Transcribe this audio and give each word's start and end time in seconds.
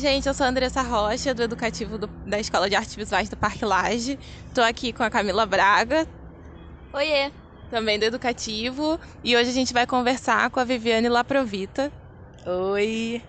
gente, 0.00 0.26
eu 0.26 0.32
sou 0.32 0.46
a 0.46 0.48
Andressa 0.48 0.80
Rocha, 0.80 1.34
do 1.34 1.42
Educativo 1.42 1.98
do, 1.98 2.06
da 2.26 2.40
Escola 2.40 2.70
de 2.70 2.74
Artes 2.74 2.94
Visuais 2.94 3.28
do 3.28 3.36
Parque 3.36 3.66
Laje. 3.66 4.18
Estou 4.48 4.64
aqui 4.64 4.94
com 4.94 5.02
a 5.02 5.10
Camila 5.10 5.44
Braga. 5.44 6.08
Oiê! 6.90 7.30
Também 7.70 7.98
do 7.98 8.06
Educativo. 8.06 8.98
E 9.22 9.36
hoje 9.36 9.50
a 9.50 9.52
gente 9.52 9.74
vai 9.74 9.86
conversar 9.86 10.48
com 10.48 10.58
a 10.58 10.64
Viviane 10.64 11.08
Laprovita. 11.08 11.92
Oi! 12.46 13.22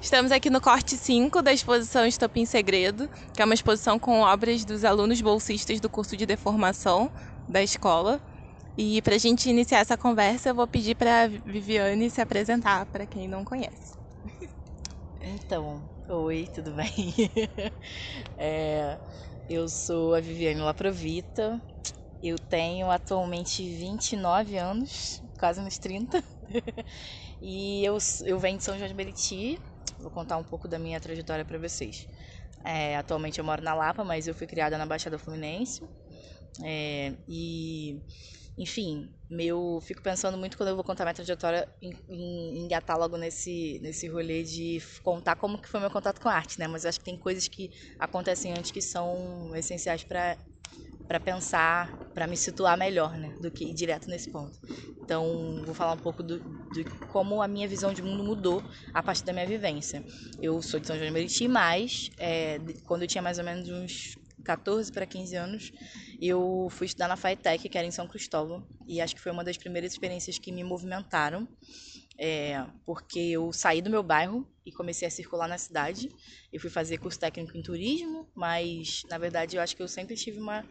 Estamos 0.00 0.32
aqui 0.32 0.50
no 0.50 0.60
corte 0.60 0.96
5 0.96 1.40
da 1.40 1.52
exposição 1.52 2.04
Estopim 2.04 2.44
Segredo, 2.44 3.08
que 3.32 3.40
é 3.40 3.44
uma 3.44 3.54
exposição 3.54 3.96
com 3.96 4.20
obras 4.22 4.64
dos 4.64 4.84
alunos 4.84 5.20
bolsistas 5.20 5.78
do 5.78 5.88
curso 5.88 6.16
de 6.16 6.26
deformação 6.26 7.12
da 7.48 7.62
escola. 7.62 8.20
E 8.76 9.00
para 9.02 9.14
a 9.14 9.18
gente 9.18 9.48
iniciar 9.48 9.78
essa 9.78 9.96
conversa, 9.96 10.48
eu 10.48 10.54
vou 10.54 10.66
pedir 10.66 10.96
para 10.96 11.22
a 11.22 11.28
Viviane 11.28 12.10
se 12.10 12.20
apresentar 12.20 12.86
para 12.86 13.06
quem 13.06 13.28
não 13.28 13.44
conhece. 13.44 13.94
Então, 15.28 15.82
oi, 16.08 16.48
tudo 16.54 16.70
bem? 16.70 16.88
é, 18.38 18.96
eu 19.48 19.68
sou 19.68 20.14
a 20.14 20.20
Viviane 20.20 20.60
Laprovita, 20.60 21.60
eu 22.22 22.38
tenho 22.38 22.90
atualmente 22.90 23.62
29 23.76 24.56
anos, 24.56 25.20
quase 25.36 25.60
nos 25.60 25.78
30, 25.78 26.22
e 27.42 27.84
eu, 27.84 27.98
eu 28.24 28.38
venho 28.38 28.58
de 28.58 28.62
São 28.64 28.76
João 28.78 28.86
de 28.86 28.94
Meriti, 28.94 29.58
vou 29.98 30.12
contar 30.12 30.36
um 30.36 30.44
pouco 30.44 30.68
da 30.68 30.78
minha 30.78 31.00
trajetória 31.00 31.44
para 31.44 31.58
vocês. 31.58 32.06
É, 32.64 32.96
atualmente 32.96 33.40
eu 33.40 33.44
moro 33.44 33.62
na 33.62 33.74
Lapa, 33.74 34.04
mas 34.04 34.28
eu 34.28 34.34
fui 34.34 34.46
criada 34.46 34.78
na 34.78 34.86
Baixada 34.86 35.18
Fluminense, 35.18 35.82
é, 36.62 37.12
e 37.28 38.00
enfim, 38.58 39.14
meu, 39.28 39.80
fico 39.82 40.02
pensando 40.02 40.38
muito 40.38 40.56
quando 40.56 40.70
eu 40.70 40.74
vou 40.74 40.84
contar 40.84 41.04
minha 41.04 41.14
trajetória 41.14 41.68
em, 41.82 41.92
em, 42.08 42.58
engatar 42.64 42.98
logo 42.98 43.16
nesse, 43.18 43.78
nesse 43.82 44.08
rolê 44.08 44.42
de 44.42 44.80
contar 45.02 45.36
como 45.36 45.58
que 45.60 45.68
foi 45.68 45.78
meu 45.80 45.90
contato 45.90 46.20
com 46.20 46.28
a 46.28 46.32
arte, 46.32 46.58
né? 46.58 46.66
Mas 46.66 46.84
eu 46.84 46.88
acho 46.88 46.98
que 46.98 47.04
tem 47.04 47.18
coisas 47.18 47.48
que 47.48 47.70
acontecem 47.98 48.52
antes 48.52 48.70
que 48.70 48.80
são 48.80 49.54
essenciais 49.54 50.04
para 50.04 50.38
para 51.06 51.20
pensar, 51.20 51.96
para 52.12 52.26
me 52.26 52.36
situar 52.36 52.76
melhor, 52.76 53.16
né, 53.16 53.36
do 53.40 53.50
que 53.50 53.64
ir 53.64 53.74
direto 53.74 54.08
nesse 54.10 54.28
ponto. 54.28 54.58
Então, 55.04 55.62
vou 55.64 55.72
falar 55.72 55.92
um 55.92 55.98
pouco 55.98 56.20
do, 56.20 56.40
de 56.72 56.84
como 57.12 57.40
a 57.40 57.46
minha 57.46 57.68
visão 57.68 57.92
de 57.92 58.02
mundo 58.02 58.24
mudou 58.24 58.60
a 58.92 59.00
partir 59.02 59.24
da 59.24 59.32
minha 59.32 59.46
vivência. 59.46 60.04
Eu 60.42 60.60
sou 60.60 60.80
de 60.80 60.86
São 60.88 60.96
João 60.96 61.06
de 61.06 61.12
Meriti, 61.12 61.46
mas 61.46 62.10
é, 62.18 62.58
quando 62.84 63.02
eu 63.02 63.08
tinha 63.08 63.22
mais 63.22 63.38
ou 63.38 63.44
menos 63.44 63.68
uns 63.68 64.16
14 64.44 64.92
para 64.92 65.06
15 65.06 65.36
anos, 65.36 65.72
eu 66.20 66.68
fui 66.70 66.86
estudar 66.86 67.08
na 67.08 67.16
FATEC, 67.16 67.68
que 67.68 67.78
era 67.78 67.86
em 67.86 67.90
São 67.90 68.06
Cristóvão, 68.06 68.66
e 68.86 69.00
acho 69.00 69.14
que 69.14 69.20
foi 69.20 69.32
uma 69.32 69.44
das 69.44 69.56
primeiras 69.56 69.92
experiências 69.92 70.38
que 70.38 70.52
me 70.52 70.62
movimentaram, 70.62 71.48
é, 72.18 72.64
porque 72.84 73.18
eu 73.18 73.52
saí 73.52 73.82
do 73.82 73.90
meu 73.90 74.02
bairro 74.02 74.46
e 74.64 74.72
comecei 74.72 75.06
a 75.06 75.10
circular 75.10 75.48
na 75.48 75.58
cidade. 75.58 76.08
Eu 76.52 76.60
fui 76.60 76.70
fazer 76.70 76.98
curso 76.98 77.18
técnico 77.18 77.56
em 77.56 77.62
turismo, 77.62 78.26
mas 78.34 79.02
na 79.10 79.18
verdade 79.18 79.56
eu 79.56 79.62
acho 79.62 79.76
que 79.76 79.82
eu 79.82 79.88
sempre 79.88 80.16
tive 80.16 80.40
uma 80.40 80.64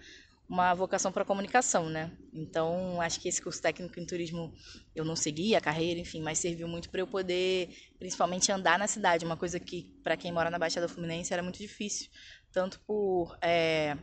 uma 0.48 0.74
vocação 0.76 1.12
para 1.12 1.26
comunicação, 1.26 1.90
né? 1.90 2.12
Então, 2.32 3.02
acho 3.02 3.20
que 3.20 3.28
esse 3.28 3.42
curso 3.42 3.62
técnico 3.62 4.00
em 4.00 4.06
turismo 4.06 4.54
eu 4.96 5.04
não 5.04 5.16
segui 5.16 5.56
a 5.56 5.62
carreira, 5.62 6.00
enfim, 6.00 6.22
mas 6.22 6.38
serviu 6.38 6.68
muito 6.68 6.90
para 6.90 7.02
eu 7.02 7.08
poder, 7.08 7.70
principalmente, 7.98 8.52
andar 8.52 8.78
na 8.78 8.88
cidade, 8.88 9.26
uma 9.26 9.36
coisa 9.36 9.60
que, 9.60 9.92
para 10.04 10.16
quem 10.16 10.32
mora 10.32 10.52
na 10.52 10.60
Baixada 10.60 10.88
Fluminense, 10.88 11.34
era 11.34 11.42
muito 11.42 11.58
difícil, 11.58 12.10
tanto 12.56 12.80
por 12.88 13.38
é, 13.42 13.98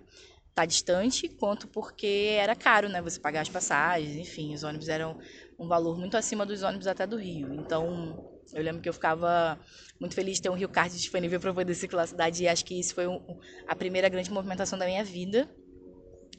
tá 0.55 0.67
distante, 0.67 1.27
quanto 1.27 1.67
porque 1.67 2.36
era 2.39 2.55
caro, 2.55 2.86
né? 2.86 3.00
Você 3.00 3.19
pagar 3.19 3.41
as 3.41 3.48
passagens, 3.48 4.14
enfim, 4.14 4.55
os 4.55 4.63
ônibus 4.63 4.90
eram 4.90 5.18
um 5.58 5.67
valor 5.67 5.98
muito 5.98 6.18
acima 6.18 6.45
dos 6.45 6.62
ônibus 6.62 6.86
até 6.86 7.07
do 7.07 7.17
Rio. 7.17 7.55
Então, 7.55 8.23
eu 8.52 8.62
lembro 8.62 8.83
que 8.83 8.89
eu 8.91 8.92
ficava 8.92 9.58
muito 9.98 10.14
feliz 10.14 10.36
de 10.36 10.42
ter 10.42 10.51
um 10.51 10.55
Rio 10.55 10.68
Card 10.68 10.95
disponível 10.95 11.41
para 11.41 11.55
poder 11.55 11.74
circular 11.74 12.02
a 12.02 12.07
cidade 12.07 12.42
e 12.42 12.48
acho 12.48 12.62
que 12.62 12.79
isso 12.79 12.95
foi 12.95 13.07
um, 13.07 13.20
a 13.67 13.74
primeira 13.74 14.11
grande 14.11 14.30
movimentação 14.30 14.79
da 14.79 14.85
minha 14.85 15.02
vida. 15.02 15.48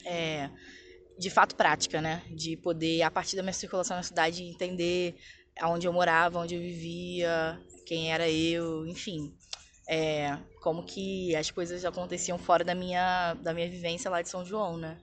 É, 0.06 0.52
de 1.18 1.31
fato 1.31 1.56
prática, 1.56 2.00
né? 2.00 2.22
De 2.29 2.56
poder, 2.57 3.02
a 3.02 3.09
partir 3.09 3.35
da 3.35 3.41
minha 3.41 3.53
circulação 3.53 3.97
na 3.97 4.03
cidade, 4.03 4.44
entender 4.44 5.16
aonde 5.59 5.88
eu 5.88 5.94
morava, 5.94 6.38
onde 6.38 6.53
eu 6.53 6.62
vivia, 6.62 7.59
quem 7.88 8.13
era 8.13 8.29
eu, 8.29 8.85
enfim 8.85 9.34
é, 9.88 10.38
como 10.62 10.86
que 10.86 11.36
as 11.36 11.52
coisas 11.52 11.84
aconteciam 11.84 12.38
fora 12.38 12.64
da 12.64 12.74
minha, 12.74 13.34
da 13.36 13.54
minha 13.54 13.70
vivência 13.70 14.10
lá 14.10 14.22
de 14.22 14.30
São 14.30 14.46
João, 14.46 14.78
né? 14.78 14.98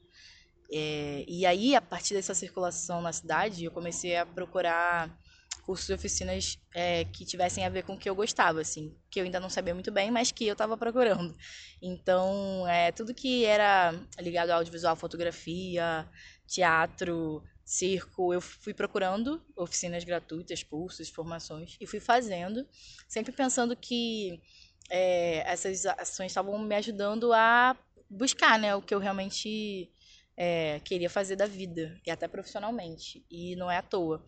É, 0.72 1.24
e 1.26 1.44
aí, 1.44 1.74
a 1.74 1.80
partir 1.80 2.14
dessa 2.14 2.34
circulação 2.34 3.02
na 3.02 3.12
cidade, 3.12 3.64
eu 3.64 3.70
comecei 3.70 4.16
a 4.16 4.24
procurar 4.24 5.18
cursos 5.66 5.88
e 5.88 5.92
oficinas 5.92 6.58
é, 6.74 7.04
que 7.04 7.24
tivessem 7.24 7.64
a 7.64 7.68
ver 7.68 7.84
com 7.84 7.94
o 7.94 7.98
que 7.98 8.08
eu 8.08 8.14
gostava, 8.14 8.60
assim, 8.60 8.96
que 9.10 9.20
eu 9.20 9.24
ainda 9.24 9.40
não 9.40 9.50
sabia 9.50 9.74
muito 9.74 9.90
bem, 9.90 10.10
mas 10.10 10.32
que 10.32 10.46
eu 10.46 10.52
estava 10.52 10.76
procurando. 10.76 11.36
Então, 11.82 12.66
é, 12.68 12.92
tudo 12.92 13.14
que 13.14 13.44
era 13.44 13.92
ligado 14.20 14.50
ao 14.50 14.58
audiovisual, 14.58 14.96
fotografia, 14.96 16.08
teatro, 16.46 17.42
circo, 17.64 18.34
eu 18.34 18.40
fui 18.40 18.74
procurando 18.74 19.40
oficinas 19.56 20.02
gratuitas, 20.02 20.62
cursos, 20.62 21.08
formações, 21.08 21.76
e 21.80 21.86
fui 21.86 22.00
fazendo, 22.00 22.66
sempre 23.08 23.30
pensando 23.30 23.76
que 23.76 24.40
é, 24.90 25.38
essas 25.50 25.86
ações 25.86 26.32
estavam 26.32 26.58
me 26.58 26.74
ajudando 26.74 27.32
a 27.32 27.76
buscar 28.08 28.58
né, 28.58 28.74
o 28.74 28.82
que 28.82 28.94
eu 28.94 28.98
realmente 28.98 29.90
é, 30.36 30.80
queria 30.80 31.08
fazer 31.08 31.36
da 31.36 31.46
vida, 31.46 31.98
e 32.04 32.10
até 32.10 32.26
profissionalmente. 32.26 33.24
E 33.30 33.54
não 33.56 33.70
é 33.70 33.76
à 33.76 33.82
toa. 33.82 34.24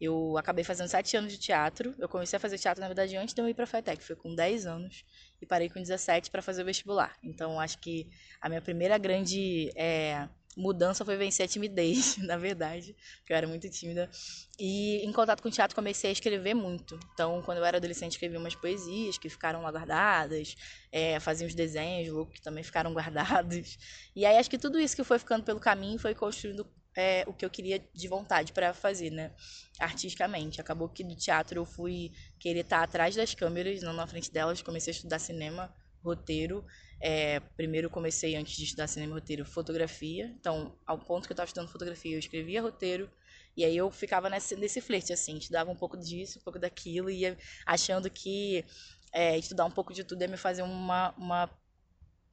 Eu 0.00 0.36
acabei 0.36 0.62
fazendo 0.62 0.88
sete 0.88 1.16
anos 1.16 1.32
de 1.32 1.38
teatro. 1.38 1.94
Eu 1.98 2.08
comecei 2.08 2.36
a 2.36 2.40
fazer 2.40 2.58
teatro, 2.58 2.80
na 2.80 2.86
verdade, 2.86 3.16
antes 3.16 3.34
de 3.34 3.40
eu 3.40 3.48
ir 3.48 3.54
para 3.54 3.64
a 3.64 3.66
FETEC. 3.66 4.02
Foi 4.02 4.14
com 4.14 4.34
10 4.34 4.66
anos. 4.66 5.04
E 5.40 5.46
parei 5.46 5.68
com 5.70 5.80
17 5.80 6.30
para 6.30 6.42
fazer 6.42 6.62
o 6.62 6.66
vestibular. 6.66 7.16
Então, 7.22 7.58
acho 7.58 7.78
que 7.78 8.08
a 8.40 8.48
minha 8.48 8.60
primeira 8.60 8.98
grande 8.98 9.70
é, 9.74 10.28
mudança 10.56 11.04
foi 11.04 11.16
vencer 11.16 11.44
a 11.44 11.48
timidez, 11.48 12.16
na 12.24 12.36
verdade, 12.38 12.96
porque 13.18 13.32
eu 13.32 13.36
era 13.36 13.46
muito 13.46 13.68
tímida. 13.68 14.10
E 14.58 15.04
em 15.04 15.12
contato 15.12 15.42
com 15.42 15.48
o 15.48 15.52
teatro 15.52 15.74
comecei 15.74 16.08
a 16.08 16.12
escrever 16.12 16.54
muito. 16.54 16.98
Então, 17.12 17.42
quando 17.42 17.58
eu 17.58 17.64
era 17.64 17.76
adolescente, 17.76 18.12
escrevi 18.12 18.36
umas 18.36 18.54
poesias 18.54 19.18
que 19.18 19.28
ficaram 19.28 19.62
lá 19.62 19.70
guardadas, 19.70 20.56
é, 20.90 21.20
fazia 21.20 21.46
uns 21.46 21.54
desenhos 21.54 22.08
loucos 22.08 22.36
que 22.36 22.42
também 22.42 22.64
ficaram 22.64 22.92
guardados. 22.94 23.78
E 24.14 24.24
aí 24.24 24.38
acho 24.38 24.48
que 24.48 24.58
tudo 24.58 24.80
isso 24.80 24.96
que 24.96 25.04
foi 25.04 25.18
ficando 25.18 25.44
pelo 25.44 25.60
caminho 25.60 25.98
foi 25.98 26.14
construindo 26.14 26.66
é, 26.96 27.24
o 27.26 27.34
que 27.34 27.44
eu 27.44 27.50
queria 27.50 27.78
de 27.94 28.08
vontade 28.08 28.54
para 28.54 28.72
fazer, 28.72 29.10
né? 29.10 29.32
Artisticamente. 29.78 30.60
Acabou 30.62 30.88
que 30.88 31.04
do 31.04 31.14
teatro 31.14 31.60
eu 31.60 31.66
fui 31.66 32.10
querer 32.40 32.60
estar 32.60 32.82
atrás 32.82 33.14
das 33.14 33.34
câmeras, 33.34 33.82
não 33.82 33.92
na 33.92 34.06
frente 34.06 34.32
delas. 34.32 34.62
Comecei 34.62 34.92
a 34.92 34.96
estudar 34.96 35.18
cinema, 35.18 35.70
roteiro 36.02 36.64
é, 37.00 37.40
primeiro 37.56 37.90
comecei, 37.90 38.36
antes 38.36 38.56
de 38.56 38.64
estudar 38.64 38.86
cinema 38.86 39.12
e 39.12 39.14
roteiro, 39.14 39.44
fotografia. 39.44 40.34
Então, 40.38 40.76
ao 40.86 40.98
ponto 40.98 41.26
que 41.26 41.32
eu 41.32 41.34
estava 41.34 41.46
estudando 41.46 41.70
fotografia, 41.70 42.14
eu 42.14 42.18
escrevia 42.18 42.62
roteiro. 42.62 43.10
E 43.56 43.64
aí 43.64 43.76
eu 43.76 43.90
ficava 43.90 44.28
nesse, 44.28 44.54
nesse 44.56 44.80
flerte, 44.80 45.12
assim, 45.12 45.38
estudava 45.38 45.70
um 45.70 45.76
pouco 45.76 45.96
disso, 45.96 46.38
um 46.38 46.42
pouco 46.42 46.58
daquilo, 46.58 47.08
e 47.08 47.20
ia 47.20 47.38
achando 47.64 48.10
que 48.10 48.64
é, 49.12 49.38
estudar 49.38 49.64
um 49.64 49.70
pouco 49.70 49.94
de 49.94 50.04
tudo 50.04 50.22
ia 50.22 50.28
me 50.28 50.36
fazer 50.36 50.62
uma, 50.62 51.14
uma, 51.16 51.50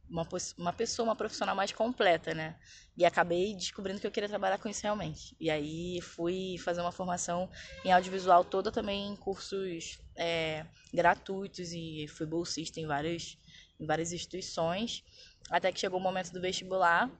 uma, 0.09 0.27
uma 0.57 0.73
pessoa, 0.73 1.07
uma 1.07 1.15
profissional 1.15 1.55
mais 1.55 1.71
completa, 1.71 2.33
né? 2.33 2.57
E 2.97 3.05
acabei 3.05 3.55
descobrindo 3.55 3.99
que 3.99 4.07
eu 4.07 4.11
queria 4.11 4.27
trabalhar 4.29 4.57
com 4.57 4.67
isso 4.67 4.83
realmente. 4.83 5.35
E 5.39 5.49
aí 5.49 6.01
fui 6.01 6.57
fazer 6.57 6.81
uma 6.81 6.91
formação 6.91 7.49
em 7.85 7.91
audiovisual 7.91 8.43
toda 8.43 8.71
também 8.71 9.07
em 9.07 9.15
cursos 9.15 9.99
é, 10.15 10.65
gratuitos 10.93 11.71
e 11.71 12.05
fui 12.07 12.25
bolsista 12.25 12.79
em 12.79 12.85
várias 12.85 13.37
em 13.79 13.85
várias 13.85 14.11
instituições, 14.11 15.03
até 15.49 15.71
que 15.71 15.79
chegou 15.79 15.99
o 15.99 16.03
momento 16.03 16.31
do 16.31 16.41
vestibular, 16.41 17.11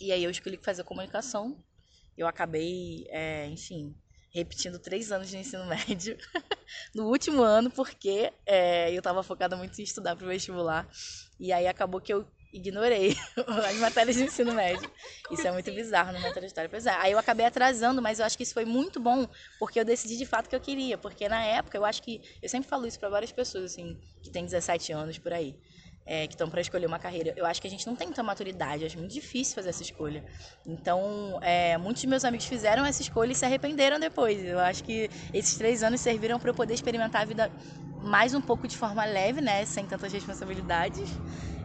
e 0.00 0.12
aí 0.12 0.22
eu 0.22 0.30
escolhi 0.30 0.58
fazer 0.62 0.84
comunicação. 0.84 1.62
Eu 2.16 2.26
acabei, 2.26 3.06
é, 3.10 3.46
enfim, 3.46 3.96
repetindo 4.32 4.78
três 4.78 5.10
anos 5.10 5.28
de 5.28 5.38
ensino 5.38 5.66
médio 5.66 6.16
no 6.94 7.08
último 7.08 7.42
ano, 7.42 7.70
porque 7.70 8.32
é, 8.46 8.92
eu 8.92 8.98
estava 8.98 9.22
focada 9.22 9.56
muito 9.56 9.78
em 9.80 9.84
estudar 9.84 10.16
para 10.16 10.24
o 10.24 10.28
vestibular. 10.28 10.88
E 11.38 11.52
aí 11.52 11.66
acabou 11.66 12.00
que 12.00 12.12
eu 12.12 12.26
ignorei 12.52 13.16
as 13.66 13.76
matérias 13.76 14.16
de 14.16 14.24
ensino 14.24 14.52
médio. 14.52 14.90
Isso 15.30 15.46
é 15.46 15.52
muito 15.52 15.70
bizarro 15.72 16.12
numa 16.12 16.32
trajetória. 16.32 16.68
Pois 16.68 16.86
é, 16.86 16.90
aí 16.90 17.12
eu 17.12 17.18
acabei 17.18 17.46
atrasando, 17.46 18.00
mas 18.00 18.18
eu 18.18 18.24
acho 18.26 18.36
que 18.36 18.42
isso 18.42 18.54
foi 18.54 18.64
muito 18.64 18.98
bom, 19.00 19.28
porque 19.58 19.78
eu 19.78 19.84
decidi 19.84 20.16
de 20.16 20.26
fato 20.26 20.48
que 20.48 20.56
eu 20.56 20.60
queria. 20.60 20.96
Porque 20.96 21.28
na 21.28 21.44
época, 21.44 21.76
eu 21.76 21.84
acho 21.84 22.02
que. 22.02 22.20
Eu 22.42 22.48
sempre 22.48 22.68
falo 22.68 22.86
isso 22.86 22.98
para 22.98 23.08
várias 23.08 23.32
pessoas, 23.32 23.72
assim, 23.72 23.98
que 24.22 24.30
têm 24.30 24.44
17 24.44 24.92
anos 24.92 25.18
por 25.18 25.32
aí 25.32 25.56
é, 26.08 26.26
que 26.26 26.32
estão 26.32 26.48
para 26.48 26.62
escolher 26.62 26.86
uma 26.86 26.98
carreira. 26.98 27.34
Eu 27.36 27.44
acho 27.44 27.60
que 27.60 27.66
a 27.66 27.70
gente 27.70 27.86
não 27.86 27.94
tem 27.94 28.08
tanta 28.08 28.22
maturidade, 28.22 28.86
acho 28.86 28.98
muito 28.98 29.12
difícil 29.12 29.54
fazer 29.54 29.68
essa 29.68 29.82
escolha. 29.82 30.24
Então, 30.66 31.38
é, 31.42 31.76
muitos 31.76 32.00
de 32.00 32.08
meus 32.08 32.24
amigos 32.24 32.46
fizeram 32.46 32.84
essa 32.86 33.02
escolha 33.02 33.32
e 33.32 33.34
se 33.34 33.44
arrependeram 33.44 34.00
depois. 34.00 34.42
Eu 34.42 34.58
acho 34.58 34.82
que 34.82 35.10
esses 35.34 35.56
três 35.58 35.82
anos 35.82 36.00
serviram 36.00 36.40
para 36.40 36.48
eu 36.48 36.54
poder 36.54 36.72
experimentar 36.72 37.22
a 37.22 37.24
vida 37.26 37.52
mais 38.02 38.32
um 38.32 38.40
pouco 38.40 38.66
de 38.66 38.76
forma 38.76 39.04
leve, 39.04 39.42
né? 39.42 39.66
Sem 39.66 39.84
tantas 39.84 40.10
responsabilidades. 40.10 41.10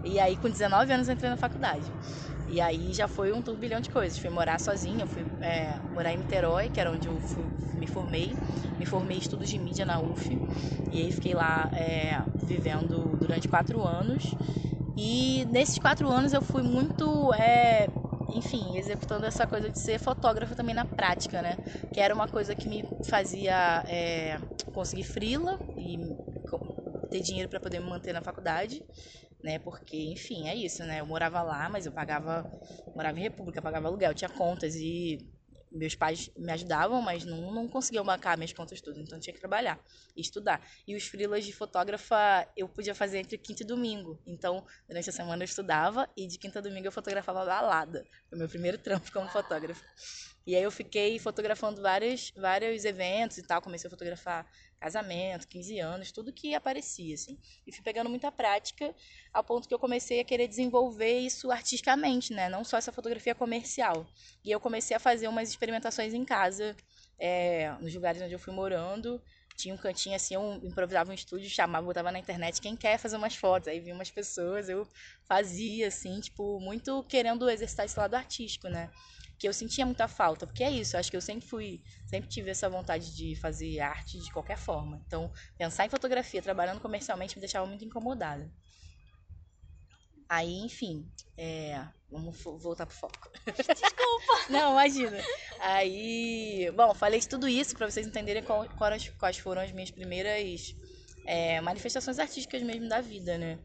E 0.03 0.19
aí, 0.19 0.35
com 0.35 0.49
19 0.49 0.91
anos, 0.91 1.07
entrei 1.07 1.29
na 1.29 1.37
faculdade. 1.37 1.89
E 2.47 2.59
aí 2.59 2.93
já 2.93 3.07
foi 3.07 3.31
um 3.31 3.41
turbilhão 3.41 3.79
de 3.79 3.89
coisas. 3.89 4.17
Fui 4.17 4.29
morar 4.29 4.59
sozinha, 4.59 5.05
fui 5.05 5.25
é, 5.41 5.77
morar 5.93 6.13
em 6.13 6.17
Niterói, 6.17 6.69
que 6.69 6.79
era 6.79 6.91
onde 6.91 7.07
eu 7.07 7.19
fui, 7.19 7.45
me 7.73 7.87
formei. 7.87 8.37
Me 8.77 8.85
formei 8.85 9.17
em 9.17 9.19
estudos 9.19 9.49
de 9.49 9.57
mídia 9.57 9.85
na 9.85 9.99
UF. 9.99 10.37
E 10.91 11.01
aí 11.01 11.11
fiquei 11.11 11.33
lá 11.33 11.69
é, 11.73 12.21
vivendo 12.45 13.17
durante 13.19 13.47
quatro 13.47 13.81
anos. 13.81 14.23
E 14.97 15.45
nesses 15.49 15.79
quatro 15.79 16.07
anos 16.07 16.33
eu 16.33 16.41
fui 16.41 16.61
muito 16.61 17.33
é, 17.33 17.87
enfim, 18.35 18.77
executando 18.77 19.25
essa 19.25 19.47
coisa 19.47 19.69
de 19.69 19.79
ser 19.79 19.99
fotógrafa 19.99 20.55
também 20.55 20.75
na 20.75 20.85
prática, 20.85 21.41
né? 21.41 21.57
Que 21.93 21.99
era 21.99 22.13
uma 22.13 22.27
coisa 22.27 22.55
que 22.55 22.67
me 22.67 22.85
fazia 23.05 23.83
é, 23.87 24.39
conseguir 24.73 25.03
frila 25.03 25.59
e 25.77 25.97
ter 27.09 27.21
dinheiro 27.21 27.47
para 27.47 27.59
poder 27.59 27.79
me 27.79 27.87
manter 27.87 28.11
na 28.11 28.21
faculdade, 28.21 28.83
né? 29.43 29.59
Porque, 29.59 29.97
enfim, 30.11 30.47
é 30.47 30.55
isso, 30.55 30.83
né? 30.85 31.01
Eu 31.01 31.05
morava 31.05 31.41
lá, 31.41 31.69
mas 31.69 31.85
eu 31.85 31.91
pagava, 31.91 32.49
morava 32.95 33.19
em 33.19 33.23
República, 33.23 33.61
pagava 33.61 33.87
aluguel, 33.87 34.13
tinha 34.13 34.29
contas 34.29 34.75
e 34.75 35.17
meus 35.73 35.95
pais 35.95 36.29
me 36.37 36.51
ajudavam, 36.51 37.01
mas 37.01 37.25
não, 37.25 37.51
não 37.51 37.67
conseguiam 37.67 38.05
bancar 38.05 38.37
minhas 38.37 38.53
contas 38.53 38.79
tudo, 38.79 38.99
então 38.99 39.19
tinha 39.19 39.33
que 39.33 39.39
trabalhar 39.39 39.79
e 40.15 40.21
estudar. 40.21 40.61
E 40.87 40.95
os 40.95 41.07
freelas 41.07 41.43
de 41.45 41.51
fotógrafa 41.51 42.47
eu 42.55 42.69
podia 42.69 42.93
fazer 42.93 43.17
entre 43.17 43.37
quinta 43.37 43.63
e 43.63 43.65
domingo. 43.65 44.21
Então, 44.25 44.63
durante 44.87 45.09
a 45.09 45.13
semana 45.13 45.43
eu 45.43 45.45
estudava 45.45 46.07
e 46.15 46.27
de 46.27 46.37
quinta 46.37 46.59
a 46.59 46.61
domingo 46.61 46.87
eu 46.87 46.91
fotografava 46.91 47.43
balada. 47.43 48.05
Foi 48.29 48.37
meu 48.37 48.47
primeiro 48.47 48.77
trampo 48.77 49.11
como 49.11 49.27
fotógrafa. 49.29 49.83
E 50.45 50.55
aí 50.55 50.63
eu 50.63 50.71
fiquei 50.71 51.17
fotografando 51.19 51.81
vários, 51.81 52.31
vários 52.35 52.83
eventos 52.83 53.37
e 53.37 53.43
tal, 53.43 53.61
comecei 53.61 53.87
a 53.87 53.91
fotografar 53.91 54.45
casamento, 54.83 55.47
15 55.47 55.79
anos, 55.79 56.11
tudo 56.11 56.33
que 56.33 56.53
aparecia, 56.53 57.15
assim. 57.15 57.39
E 57.65 57.71
fui 57.71 57.81
pegando 57.81 58.09
muita 58.09 58.29
prática, 58.29 58.93
ao 59.31 59.41
ponto 59.41 59.67
que 59.67 59.73
eu 59.73 59.79
comecei 59.79 60.19
a 60.19 60.25
querer 60.25 60.47
desenvolver 60.49 61.19
isso 61.19 61.49
artisticamente, 61.49 62.33
né? 62.33 62.49
Não 62.49 62.65
só 62.65 62.77
essa 62.77 62.91
fotografia 62.91 63.33
comercial. 63.33 64.05
E 64.43 64.51
eu 64.51 64.59
comecei 64.59 64.95
a 64.95 64.99
fazer 64.99 65.29
umas 65.29 65.47
experimentações 65.47 66.13
em 66.13 66.25
casa, 66.25 66.75
é, 67.17 67.71
nos 67.79 67.93
lugares 67.95 68.21
onde 68.21 68.33
eu 68.33 68.39
fui 68.39 68.53
morando. 68.53 69.21
Tinha 69.55 69.73
um 69.73 69.77
cantinho 69.77 70.15
assim, 70.15 70.33
eu 70.33 70.59
improvisava 70.63 71.11
um 71.11 71.13
estúdio, 71.13 71.49
chamava, 71.49 71.85
botava 71.85 72.11
na 72.11 72.19
internet 72.19 72.59
quem 72.59 72.75
quer 72.75 72.97
fazer 72.97 73.15
umas 73.15 73.35
fotos. 73.35 73.69
Aí 73.69 73.79
vinha 73.79 73.95
umas 73.95 74.11
pessoas, 74.11 74.67
eu 74.67 74.85
fazia, 75.23 75.87
assim, 75.87 76.19
tipo, 76.19 76.59
muito 76.59 77.03
querendo 77.03 77.49
exercitar 77.49 77.85
esse 77.85 77.97
lado 77.97 78.15
artístico, 78.15 78.67
né? 78.67 78.89
Que 79.43 79.47
eu 79.49 79.53
sentia 79.53 79.85
muita 79.85 80.07
falta, 80.07 80.47
porque 80.47 80.63
é 80.63 80.71
isso, 80.71 80.95
acho 80.95 81.11
que 81.11 81.17
eu 81.17 81.21
sempre 81.21 81.45
fui, 81.45 81.83
sempre 82.05 82.29
tive 82.29 82.49
essa 82.49 82.69
vontade 82.69 83.13
de 83.13 83.35
fazer 83.35 83.81
arte 83.81 84.17
de 84.17 84.31
qualquer 84.31 84.57
forma. 84.57 85.03
Então, 85.05 85.29
pensar 85.57 85.85
em 85.85 85.89
fotografia 85.89 86.41
trabalhando 86.41 86.79
comercialmente 86.79 87.35
me 87.35 87.41
deixava 87.41 87.65
muito 87.65 87.83
incomodada. 87.83 88.49
Aí, 90.29 90.61
enfim, 90.61 91.11
é, 91.37 91.85
vamos 92.09 92.41
voltar 92.41 92.85
pro 92.85 92.95
foco. 92.95 93.29
Desculpa. 93.45 94.47
Não, 94.49 94.71
imagina. 94.71 95.17
Aí, 95.59 96.71
bom, 96.73 96.93
falei 96.93 97.19
tudo 97.19 97.45
isso 97.45 97.75
para 97.75 97.91
vocês 97.91 98.07
entenderem 98.07 98.43
quais, 98.43 99.09
quais 99.09 99.37
foram 99.37 99.61
as 99.61 99.73
minhas 99.73 99.91
primeiras 99.91 100.73
é, 101.27 101.59
manifestações 101.59 102.17
artísticas 102.17 102.61
mesmo 102.61 102.87
da 102.87 103.01
vida, 103.01 103.37
né? 103.37 103.59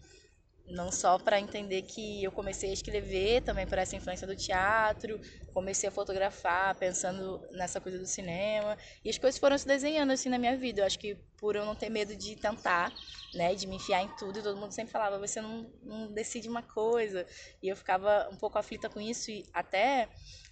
Não 0.68 0.90
só 0.92 1.18
para 1.18 1.40
entender 1.40 1.82
que 1.82 2.22
eu 2.22 2.30
comecei 2.30 2.70
a 2.70 2.72
escrever 2.72 3.42
também 3.42 3.66
por 3.66 3.78
essa 3.78 3.96
influência 3.96 4.26
do 4.26 4.36
teatro, 4.36 5.20
comecei 5.52 5.88
a 5.88 5.92
fotografar 5.92 6.74
pensando 6.76 7.40
nessa 7.52 7.80
coisa 7.80 7.98
do 7.98 8.06
cinema 8.06 8.76
e 9.04 9.10
as 9.10 9.18
coisas 9.18 9.38
foram 9.40 9.56
se 9.56 9.66
desenhando 9.66 10.12
assim 10.12 10.28
na 10.28 10.38
minha 10.38 10.56
vida. 10.56 10.82
Eu 10.82 10.86
acho 10.86 10.98
que 10.98 11.16
por 11.36 11.56
eu 11.56 11.64
não 11.64 11.74
ter 11.74 11.88
medo 11.88 12.14
de 12.16 12.36
tentar, 12.36 12.96
né, 13.32 13.54
de 13.54 13.66
me 13.66 13.76
enfiar 13.76 14.02
em 14.02 14.08
tudo 14.08 14.38
e 14.38 14.42
todo 14.42 14.58
mundo 14.58 14.72
sempre 14.72 14.92
falava 14.92 15.18
você 15.18 15.40
não, 15.40 15.72
não 15.82 16.12
decide 16.12 16.48
uma 16.48 16.62
coisa 16.62 17.26
e 17.62 17.68
eu 17.68 17.76
ficava 17.76 18.28
um 18.30 18.36
pouco 18.36 18.58
aflita 18.58 18.88
com 18.88 19.00
isso 19.00 19.30
e 19.30 19.46
até 19.52 20.08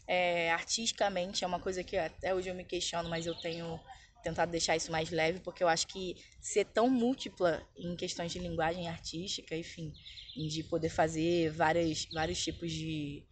é, 0.07 0.51
artisticamente 0.53 1.45
é 1.45 1.47
uma 1.47 1.61
coisa 1.61 1.83
que 1.83 1.97
até 1.97 2.35
hoje 2.35 2.49
eu 2.49 2.55
me 2.55 2.65
questiono, 2.65 3.09
mas 3.09 3.27
eu 3.27 3.35
tenho 3.35 3.81
tentado 4.28 4.50
deixar 4.50 4.76
isso 4.76 4.90
mais 4.90 5.11
leve, 5.11 5.40
porque 5.40 5.62
eu 5.62 5.69
acho 5.69 5.87
que 5.87 6.17
ser 6.40 6.64
tão 6.67 6.88
múltipla 6.90 7.62
em 7.76 7.94
questões 7.96 8.32
de 8.32 8.38
linguagem 8.38 8.88
artística, 8.88 9.56
enfim, 9.56 9.94
de 10.34 10.64
poder 10.64 10.88
fazer 10.88 11.50
várias, 11.50 12.06
vários 12.12 12.43
tipos 12.43 12.73
de, 12.73 13.25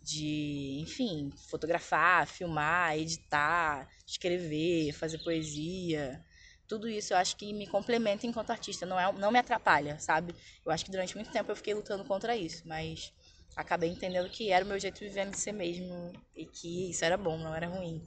de, 0.00 0.78
enfim, 0.80 1.30
fotografar, 1.50 2.26
filmar, 2.26 2.96
editar, 2.98 3.88
escrever, 4.06 4.92
fazer 4.92 5.18
poesia, 5.18 6.24
tudo 6.66 6.88
isso 6.88 7.14
eu 7.14 7.16
acho 7.16 7.36
que 7.36 7.52
me 7.54 7.66
complementa 7.66 8.26
enquanto 8.26 8.50
artista, 8.50 8.84
não, 8.84 9.00
é, 9.00 9.10
não 9.14 9.30
me 9.32 9.38
atrapalha, 9.38 9.98
sabe? 9.98 10.34
Eu 10.64 10.70
acho 10.70 10.84
que 10.84 10.90
durante 10.90 11.14
muito 11.14 11.30
tempo 11.30 11.50
eu 11.50 11.56
fiquei 11.56 11.72
lutando 11.74 12.04
contra 12.04 12.36
isso, 12.36 12.62
mas 12.68 13.12
acabei 13.56 13.90
entendendo 13.90 14.28
que 14.30 14.50
era 14.50 14.64
o 14.64 14.68
meu 14.68 14.78
jeito 14.78 14.98
de 15.00 15.08
viver 15.08 15.30
de 15.30 15.38
ser 15.38 15.52
mesmo 15.52 16.12
e 16.34 16.46
que 16.46 16.90
isso 16.90 17.04
era 17.04 17.16
bom, 17.16 17.36
não 17.38 17.54
era 17.54 17.66
ruim. 17.66 18.02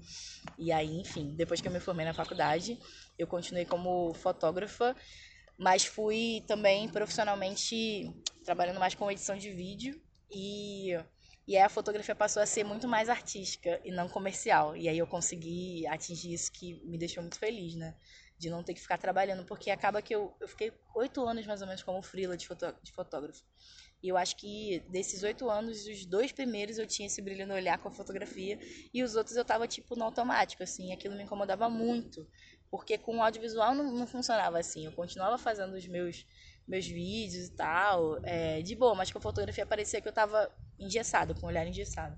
E 0.58 0.72
aí, 0.72 1.00
enfim, 1.00 1.34
depois 1.36 1.62
que 1.62 1.68
eu 1.68 1.72
me 1.72 1.80
formei 1.80 2.06
na 2.06 2.14
faculdade, 2.14 2.80
eu 3.18 3.28
continuei 3.28 3.66
como 3.66 4.14
fotógrafa, 4.14 4.96
mas 5.58 5.86
fui 5.86 6.44
também 6.48 6.88
profissionalmente 6.90 8.12
trabalhando 8.44 8.80
mais 8.80 8.96
com 8.96 9.12
edição 9.12 9.38
de 9.38 9.52
vídeo 9.52 10.02
e 10.32 10.96
e 11.48 11.58
aí 11.58 11.64
a 11.64 11.70
fotografia 11.70 12.16
passou 12.16 12.42
a 12.42 12.46
ser 12.46 12.64
muito 12.64 12.88
mais 12.88 13.10
artística 13.10 13.82
e 13.84 13.92
não 13.92 14.08
comercial. 14.08 14.76
E 14.76 14.88
aí 14.88 14.98
eu 14.98 15.08
consegui 15.08 15.86
atingir 15.88 16.34
isso 16.34 16.52
que 16.52 16.82
me 16.86 16.98
deixou 16.98 17.22
muito 17.22 17.38
feliz, 17.38 17.76
né? 17.76 17.96
De 18.38 18.50
não 18.50 18.64
ter 18.64 18.74
que 18.74 18.80
ficar 18.80 18.98
trabalhando, 18.98 19.44
porque 19.46 19.70
acaba 19.70 20.02
que 20.02 20.16
eu, 20.16 20.36
eu 20.40 20.48
fiquei 20.48 20.72
oito 20.96 21.28
anos 21.28 21.46
mais 21.46 21.62
ou 21.62 21.68
menos 21.68 21.84
como 21.84 22.02
freela 22.02 22.38
de, 22.38 22.48
fotó 22.48 22.72
de 22.82 22.92
fotógrafo. 22.94 23.44
E 24.04 24.10
eu 24.10 24.18
acho 24.18 24.36
que 24.36 24.84
desses 24.90 25.22
oito 25.24 25.50
anos, 25.50 25.86
os 25.86 26.06
dois 26.06 26.32
primeiros 26.32 26.78
eu 26.78 26.88
tinha 26.88 27.06
esse 27.06 27.22
brilho 27.22 27.46
no 27.46 27.54
olhar 27.54 27.78
com 27.78 27.88
a 27.88 27.92
fotografia 27.92 28.60
e 28.94 29.04
os 29.04 29.16
outros 29.16 29.38
eu 29.38 29.46
tava 29.46 29.68
tipo 29.68 29.96
no 29.96 30.06
automático, 30.06 30.64
assim. 30.64 30.92
Aquilo 30.92 31.16
me 31.16 31.24
incomodava 31.24 31.70
muito, 31.70 32.28
porque 32.70 32.98
com 32.98 33.18
o 33.18 33.22
audiovisual 33.22 33.76
não, 33.76 33.92
não 33.92 34.08
funcionava 34.08 34.58
assim. 34.60 34.86
Eu 34.86 34.92
continuava 34.94 35.38
fazendo 35.38 35.76
os 35.76 35.88
meus 35.88 36.26
meus 36.68 36.86
vídeos 36.86 37.48
e 37.48 37.56
tal, 37.56 38.20
é, 38.24 38.62
de 38.62 38.76
boa, 38.76 38.96
mas 38.96 39.12
com 39.12 39.18
a 39.18 39.22
fotografia 39.22 39.66
parecia 39.66 40.00
que 40.00 40.08
eu 40.08 40.14
tava 40.14 40.50
engessado, 40.80 41.36
com 41.36 41.46
o 41.46 41.50
olhar 41.50 41.68
engessado. 41.68 42.18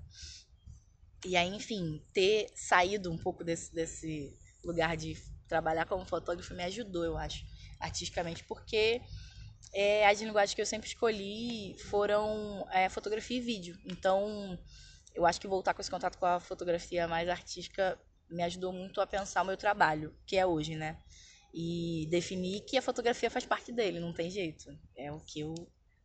E 1.24 1.36
aí, 1.36 1.48
enfim, 1.48 2.04
ter 2.12 2.50
saído 2.54 3.10
um 3.10 3.18
pouco 3.18 3.42
desse, 3.42 3.74
desse 3.74 4.32
lugar 4.62 4.96
de 4.96 5.16
trabalhar 5.48 5.86
como 5.86 6.04
fotógrafo 6.04 6.54
me 6.54 6.62
ajudou, 6.64 7.04
eu 7.04 7.16
acho, 7.16 7.44
artisticamente, 7.80 8.44
porque 8.44 9.02
é, 9.72 10.06
as 10.06 10.20
linguagens 10.20 10.54
que 10.54 10.60
eu 10.60 10.66
sempre 10.66 10.88
escolhi 10.88 11.76
foram 11.90 12.66
é, 12.70 12.88
fotografia 12.88 13.38
e 13.38 13.40
vídeo. 13.40 13.78
Então, 13.84 14.58
eu 15.14 15.24
acho 15.24 15.40
que 15.40 15.46
voltar 15.46 15.74
com 15.74 15.80
esse 15.80 15.90
contato 15.90 16.18
com 16.18 16.26
a 16.26 16.40
fotografia 16.40 17.06
mais 17.06 17.28
artística 17.28 17.98
me 18.28 18.42
ajudou 18.42 18.72
muito 18.72 19.00
a 19.00 19.06
pensar 19.06 19.42
o 19.42 19.46
meu 19.46 19.56
trabalho, 19.56 20.14
que 20.26 20.36
é 20.36 20.46
hoje, 20.46 20.74
né? 20.74 20.98
E 21.52 22.06
definir 22.10 22.62
que 22.62 22.76
a 22.76 22.82
fotografia 22.82 23.30
faz 23.30 23.46
parte 23.46 23.70
dele, 23.70 24.00
não 24.00 24.12
tem 24.12 24.30
jeito. 24.30 24.76
É 24.96 25.12
o 25.12 25.20
que 25.20 25.40
eu, 25.40 25.54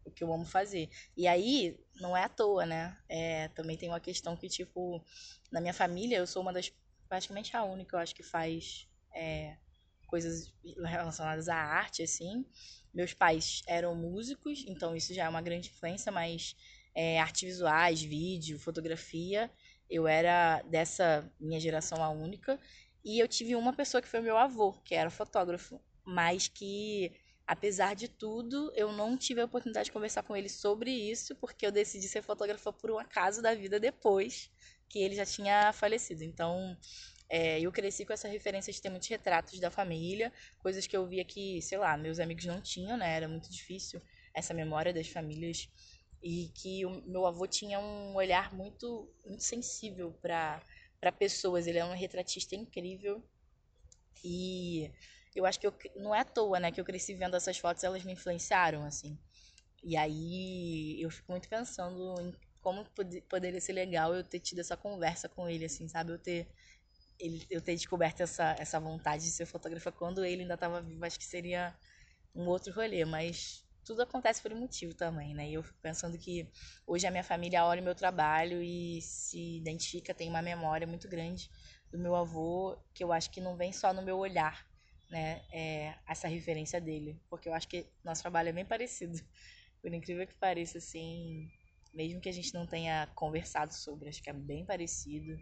o 0.06 0.12
que 0.12 0.24
eu 0.24 0.32
amo 0.32 0.46
fazer. 0.46 0.90
E 1.18 1.28
aí, 1.28 1.80
não 2.00 2.16
é 2.16 2.24
à 2.24 2.30
toa, 2.30 2.66
né? 2.66 2.96
É, 3.10 3.48
também 3.50 3.76
tem 3.78 3.90
uma 3.90 4.00
questão 4.00 4.38
que, 4.38 4.48
tipo, 4.48 5.04
na 5.52 5.60
minha 5.60 5.74
família, 5.74 6.18
eu 6.18 6.28
sou 6.28 6.42
uma 6.42 6.54
das, 6.54 6.72
praticamente 7.08 7.56
a 7.58 7.64
única, 7.64 7.96
eu 7.96 8.00
acho, 8.00 8.14
que 8.14 8.22
faz 8.22 8.88
é, 9.16 9.58
coisas 10.06 10.54
relacionadas 10.64 11.50
à 11.50 11.56
arte, 11.56 12.04
assim. 12.04 12.46
Meus 12.94 13.14
pais 13.14 13.62
eram 13.68 13.96
músicos, 13.96 14.66
então 14.68 14.96
isso 14.96 15.14
já 15.14 15.26
é 15.26 15.30
uma 15.30 15.42
grande 15.42 15.70
influência, 15.70 16.12
mas 16.12 16.56
é, 16.96 17.20
artes 17.20 17.42
visuais, 17.44 18.02
vídeo, 18.02 18.60
fotografia, 18.60 19.50
eu 19.90 20.08
era 20.08 20.62
dessa 20.64 21.32
minha 21.40 21.60
geração 21.60 22.04
a 22.04 22.10
única. 22.10 22.60
E 23.04 23.20
eu 23.20 23.28
tive 23.28 23.56
uma 23.56 23.74
pessoa 23.74 24.02
que 24.02 24.08
foi 24.08 24.22
meu 24.22 24.38
avô, 24.38 24.74
que 24.84 24.94
era 24.94 25.10
fotógrafo, 25.10 25.82
mas 26.06 26.48
que, 26.48 27.12
apesar 27.48 27.96
de 27.96 28.08
tudo, 28.08 28.72
eu 28.76 28.92
não 28.92 29.18
tive 29.18 29.42
a 29.42 29.46
oportunidade 29.46 29.86
de 29.86 29.92
conversar 29.92 30.24
com 30.24 30.36
ele 30.36 30.50
sobre 30.50 30.92
isso, 30.92 31.36
porque 31.36 31.66
eu 31.66 31.72
decidi 31.72 32.08
ser 32.08 32.22
fotógrafa 32.22 32.74
por 32.74 32.92
um 32.92 33.00
acaso 33.00 33.42
da 33.42 33.56
vida 33.56 33.80
depois 33.80 34.52
que 34.90 35.00
ele 35.00 35.16
já 35.16 35.26
tinha 35.26 35.72
falecido. 35.72 36.24
Então, 36.24 36.76
é, 37.30 37.60
eu 37.62 37.72
cresci 37.72 38.06
com 38.06 38.14
essa 38.14 38.28
referência 38.28 38.74
de 38.74 38.82
ter 38.82 38.90
muitos 38.90 39.08
retratos 39.08 39.60
da 39.60 39.70
família, 39.70 40.34
coisas 40.58 40.88
que 40.88 40.98
eu 40.98 41.06
via 41.06 41.24
que, 41.24 41.62
sei 41.62 41.78
lá, 41.78 41.96
meus 41.96 42.20
amigos 42.20 42.46
não 42.46 42.60
tinham, 42.60 42.98
né? 42.98 43.16
Era 43.16 43.28
muito 43.28 43.52
difícil 43.52 44.02
essa 44.34 44.54
memória 44.54 44.92
das 44.92 45.08
famílias. 45.08 45.70
E 46.22 46.52
que 46.56 46.86
o 46.86 47.02
meu 47.08 47.26
avô 47.26 47.48
tinha 47.48 47.80
um 47.80 48.16
olhar 48.16 48.54
muito, 48.54 49.08
muito 49.26 49.44
sensível 49.44 50.12
para 50.22 50.62
pessoas. 51.18 51.68
Ele 51.68 51.78
é 51.78 51.86
um 51.86 51.94
retratista 51.94 52.56
incrível. 52.56 53.24
E 54.24 54.92
eu 55.36 55.46
acho 55.46 55.60
que 55.60 55.68
eu, 55.68 55.74
não 55.96 56.14
é 56.14 56.22
à 56.22 56.26
toa, 56.26 56.60
né, 56.60 56.72
que 56.72 56.82
eu 56.82 56.86
cresci 56.86 57.14
vendo 57.14 57.36
essas 57.38 57.58
fotos, 57.58 57.84
elas 57.84 58.04
me 58.04 58.14
influenciaram, 58.14 58.84
assim. 58.84 59.18
E 59.84 59.96
aí 59.96 61.02
eu 61.02 61.10
fico 61.10 61.32
muito 61.32 61.48
pensando 61.48 62.16
em 62.22 62.34
como 62.62 62.86
poderia 63.30 63.62
ser 63.62 63.74
legal 63.74 64.14
eu 64.14 64.24
ter 64.24 64.40
tido 64.40 64.60
essa 64.60 64.76
conversa 64.76 65.30
com 65.30 65.50
ele, 65.50 65.66
assim, 65.66 65.88
sabe? 65.88 66.12
Eu 66.12 66.20
ter 66.20 66.48
ele, 67.20 67.46
eu 67.50 67.62
ter 67.62 67.76
descoberto 67.76 68.22
essa, 68.22 68.56
essa 68.60 68.80
vontade 68.80 69.24
de 69.24 69.32
ser 69.32 69.46
fotógrafa 69.46 69.92
quando 69.92 70.24
ele 70.26 70.44
ainda 70.44 70.54
estava 70.56 70.82
vivo, 70.82 71.04
acho 71.06 71.20
que 71.20 71.26
seria 71.26 71.76
um 72.36 72.48
outro 72.48 72.74
rolê, 72.74 73.06
mas 73.06 73.66
tudo 73.84 74.02
acontece 74.04 74.42
por 74.42 74.54
um 74.54 74.60
motivo 74.60 74.94
também, 74.94 75.34
né? 75.34 75.50
E 75.50 75.54
eu 75.56 75.64
fico 75.64 75.80
pensando 75.82 76.18
que 76.18 76.48
hoje 76.86 77.08
a 77.08 77.12
minha 77.12 77.24
família 77.24 77.66
olha 77.66 77.82
o 77.82 77.84
meu 77.84 77.96
trabalho 77.96 78.62
e 78.62 79.02
se 79.02 79.58
identifica, 79.58 80.14
tem 80.14 80.30
uma 80.30 80.42
memória 80.42 80.86
muito 80.86 81.08
grande 81.10 81.50
do 81.92 81.98
meu 81.98 82.16
avô, 82.16 82.78
que 82.94 83.04
eu 83.04 83.12
acho 83.12 83.32
que 83.32 83.42
não 83.42 83.56
vem 83.58 83.72
só 83.74 83.94
no 83.94 84.02
meu 84.04 84.18
olhar, 84.18 84.66
né? 85.10 85.42
É, 85.52 85.96
essa 86.08 86.28
referência 86.28 86.80
dele, 86.80 87.20
porque 87.30 87.50
eu 87.50 87.54
acho 87.54 87.68
que 87.68 87.88
nosso 88.04 88.22
trabalho 88.22 88.50
é 88.50 88.54
bem 88.54 88.66
parecido. 88.66 89.18
Por 89.82 89.94
incrível 89.94 90.28
que 90.28 90.36
pareça, 90.36 90.78
assim, 90.78 91.50
mesmo 91.94 92.20
que 92.22 92.30
a 92.30 92.34
gente 92.34 92.54
não 92.54 92.68
tenha 92.68 93.08
conversado 93.16 93.74
sobre, 93.74 94.10
acho 94.10 94.22
que 94.22 94.30
é 94.30 94.34
bem 94.34 94.66
parecido. 94.66 95.36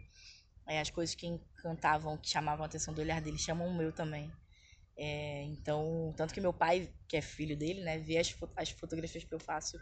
É, 0.68 0.80
as 0.80 0.90
coisas 0.90 1.14
que 1.14 1.26
encantavam, 1.26 2.18
que 2.18 2.28
chamavam 2.28 2.62
a 2.62 2.66
atenção 2.66 2.92
do 2.92 3.00
olhar 3.00 3.20
dele, 3.20 3.38
chamam 3.38 3.66
o 3.66 3.74
meu 3.74 3.92
também. 3.92 4.30
É, 4.96 5.44
então, 5.44 6.12
tanto 6.16 6.34
que 6.34 6.40
meu 6.40 6.52
pai, 6.52 6.92
que 7.08 7.16
é 7.16 7.22
filho 7.22 7.56
dele, 7.56 7.82
né, 7.82 7.98
vê 7.98 8.18
as, 8.18 8.34
as 8.56 8.70
fotografias 8.70 9.24
que 9.24 9.34
eu 9.34 9.40
faço 9.40 9.80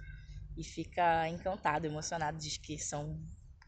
e 0.57 0.62
fica 0.62 1.28
encantado, 1.28 1.87
emocionado, 1.87 2.38
diz 2.38 2.57
que 2.57 2.78
são 2.78 3.19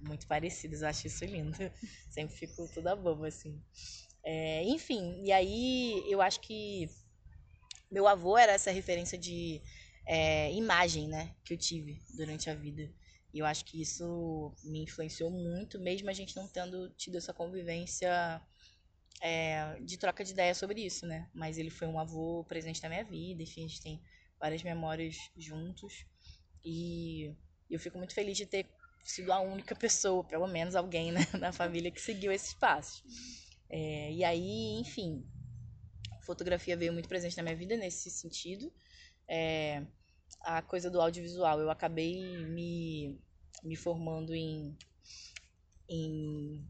muito 0.00 0.26
parecidas. 0.26 0.82
Eu 0.82 0.88
acho 0.88 1.06
isso 1.06 1.24
lindo. 1.24 1.56
Sempre 2.10 2.36
fico 2.36 2.68
toda 2.74 2.94
boba, 2.94 3.28
assim. 3.28 3.60
É, 4.24 4.62
enfim, 4.64 5.22
e 5.24 5.32
aí 5.32 6.04
eu 6.08 6.20
acho 6.20 6.40
que 6.40 6.88
meu 7.90 8.06
avô 8.06 8.36
era 8.36 8.52
essa 8.52 8.70
referência 8.70 9.16
de 9.16 9.62
é, 10.06 10.52
imagem, 10.52 11.08
né, 11.08 11.34
que 11.44 11.54
eu 11.54 11.58
tive 11.58 12.00
durante 12.16 12.50
a 12.50 12.54
vida. 12.54 12.90
E 13.32 13.38
eu 13.40 13.46
acho 13.46 13.64
que 13.64 13.80
isso 13.80 14.54
me 14.64 14.82
influenciou 14.82 15.30
muito, 15.30 15.78
mesmo 15.78 16.08
a 16.08 16.12
gente 16.12 16.34
não 16.34 16.48
tendo 16.48 16.88
tido 16.90 17.18
essa 17.18 17.32
convivência 17.34 18.40
é, 19.22 19.78
de 19.80 19.98
troca 19.98 20.24
de 20.24 20.32
ideia 20.32 20.54
sobre 20.54 20.84
isso, 20.84 21.06
né? 21.06 21.28
Mas 21.34 21.58
ele 21.58 21.70
foi 21.70 21.86
um 21.86 21.98
avô 21.98 22.44
presente 22.44 22.82
na 22.82 22.88
minha 22.88 23.04
vida, 23.04 23.42
enfim, 23.42 23.64
a 23.64 23.68
gente 23.68 23.82
tem 23.82 24.02
várias 24.40 24.62
memórias 24.62 25.16
juntos. 25.36 26.06
E 26.64 27.34
eu 27.70 27.78
fico 27.78 27.98
muito 27.98 28.14
feliz 28.14 28.36
de 28.36 28.46
ter 28.46 28.66
sido 29.02 29.32
a 29.32 29.40
única 29.40 29.74
pessoa, 29.74 30.24
pelo 30.24 30.46
menos 30.46 30.74
alguém 30.74 31.12
né, 31.12 31.20
na 31.38 31.52
família 31.52 31.90
que 31.90 32.00
seguiu 32.00 32.32
esses 32.32 32.54
passos. 32.54 33.02
É, 33.68 34.12
e 34.12 34.24
aí, 34.24 34.78
enfim, 34.80 35.26
fotografia 36.22 36.76
veio 36.76 36.92
muito 36.92 37.08
presente 37.08 37.36
na 37.36 37.42
minha 37.42 37.56
vida 37.56 37.76
nesse 37.76 38.10
sentido. 38.10 38.72
É, 39.26 39.84
a 40.42 40.62
coisa 40.62 40.90
do 40.90 41.00
audiovisual, 41.00 41.60
eu 41.60 41.70
acabei 41.70 42.44
me, 42.46 43.18
me 43.62 43.76
formando 43.76 44.34
em, 44.34 44.76
em 45.88 46.64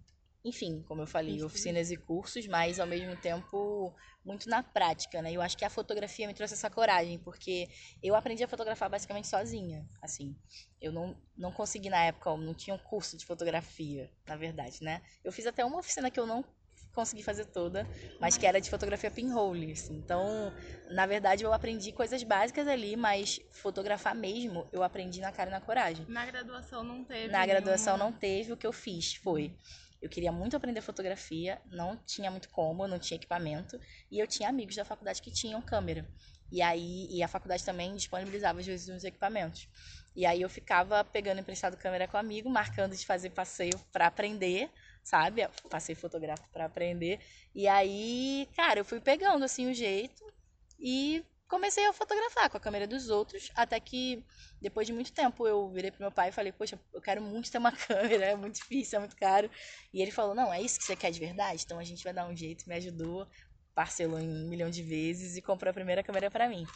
enfim, 0.45 0.83
como 0.83 1.03
eu 1.03 1.07
falei, 1.07 1.43
oficinas 1.43 1.91
e 1.91 1.97
cursos, 1.97 2.47
mas 2.47 2.79
ao 2.81 2.87
mesmo 2.87 3.17
tempo 3.17 3.95
muito 4.25 4.49
na 4.49 4.63
prática, 4.63 5.21
né? 5.21 5.33
Eu 5.33 5.43
acho 5.43 5.57
que 5.57 5.65
a 5.65 5.71
fotografia 5.71 6.27
me 6.27 6.35
trouxe 6.35 6.55
essa 6.55 6.71
coragem, 6.71 7.19
porque 7.19 7.69
eu 8.03 8.15
aprendi 8.15 8.45
a 8.45 8.49
fotografar 8.49 8.89
basicamente 8.89 9.27
sozinha, 9.27 9.87
assim. 10.01 10.37
Eu 10.81 10.93
não, 10.93 11.21
não 11.37 11.53
consegui 11.53 11.91
na 11.91 12.05
época, 12.05 12.37
não 12.37 12.55
tinha 12.55 12.75
um 12.75 12.79
curso 12.79 13.17
de 13.17 13.27
fotografia, 13.27 14.11
na 14.27 14.37
verdade, 14.37 14.83
né? 14.83 15.03
Eu 15.25 15.33
fiz 15.33 15.47
até 15.47 15.65
uma 15.65 15.79
oficina 15.79 16.11
que 16.11 16.21
eu 16.21 16.27
não 16.27 16.45
consegui 16.99 17.23
fazer 17.23 17.45
toda, 17.47 17.87
mas 18.21 18.37
que 18.37 18.45
era 18.45 18.61
de 18.61 18.69
fotografia 18.69 19.09
pinhole, 19.09 19.71
assim. 19.71 19.95
Então, 19.95 20.53
na 20.91 21.07
verdade, 21.07 21.45
eu 21.45 21.53
aprendi 21.53 21.93
coisas 21.93 22.25
básicas 22.25 22.67
ali, 22.67 22.97
mas 22.97 23.41
fotografar 23.53 24.17
mesmo, 24.17 24.67
eu 24.73 24.83
aprendi 24.83 25.21
na 25.21 25.31
cara 25.31 25.49
e 25.49 25.53
na 25.53 25.61
coragem. 25.61 26.05
Na 26.09 26.27
graduação 26.27 26.83
não 26.83 27.05
teve. 27.05 27.29
Na 27.29 27.47
graduação 27.47 27.97
não 27.97 28.13
teve, 28.13 28.53
o 28.53 28.57
que 28.57 28.67
eu 28.67 28.73
fiz 28.73 29.15
foi 29.15 29.55
eu 30.01 30.09
queria 30.09 30.31
muito 30.31 30.57
aprender 30.57 30.81
fotografia, 30.81 31.61
não 31.73 31.97
tinha 31.97 32.31
muito 32.31 32.49
como, 32.51 32.87
não 32.87 32.99
tinha 33.01 33.17
equipamento, 33.17 33.81
e 34.11 34.19
eu 34.19 34.27
tinha 34.27 34.49
amigos 34.49 34.77
da 34.77 34.85
faculdade 34.85 35.21
que 35.21 35.31
tinham 35.31 35.61
câmera. 35.61 36.09
E 36.51 36.63
aí, 36.63 37.09
e 37.11 37.23
a 37.23 37.29
faculdade 37.29 37.65
também 37.65 37.95
disponibilizava 37.95 38.61
às 38.61 38.67
vezes 38.67 38.89
uns 38.89 39.05
equipamentos. 39.05 39.69
E 40.15 40.25
aí 40.25 40.41
eu 40.41 40.49
ficava 40.49 41.05
pegando 41.05 41.41
emprestado 41.41 41.77
câmera 41.77 42.09
com 42.09 42.17
amigo, 42.17 42.49
marcando 42.49 42.97
de 42.97 43.05
fazer 43.05 43.31
passeio 43.31 43.79
para 43.93 44.07
aprender, 44.07 44.71
sabe? 45.09 45.49
Passeio 45.71 45.97
fotográfico 45.97 46.49
para 46.53 46.67
aprender. 46.67 47.21
E 47.55 47.67
aí, 47.67 48.49
cara, 48.55 48.81
eu 48.81 48.85
fui 48.85 49.01
pegando 49.01 49.45
assim 49.45 49.71
o 49.71 49.75
jeito 49.75 50.23
e 50.79 51.25
comecei 51.49 51.87
a 51.87 51.93
fotografar 51.93 52.51
com 52.51 52.59
a 52.59 52.61
câmera 52.61 52.87
dos 52.87 53.09
outros, 53.09 53.51
até 53.55 53.81
que 53.81 54.23
depois 54.61 54.87
de 54.87 54.93
muito 54.93 55.13
tempo 55.13 55.47
eu 55.47 55.71
virei 55.71 55.91
pro 55.91 56.01
meu 56.03 56.13
pai 56.13 56.29
e 56.29 56.33
falei: 56.33 56.53
"Poxa, 56.53 56.79
eu 56.93 57.01
quero 57.01 57.23
muito 57.23 57.51
ter 57.51 57.59
uma 57.59 57.73
câmera, 57.89 58.27
é 58.27 58.37
muito 58.37 58.57
difícil, 58.57 58.99
é 58.99 59.01
muito 59.01 59.17
caro". 59.17 59.51
E 59.93 60.03
ele 60.03 60.11
falou: 60.11 60.35
"Não, 60.35 60.53
é 60.53 60.61
isso 60.61 60.79
que 60.79 60.85
você 60.85 60.95
quer 60.97 61.11
de 61.11 61.21
verdade? 61.21 61.63
Então 61.65 61.79
a 61.79 61.85
gente 61.85 62.05
vai 62.05 62.13
dar 62.13 62.29
um 62.29 62.37
jeito". 62.37 62.69
Me 62.69 62.75
ajudou, 62.77 63.27
parcelou 63.75 64.19
em 64.21 64.29
um 64.29 64.49
milhão 64.49 64.71
de 64.71 64.83
vezes 64.83 65.37
e 65.37 65.43
comprou 65.43 65.71
a 65.71 65.75
primeira 65.75 66.03
câmera 66.03 66.31
para 66.31 66.49
mim. 66.49 66.67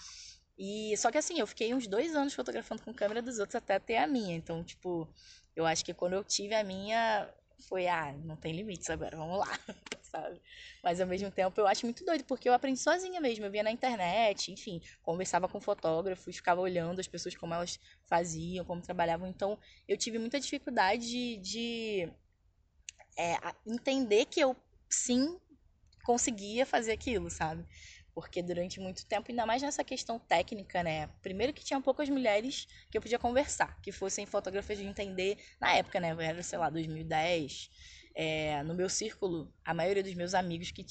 E 0.58 0.96
só 0.96 1.10
que 1.10 1.18
assim, 1.18 1.38
eu 1.38 1.46
fiquei 1.46 1.74
uns 1.74 1.86
dois 1.86 2.14
anos 2.14 2.34
fotografando 2.34 2.82
com 2.82 2.92
câmera 2.94 3.22
dos 3.22 3.38
outros 3.38 3.56
até 3.56 3.78
ter 3.78 3.96
a 3.96 4.06
minha. 4.06 4.36
Então, 4.36 4.62
tipo, 4.62 5.08
eu 5.56 5.66
acho 5.66 5.84
que 5.84 5.94
quando 5.94 6.14
eu 6.14 6.24
tive 6.24 6.54
a 6.54 6.62
minha, 6.64 7.28
foi, 7.62 7.86
ah, 7.86 8.12
não 8.24 8.36
tem 8.36 8.52
limites 8.52 8.90
agora, 8.90 9.16
vamos 9.16 9.38
lá, 9.38 9.46
sabe? 10.02 10.40
Mas 10.82 11.00
ao 11.00 11.06
mesmo 11.06 11.30
tempo 11.30 11.60
eu 11.60 11.66
acho 11.66 11.86
muito 11.86 12.04
doido, 12.04 12.24
porque 12.24 12.48
eu 12.48 12.52
aprendi 12.52 12.78
sozinha 12.78 13.20
mesmo, 13.20 13.44
eu 13.44 13.50
via 13.50 13.62
na 13.62 13.70
internet, 13.70 14.52
enfim, 14.52 14.80
conversava 15.02 15.48
com 15.48 15.60
fotógrafos, 15.60 16.36
ficava 16.36 16.60
olhando 16.60 17.00
as 17.00 17.08
pessoas 17.08 17.36
como 17.36 17.54
elas 17.54 17.78
faziam, 18.06 18.64
como 18.64 18.82
trabalhavam, 18.82 19.28
então 19.28 19.58
eu 19.88 19.96
tive 19.96 20.18
muita 20.18 20.38
dificuldade 20.38 21.08
de, 21.08 21.36
de 21.38 22.12
é, 23.16 23.36
entender 23.66 24.26
que 24.26 24.40
eu 24.40 24.56
sim 24.88 25.38
conseguia 26.02 26.66
fazer 26.66 26.92
aquilo, 26.92 27.30
sabe? 27.30 27.64
Porque 28.14 28.42
durante 28.42 28.78
muito 28.78 29.06
tempo, 29.06 29.30
ainda 29.30 29.46
mais 29.46 29.62
nessa 29.62 29.82
questão 29.82 30.18
técnica, 30.18 30.82
né? 30.82 31.08
Primeiro 31.22 31.52
que 31.52 31.64
tinha 31.64 31.80
poucas 31.80 32.08
mulheres 32.08 32.66
que 32.90 32.98
eu 32.98 33.02
podia 33.02 33.18
conversar, 33.18 33.80
que 33.80 33.90
fossem 33.90 34.26
fotógrafas 34.26 34.76
de 34.76 34.84
entender, 34.84 35.38
na 35.58 35.74
época, 35.74 35.98
né? 35.98 36.14
Era, 36.20 36.42
sei 36.42 36.58
lá, 36.58 36.68
2010. 36.68 37.70
É, 38.14 38.62
no 38.64 38.74
meu 38.74 38.90
círculo, 38.90 39.50
a 39.64 39.72
maioria 39.72 40.02
dos 40.02 40.14
meus 40.14 40.34
amigos 40.34 40.70
que, 40.70 40.84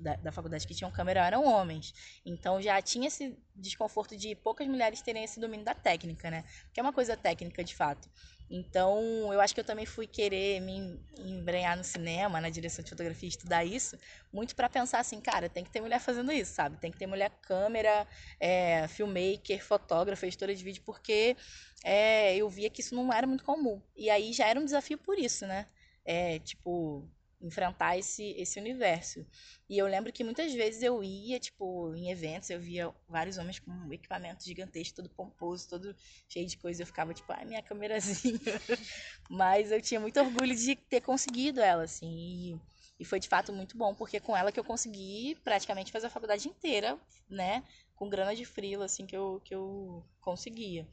da, 0.00 0.16
da, 0.16 0.32
faculdade 0.32 0.66
que 0.66 0.74
tinham 0.74 0.90
câmera 0.90 1.26
eram 1.26 1.44
homens. 1.44 1.92
Então 2.24 2.60
já 2.60 2.80
tinha 2.80 3.08
esse 3.08 3.36
desconforto 3.54 4.16
de 4.16 4.34
poucas 4.34 4.66
mulheres 4.66 5.02
terem 5.02 5.24
esse 5.24 5.38
domínio 5.38 5.64
da 5.64 5.74
técnica, 5.74 6.30
né? 6.30 6.44
Que 6.72 6.80
é 6.80 6.82
uma 6.82 6.92
coisa 6.92 7.16
técnica 7.16 7.62
de 7.62 7.74
fato. 7.74 8.08
Então, 8.50 9.32
eu 9.32 9.40
acho 9.40 9.54
que 9.54 9.60
eu 9.60 9.64
também 9.64 9.86
fui 9.86 10.06
querer 10.06 10.60
me 10.60 11.00
embrenhar 11.18 11.76
no 11.76 11.84
cinema, 11.84 12.40
na 12.40 12.50
direção 12.50 12.84
de 12.84 12.90
fotografia, 12.90 13.28
estudar 13.28 13.64
isso, 13.64 13.96
muito 14.32 14.54
para 14.54 14.68
pensar 14.68 15.00
assim, 15.00 15.20
cara, 15.20 15.48
tem 15.48 15.64
que 15.64 15.70
ter 15.70 15.80
mulher 15.80 15.98
fazendo 15.98 16.30
isso, 16.30 16.54
sabe? 16.54 16.76
Tem 16.78 16.90
que 16.90 16.98
ter 16.98 17.06
mulher 17.06 17.30
câmera, 17.42 18.06
é, 18.38 18.86
filmmaker, 18.88 19.64
fotógrafa, 19.64 20.26
editora 20.26 20.54
de 20.54 20.62
vídeo, 20.62 20.82
porque 20.84 21.36
é, 21.82 22.36
eu 22.36 22.48
via 22.48 22.70
que 22.70 22.80
isso 22.80 22.94
não 22.94 23.12
era 23.12 23.26
muito 23.26 23.44
comum. 23.44 23.80
E 23.96 24.10
aí 24.10 24.32
já 24.32 24.46
era 24.46 24.60
um 24.60 24.64
desafio 24.64 24.98
por 24.98 25.18
isso, 25.18 25.46
né? 25.46 25.66
É, 26.04 26.38
tipo, 26.40 27.08
enfrentar 27.40 27.98
esse, 27.98 28.30
esse 28.32 28.58
universo. 28.58 29.26
E 29.68 29.78
eu 29.78 29.86
lembro 29.86 30.12
que 30.12 30.24
muitas 30.24 30.52
vezes 30.52 30.82
eu 30.82 31.02
ia, 31.02 31.38
tipo, 31.38 31.94
em 31.94 32.10
eventos, 32.10 32.50
eu 32.50 32.60
via 32.60 32.92
vários 33.08 33.38
homens 33.38 33.58
com 33.58 33.70
um 33.70 33.92
equipamento 33.92 34.44
gigantesco, 34.44 34.96
todo 34.96 35.10
pomposo, 35.10 35.68
todo 35.68 35.94
cheio 36.28 36.46
de 36.46 36.56
coisa. 36.56 36.82
Eu 36.82 36.86
ficava, 36.86 37.14
tipo, 37.14 37.32
ai, 37.32 37.44
minha 37.44 37.62
câmerazinha. 37.62 38.38
Mas 39.28 39.70
eu 39.72 39.80
tinha 39.80 40.00
muito 40.00 40.18
orgulho 40.20 40.54
de 40.54 40.76
ter 40.76 41.00
conseguido 41.00 41.60
ela, 41.60 41.84
assim. 41.84 42.10
E, 42.10 42.60
e 43.00 43.04
foi 43.04 43.18
de 43.20 43.28
fato 43.28 43.52
muito 43.52 43.76
bom, 43.76 43.94
porque 43.94 44.20
com 44.20 44.36
ela 44.36 44.52
que 44.52 44.60
eu 44.60 44.64
consegui 44.64 45.36
praticamente 45.42 45.92
fazer 45.92 46.06
a 46.06 46.10
faculdade 46.10 46.48
inteira, 46.48 46.98
né? 47.28 47.64
Com 47.94 48.08
grana 48.08 48.34
de 48.34 48.44
frila, 48.44 48.84
assim, 48.84 49.06
que 49.06 49.16
eu, 49.16 49.40
que 49.44 49.54
eu 49.54 50.04
conseguia. 50.20 50.86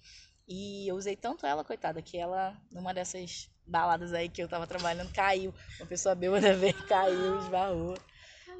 E 0.48 0.88
eu 0.88 0.96
usei 0.96 1.16
tanto 1.16 1.46
ela, 1.46 1.64
coitada, 1.64 2.02
que 2.02 2.18
ela, 2.18 2.60
numa 2.72 2.94
dessas 2.94 3.50
baladas 3.72 4.13
aí 4.13 4.30
que 4.30 4.44
eu 4.44 4.48
tava 4.48 4.68
trabalhando, 4.68 5.12
caiu. 5.12 5.54
Uma 5.80 5.88
pessoa 5.88 6.13
bêbada 6.13 6.54
veio, 6.54 6.75
caiu, 6.88 7.40
esbarrou. 7.40 7.98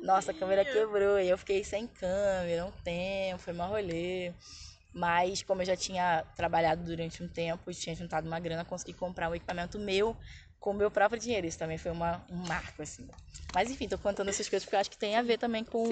Nossa, 0.02 0.32
a 0.32 0.34
câmera 0.34 0.66
quebrou 0.66 1.20
e 1.20 1.30
eu 1.30 1.38
fiquei 1.38 1.64
sem 1.64 1.86
câmera 1.86 2.66
um 2.66 2.72
tempo, 2.84 3.38
foi 3.38 3.54
uma 3.54 3.68
rolê. 3.68 4.34
Mas 4.94 5.44
como 5.44 5.62
eu 5.62 5.66
já 5.66 5.76
tinha 5.76 6.26
trabalhado 6.36 6.84
durante 6.84 7.22
um 7.22 7.28
tempo 7.28 7.70
e 7.70 7.76
tinha 7.76 7.96
juntado 7.96 8.28
uma 8.28 8.40
grana, 8.40 8.66
consegui 8.66 8.94
comprar 8.94 9.30
um 9.30 9.36
equipamento 9.36 9.78
meu 9.78 10.18
com 10.60 10.72
o 10.72 10.74
meu 10.74 10.90
próprio 10.90 11.20
dinheiro. 11.20 11.46
Isso 11.46 11.60
também 11.60 11.78
foi 11.78 11.92
uma, 11.92 12.26
um 12.30 12.36
marco, 12.36 12.82
assim. 12.82 13.08
Mas 13.54 13.70
enfim, 13.70 13.88
tô 13.88 13.98
contando 13.98 14.30
essas 14.30 14.50
coisas 14.50 14.66
porque 14.66 14.76
eu 14.76 14.80
acho 14.80 14.90
que 14.90 14.98
tem 14.98 15.16
a 15.16 15.22
ver 15.22 15.38
também 15.38 15.64
com, 15.64 15.88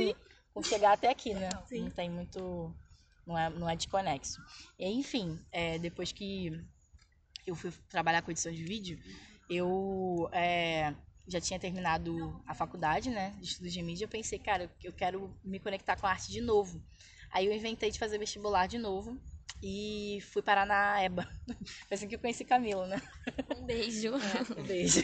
com 0.53 0.63
chegar 0.63 0.93
até 0.93 1.09
aqui, 1.09 1.33
né? 1.33 1.49
Sim. 1.67 1.83
Não 1.83 1.91
tem 1.91 2.09
muito. 2.09 2.73
Não 3.25 3.37
é, 3.37 3.49
não 3.49 3.69
é 3.69 3.75
desconexo. 3.75 4.41
E, 4.77 4.87
enfim, 4.87 5.39
é, 5.51 5.77
depois 5.77 6.11
que 6.11 6.59
eu 7.49 7.55
fui 7.55 7.71
trabalhar 7.89 8.21
com 8.21 8.31
edição 8.31 8.51
de 8.51 8.63
vídeo, 8.63 8.99
eu 9.49 10.29
é, 10.31 10.93
já 11.27 11.41
tinha 11.41 11.59
terminado 11.59 12.41
a 12.45 12.53
faculdade, 12.53 13.09
né, 13.09 13.33
de 13.39 13.47
estudos 13.47 13.73
de 13.73 13.81
mídia. 13.81 14.05
Eu 14.05 14.09
pensei, 14.09 14.39
cara, 14.39 14.71
eu 14.83 14.93
quero 14.93 15.35
me 15.43 15.59
conectar 15.59 15.95
com 15.95 16.07
a 16.07 16.11
arte 16.11 16.31
de 16.31 16.41
novo. 16.41 16.81
Aí 17.31 17.45
eu 17.45 17.53
inventei 17.53 17.91
de 17.91 17.99
fazer 17.99 18.17
vestibular 18.17 18.67
de 18.67 18.77
novo. 18.77 19.17
e 19.61 20.19
fui 20.31 20.41
parar 20.41 20.65
na 20.65 21.03
EBA. 21.03 21.27
Foi 21.87 21.95
assim 21.95 22.07
que 22.07 22.15
eu 22.15 22.19
conheci 22.19 22.45
Camilo, 22.45 22.85
né? 22.85 23.01
Um 23.57 23.65
beijo. 23.65 24.13
É, 24.15 24.59
um 24.59 24.63
beijo. 24.63 25.01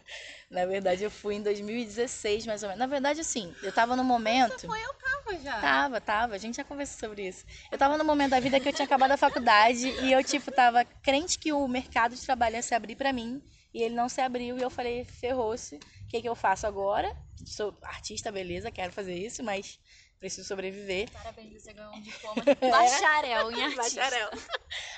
na 0.50 0.64
verdade, 0.64 1.04
eu 1.04 1.10
fui 1.10 1.34
em 1.34 1.42
2016, 1.42 2.46
mais 2.46 2.62
ou 2.62 2.68
menos. 2.70 2.78
Na 2.78 2.86
verdade, 2.86 3.20
assim, 3.20 3.54
eu 3.62 3.70
tava 3.72 3.96
no 3.96 4.04
momento. 4.04 4.58
Você 4.58 4.66
foi, 4.66 4.82
eu 4.82 4.94
tava 5.30 5.38
já. 5.38 5.60
Tava, 5.60 6.00
tava. 6.00 6.34
A 6.34 6.38
gente 6.38 6.56
já 6.56 6.64
conversou 6.64 7.08
sobre 7.08 7.28
isso. 7.28 7.44
Eu 7.70 7.78
tava 7.78 7.96
no 7.96 8.04
momento 8.04 8.30
da 8.30 8.40
vida 8.40 8.58
que 8.58 8.68
eu 8.68 8.72
tinha 8.72 8.86
acabado 8.86 9.12
a 9.12 9.16
faculdade 9.16 9.88
e 10.02 10.12
eu, 10.12 10.22
tipo, 10.24 10.50
tava 10.50 10.84
crente 10.84 11.38
que 11.38 11.52
o 11.52 11.66
mercado 11.68 12.14
de 12.14 12.22
trabalho 12.22 12.56
ia 12.56 12.62
se 12.62 12.74
abrir 12.74 12.96
para 12.96 13.12
mim. 13.12 13.42
E 13.72 13.82
ele 13.82 13.94
não 13.94 14.08
se 14.08 14.20
abriu 14.20 14.58
e 14.58 14.62
eu 14.62 14.70
falei, 14.70 15.04
ferrou-se. 15.04 15.76
O 15.76 16.08
que, 16.08 16.20
que 16.20 16.28
eu 16.28 16.34
faço 16.34 16.66
agora? 16.66 17.14
Sou 17.46 17.76
artista, 17.82 18.32
beleza, 18.32 18.70
quero 18.70 18.92
fazer 18.92 19.14
isso, 19.14 19.44
mas 19.44 19.78
preciso 20.18 20.46
sobreviver. 20.46 21.08
Parabéns, 21.12 21.62
você 21.62 21.72
ganhou 21.72 21.94
um 21.94 22.02
diploma 22.02 22.42
de 22.42 22.54
bacharel 22.68 23.50
em 23.52 23.62
artista. 23.62 24.00
Bacharel. 24.00 24.30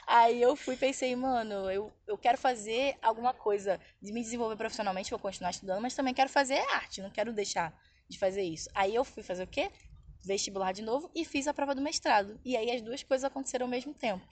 Aí 0.07 0.41
eu 0.41 0.57
fui 0.57 0.75
pensei, 0.77 1.15
mano, 1.15 1.71
eu, 1.71 1.93
eu 2.07 2.17
quero 2.17 2.39
fazer 2.39 2.97
alguma 3.03 3.35
coisa 3.35 3.79
de 4.01 4.11
me 4.11 4.23
desenvolver 4.23 4.57
profissionalmente, 4.57 5.11
vou 5.11 5.19
continuar 5.19 5.51
estudando, 5.51 5.83
mas 5.83 5.95
também 5.95 6.15
quero 6.15 6.31
fazer 6.31 6.59
arte, 6.71 7.03
não 7.03 7.11
quero 7.11 7.33
deixar 7.33 7.73
de 8.09 8.19
fazer 8.19 8.43
isso. 8.43 8.69
Aí 8.75 8.95
eu 8.95 9.05
fui 9.05 9.23
fazer 9.23 9.45
o 9.45 9.47
quê? 9.47 9.71
Vestibular 10.25 10.73
de 10.73 10.83
novo 10.83 11.11
e 11.15 11.25
fiz 11.25 11.49
a 11.49 11.55
prova 11.55 11.75
do 11.75 11.83
mestrado. 11.83 12.39
E 12.45 12.57
aí 12.57 12.71
as 12.71 12.81
duas 12.81 13.03
coisas 13.03 13.25
aconteceram 13.25 13.67
ao 13.67 13.71
mesmo 13.71 13.93
tempo. 13.93 14.27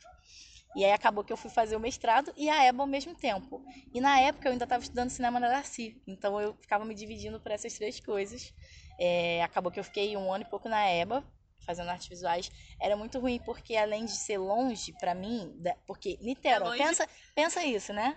E 0.76 0.84
aí 0.84 0.92
acabou 0.92 1.24
que 1.24 1.32
eu 1.32 1.36
fui 1.36 1.50
fazer 1.50 1.74
o 1.74 1.80
mestrado 1.80 2.32
e 2.36 2.48
a 2.48 2.64
EBA 2.64 2.82
ao 2.82 2.86
mesmo 2.86 3.14
tempo. 3.14 3.64
E 3.92 4.00
na 4.00 4.20
época 4.20 4.48
eu 4.48 4.52
ainda 4.52 4.64
estava 4.64 4.82
estudando 4.82 5.10
cinema 5.10 5.40
na 5.40 5.48
Darcy, 5.48 6.00
então 6.06 6.40
eu 6.40 6.54
ficava 6.54 6.84
me 6.84 6.94
dividindo 6.94 7.40
por 7.40 7.50
essas 7.50 7.74
três 7.74 7.98
coisas. 7.98 8.54
É, 8.98 9.42
acabou 9.42 9.72
que 9.72 9.80
eu 9.80 9.84
fiquei 9.84 10.16
um 10.16 10.32
ano 10.32 10.44
e 10.44 10.48
pouco 10.48 10.68
na 10.68 10.88
EBA, 10.88 11.24
fazendo 11.66 11.90
artes 11.90 12.06
visuais. 12.06 12.50
Era 12.80 12.96
muito 12.96 13.18
ruim, 13.18 13.40
porque 13.44 13.74
além 13.76 14.04
de 14.04 14.12
ser 14.12 14.38
longe 14.38 14.92
para 14.92 15.14
mim, 15.14 15.52
porque 15.86 16.18
Niterói, 16.20 16.80
é 16.80 16.86
pensa, 16.86 17.08
pensa 17.34 17.64
isso, 17.64 17.92
né? 17.92 18.16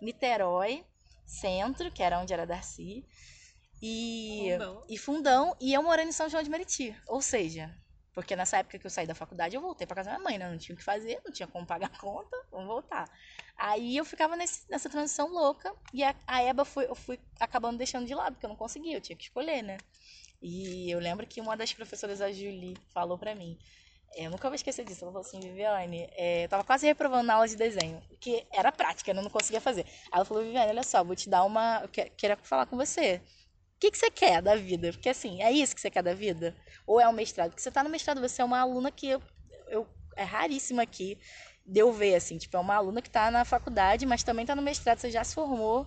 Niterói, 0.00 0.84
centro, 1.24 1.90
que 1.90 2.02
era 2.02 2.20
onde 2.20 2.32
era 2.32 2.46
Darcy, 2.46 3.06
e 3.82 4.48
Fundão. 4.52 4.84
e 4.88 4.98
Fundão, 4.98 5.56
e 5.60 5.74
eu 5.74 5.82
morando 5.82 6.08
em 6.08 6.12
São 6.12 6.28
João 6.28 6.42
de 6.42 6.50
Meriti. 6.50 6.94
Ou 7.06 7.20
seja, 7.20 7.74
porque 8.12 8.34
nessa 8.34 8.56
época 8.56 8.78
que 8.78 8.86
eu 8.86 8.90
saí 8.90 9.06
da 9.06 9.14
faculdade, 9.14 9.54
eu 9.54 9.60
voltei 9.60 9.86
para 9.86 9.96
casa 9.96 10.10
da 10.10 10.16
minha 10.16 10.24
mãe, 10.30 10.38
né? 10.38 10.50
Não 10.50 10.56
tinha 10.56 10.74
o 10.74 10.78
que 10.78 10.82
fazer, 10.84 11.20
não 11.24 11.30
tinha 11.30 11.46
como 11.46 11.66
pagar 11.66 11.90
a 11.92 11.98
conta, 11.98 12.36
vamos 12.50 12.66
voltar. 12.66 13.10
Aí 13.56 13.96
eu 13.96 14.04
ficava 14.04 14.36
nesse, 14.36 14.70
nessa 14.70 14.88
transição 14.88 15.28
louca, 15.28 15.74
e 15.92 16.02
a, 16.02 16.14
a 16.26 16.42
EBA 16.42 16.64
foi, 16.64 16.86
eu 16.86 16.94
fui 16.94 17.20
acabando 17.38 17.78
deixando 17.78 18.06
de 18.06 18.14
lado, 18.14 18.32
porque 18.32 18.46
eu 18.46 18.50
não 18.50 18.56
conseguia, 18.56 18.96
eu 18.96 19.00
tinha 19.00 19.16
que 19.16 19.24
escolher, 19.24 19.62
né? 19.62 19.76
E 20.40 20.90
eu 20.90 20.98
lembro 20.98 21.26
que 21.26 21.40
uma 21.40 21.56
das 21.56 21.72
professoras, 21.72 22.20
a 22.20 22.30
Julie, 22.32 22.76
falou 22.92 23.18
para 23.18 23.34
mim. 23.34 23.58
É, 24.14 24.26
eu 24.26 24.30
nunca 24.30 24.48
vou 24.48 24.54
esquecer 24.54 24.84
disso. 24.84 25.04
Ela 25.04 25.12
falou 25.12 25.26
assim, 25.26 25.40
Viviane, 25.40 26.08
é, 26.12 26.44
eu 26.44 26.48
tava 26.48 26.64
quase 26.64 26.86
reprovando 26.86 27.24
na 27.24 27.34
aula 27.34 27.48
de 27.48 27.56
desenho, 27.56 28.02
que 28.20 28.46
era 28.52 28.72
prática, 28.72 29.10
eu 29.10 29.14
não 29.14 29.28
conseguia 29.28 29.60
fazer. 29.60 29.82
Aí 29.82 30.10
ela 30.14 30.24
falou, 30.24 30.42
Viviane, 30.42 30.70
olha 30.70 30.82
só, 30.82 31.04
vou 31.04 31.16
te 31.16 31.28
dar 31.28 31.44
uma. 31.44 31.82
Eu 31.82 31.88
quero 32.16 32.38
falar 32.42 32.66
com 32.66 32.76
você. 32.76 33.20
O 33.76 33.78
que, 33.78 33.90
que 33.90 33.98
você 33.98 34.10
quer 34.10 34.40
da 34.40 34.56
vida? 34.56 34.90
Porque 34.90 35.10
assim, 35.10 35.42
é 35.42 35.52
isso 35.52 35.74
que 35.74 35.80
você 35.80 35.90
quer 35.90 36.02
da 36.02 36.14
vida? 36.14 36.56
Ou 36.86 36.98
é 36.98 37.06
o 37.06 37.12
mestrado? 37.12 37.50
Porque 37.50 37.62
você 37.62 37.70
tá 37.70 37.84
no 37.84 37.90
mestrado, 37.90 38.20
você 38.20 38.40
é 38.40 38.44
uma 38.44 38.58
aluna 38.58 38.90
que 38.90 39.08
eu, 39.08 39.22
eu 39.68 39.86
é 40.16 40.24
raríssima 40.24 40.82
aqui 40.82 41.18
de 41.64 41.80
eu 41.80 41.92
ver, 41.92 42.14
assim, 42.14 42.38
tipo, 42.38 42.56
é 42.56 42.60
uma 42.60 42.74
aluna 42.74 43.02
que 43.02 43.10
tá 43.10 43.30
na 43.30 43.44
faculdade, 43.44 44.06
mas 44.06 44.22
também 44.22 44.46
tá 44.46 44.54
no 44.54 44.62
mestrado, 44.62 44.98
você 44.98 45.10
já 45.10 45.22
se 45.22 45.34
formou. 45.34 45.82
O 45.82 45.86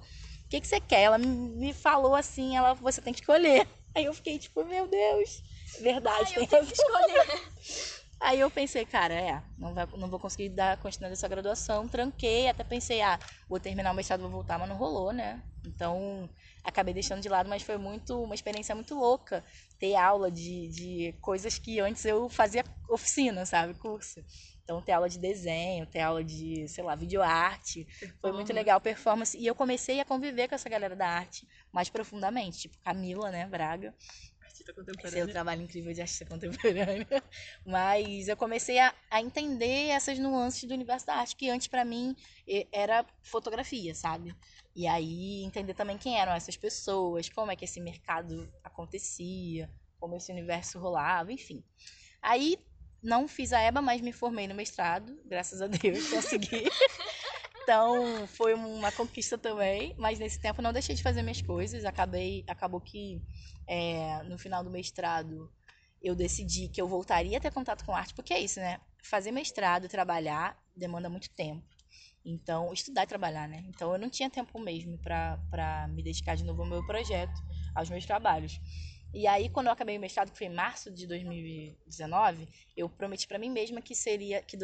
que, 0.49 0.61
que 0.61 0.67
você 0.67 0.79
quer? 0.79 1.01
Ela 1.01 1.17
me 1.17 1.73
falou 1.73 2.13
assim, 2.13 2.55
ela, 2.55 2.73
você 2.75 3.01
tem 3.01 3.13
que 3.13 3.21
escolher. 3.21 3.67
Aí 3.95 4.05
eu 4.05 4.13
fiquei 4.13 4.37
tipo, 4.37 4.63
meu 4.65 4.87
Deus, 4.87 5.41
verdade, 5.79 6.33
Ai, 6.37 6.45
tem 6.45 6.65
que 6.65 6.73
escolher. 6.73 7.41
Aí 8.21 8.39
eu 8.41 8.51
pensei, 8.51 8.85
cara, 8.85 9.13
é, 9.13 9.41
não, 9.57 9.73
vai, 9.73 9.87
não 9.97 10.09
vou 10.09 10.19
conseguir 10.19 10.49
dar 10.49 10.77
continuidade 10.77 11.13
dessa 11.13 11.27
graduação. 11.27 11.87
Tranquei, 11.87 12.49
até 12.49 12.63
pensei, 12.63 13.01
ah, 13.01 13.17
vou 13.47 13.59
terminar 13.59 13.91
o 13.91 13.95
mestrado, 13.95 14.21
vou 14.21 14.29
voltar, 14.29 14.59
mas 14.59 14.67
não 14.67 14.75
rolou, 14.75 15.13
né? 15.13 15.41
Então, 15.65 16.29
acabei 16.63 16.93
deixando 16.93 17.21
de 17.21 17.29
lado, 17.29 17.47
mas 17.49 17.63
foi 17.63 17.77
muito 17.77 18.21
uma 18.21 18.35
experiência 18.35 18.75
muito 18.75 18.93
louca 18.95 19.43
ter 19.79 19.95
aula 19.95 20.29
de, 20.29 20.67
de 20.69 21.13
coisas 21.21 21.57
que 21.57 21.79
antes 21.79 22.03
eu 22.03 22.27
fazia 22.29 22.63
oficina, 22.89 23.45
sabe? 23.45 23.73
Curso. 23.75 24.23
Então, 24.63 24.81
ter 24.81 24.91
aula 24.91 25.09
de 25.09 25.17
desenho, 25.17 25.85
ter 25.85 26.01
aula 26.01 26.23
de, 26.23 26.67
sei 26.67 26.83
lá, 26.83 26.95
videoarte. 26.95 27.87
Foi 28.21 28.31
muito 28.31 28.51
legal, 28.53 28.79
performance. 28.81 29.37
E 29.37 29.45
eu 29.47 29.55
comecei 29.55 29.99
a 29.99 30.05
conviver 30.05 30.47
com 30.47 30.55
essa 30.55 30.69
galera 30.69 30.95
da 30.95 31.07
arte 31.07 31.47
mais 31.71 31.89
profundamente. 31.89 32.59
Tipo, 32.59 32.77
Camila, 32.83 33.31
né, 33.31 33.47
Braga. 33.47 33.95
Artista 34.69 34.73
contemporânea. 34.73 35.23
Seu 35.25 35.27
trabalho 35.31 35.61
incrível 35.61 35.93
de 35.93 36.01
artista 36.01 36.25
contemporânea. 36.25 37.07
Mas 37.65 38.27
eu 38.27 38.37
comecei 38.37 38.79
a, 38.79 38.93
a 39.09 39.21
entender 39.21 39.89
essas 39.89 40.19
nuances 40.19 40.63
do 40.63 40.73
universo 40.73 41.05
da 41.05 41.15
arte, 41.15 41.35
que 41.35 41.49
antes 41.49 41.67
para 41.67 41.83
mim 41.83 42.15
era 42.71 43.05
fotografia, 43.21 43.93
sabe? 43.95 44.35
E 44.75 44.87
aí 44.87 45.43
entender 45.43 45.73
também 45.73 45.97
quem 45.97 46.19
eram 46.19 46.33
essas 46.33 46.55
pessoas, 46.55 47.29
como 47.29 47.51
é 47.51 47.55
que 47.55 47.65
esse 47.65 47.79
mercado 47.79 48.51
acontecia, 48.63 49.69
como 49.99 50.15
esse 50.15 50.31
universo 50.31 50.79
rolava, 50.79 51.31
enfim. 51.31 51.63
Aí 52.21 52.57
não 53.01 53.27
fiz 53.27 53.53
a 53.53 53.61
EBA, 53.61 53.81
mas 53.81 54.01
me 54.01 54.11
formei 54.11 54.47
no 54.47 54.55
mestrado, 54.55 55.19
graças 55.25 55.61
a 55.61 55.67
Deus, 55.67 56.07
consegui. 56.09 56.63
então, 57.69 58.25
foi 58.25 58.55
uma 58.55 58.91
conquista 58.91 59.37
também, 59.37 59.93
mas 59.95 60.17
nesse 60.17 60.39
tempo 60.39 60.59
não 60.59 60.73
deixei 60.73 60.95
de 60.95 61.03
fazer 61.03 61.21
minhas 61.21 61.39
coisas. 61.39 61.85
Acabei, 61.85 62.43
acabou 62.47 62.81
que 62.81 63.21
é, 63.67 64.23
no 64.23 64.39
final 64.39 64.63
do 64.63 64.71
mestrado 64.71 65.53
eu 66.01 66.15
decidi 66.15 66.67
que 66.67 66.81
eu 66.81 66.87
voltaria 66.87 67.37
a 67.37 67.39
ter 67.39 67.51
contato 67.51 67.85
com 67.85 67.93
arte, 67.93 68.15
porque 68.15 68.33
é 68.33 68.39
isso, 68.39 68.59
né? 68.59 68.81
Fazer 69.03 69.31
mestrado, 69.31 69.87
trabalhar, 69.87 70.59
demanda 70.75 71.11
muito 71.11 71.29
tempo. 71.29 71.63
Então, 72.25 72.73
estudar 72.73 73.03
e 73.03 73.07
trabalhar, 73.07 73.47
né? 73.47 73.63
Então, 73.67 73.93
eu 73.93 73.99
não 73.99 74.09
tinha 74.09 74.31
tempo 74.31 74.57
mesmo 74.59 74.97
para 74.97 75.87
me 75.89 76.01
dedicar 76.01 76.33
de 76.33 76.43
novo 76.43 76.63
ao 76.63 76.67
meu 76.67 76.83
projeto, 76.83 77.39
aos 77.75 77.87
meus 77.87 78.03
trabalhos. 78.03 78.59
E 79.13 79.27
aí, 79.27 79.47
quando 79.47 79.67
eu 79.67 79.73
acabei 79.73 79.95
o 79.95 80.01
mestrado, 80.01 80.31
que 80.31 80.37
foi 80.39 80.47
em 80.47 80.55
março 80.55 80.89
de 80.89 81.05
2019, 81.05 82.47
eu 82.75 82.89
prometi 82.89 83.27
para 83.27 83.37
mim 83.37 83.51
mesma 83.51 83.79
que 83.79 83.93
seria 83.93 84.41
que 84.41 84.57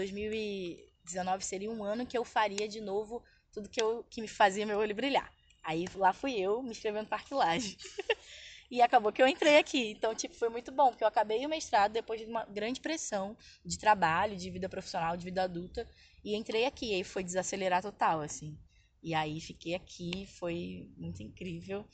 2019 1.06 1.46
seria 1.46 1.72
um 1.72 1.84
ano 1.84 2.06
que 2.06 2.18
eu 2.18 2.26
faria 2.26 2.68
de 2.68 2.82
novo 2.82 3.24
tudo 3.52 3.70
que, 3.70 3.82
eu, 3.82 4.04
que 4.10 4.22
me 4.22 4.28
fazia 4.28 4.66
meu 4.66 4.78
olho 4.80 4.94
brilhar. 4.94 5.32
Aí 5.64 5.86
lá 5.96 6.12
fui 6.12 6.34
eu 6.34 6.62
me 6.62 6.72
inscrevendo 6.72 7.08
para 7.08 7.18
Arquilagem. 7.18 7.78
e 8.70 8.82
acabou 8.82 9.12
que 9.12 9.22
eu 9.22 9.28
entrei 9.28 9.58
aqui. 9.58 9.92
Então, 9.92 10.14
tipo, 10.14 10.36
foi 10.36 10.50
muito 10.50 10.72
bom, 10.72 10.90
porque 10.90 11.04
eu 11.04 11.08
acabei 11.08 11.46
o 11.46 11.50
mestrado 11.50 11.94
depois 11.94 12.20
de 12.20 12.28
uma 12.28 12.44
grande 12.46 12.82
pressão 12.82 13.38
de 13.64 13.78
trabalho, 13.80 14.36
de 14.36 14.50
vida 14.50 14.68
profissional, 14.68 15.16
de 15.16 15.24
vida 15.24 15.44
adulta, 15.44 15.88
e 16.24 16.36
entrei 16.36 16.66
aqui. 16.66 16.92
E 16.92 16.96
aí 16.96 17.04
foi 17.04 17.24
desacelerar 17.24 17.82
total, 17.82 18.22
assim. 18.22 18.58
E 19.02 19.14
aí 19.14 19.40
fiquei 19.40 19.74
aqui, 19.74 20.28
foi 20.38 20.90
muito 20.98 21.24
incrível. 21.24 21.88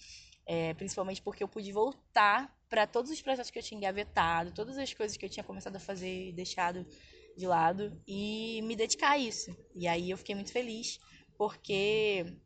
É, 0.46 0.74
principalmente 0.74 1.22
porque 1.22 1.44
eu 1.44 1.48
pude 1.48 1.72
voltar 1.72 2.54
para 2.68 2.88
todos 2.88 3.12
os 3.12 3.22
projetos 3.22 3.52
que 3.52 3.60
eu 3.60 3.64
tinha 3.64 3.78
engavetado, 3.78 4.52
todas 4.52 4.78
as 4.78 4.94
coisas 4.94 5.16
que 5.16 5.26
eu 5.26 5.30
tinha 5.30 5.44
começado 5.44 5.76
a 5.76 5.80
fazer 5.80 6.30
e 6.30 6.32
deixado 6.34 6.86
de 7.38 7.48
lado 7.48 8.02
e 8.08 8.62
me 8.64 8.76
dedicar 8.76 9.12
a 9.12 9.18
isso. 9.18 9.56
E 9.76 9.88
aí 9.88 10.10
eu 10.10 10.18
fiquei 10.18 10.36
muito 10.36 10.52
feliz 10.52 11.00
porque 11.38 12.38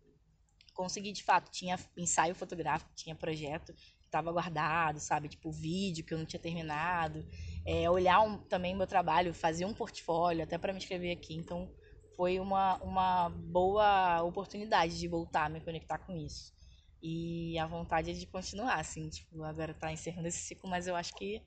consegui 0.74 1.12
de 1.12 1.24
fato, 1.24 1.52
tinha 1.52 1.80
ensaio 1.98 2.36
fotográfico, 2.36 2.92
tinha 2.96 3.16
projeto 3.16 3.74
que 3.74 4.06
estava 4.06 4.32
guardado, 4.32 5.00
sabe, 5.00 5.30
tipo 5.30 5.52
vídeo 5.52 6.06
que 6.06 6.14
eu 6.14 6.18
não 6.18 6.26
tinha 6.26 6.40
terminado, 6.40 7.26
é, 7.66 7.90
olhar 7.90 8.22
um, 8.22 8.38
também 8.38 8.76
meu 8.76 8.86
trabalho, 8.86 9.34
fazer 9.34 9.66
um 9.66 9.74
portfólio 9.74 10.44
até 10.44 10.58
para 10.58 10.74
me 10.74 10.80
inscrever 10.80 11.12
aqui. 11.12 11.36
Então 11.36 11.72
foi 12.16 12.40
uma, 12.40 12.78
uma 12.84 13.30
boa 13.30 14.22
oportunidade 14.24 15.00
de 15.00 15.08
voltar 15.08 15.46
a 15.46 15.50
me 15.50 15.62
conectar 15.62 15.98
com 15.98 16.16
isso. 16.16 16.54
E 17.02 17.58
a 17.60 17.68
vontade 17.68 18.12
é 18.12 18.14
de 18.14 18.26
continuar, 18.26 18.80
assim, 18.80 19.10
tipo, 19.10 19.44
agora 19.44 19.74
tá 19.74 19.92
encerrando 19.92 20.28
esse 20.28 20.40
ciclo, 20.40 20.70
mas 20.70 20.88
eu 20.88 20.96
acho 20.96 21.14
que 21.16 21.42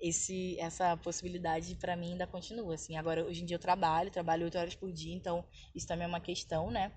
esse 0.00 0.58
essa 0.60 0.96
possibilidade 0.96 1.74
para 1.76 1.96
mim 1.96 2.12
ainda 2.12 2.26
continua, 2.26 2.74
assim. 2.74 2.96
Agora, 2.96 3.24
hoje 3.24 3.42
em 3.42 3.46
dia 3.46 3.56
eu 3.56 3.60
trabalho, 3.60 4.10
trabalho 4.10 4.44
oito 4.44 4.58
horas 4.58 4.74
por 4.74 4.92
dia, 4.92 5.14
então 5.14 5.44
isso 5.74 5.86
também 5.86 6.04
é 6.04 6.08
uma 6.08 6.20
questão, 6.20 6.70
né? 6.70 6.92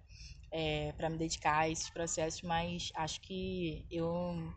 É, 0.52 0.92
para 0.94 1.10
me 1.10 1.18
dedicar 1.18 1.60
a 1.60 1.70
esses 1.70 1.90
processos, 1.90 2.42
mas 2.42 2.92
acho 2.96 3.22
que 3.22 3.86
eu 3.90 4.54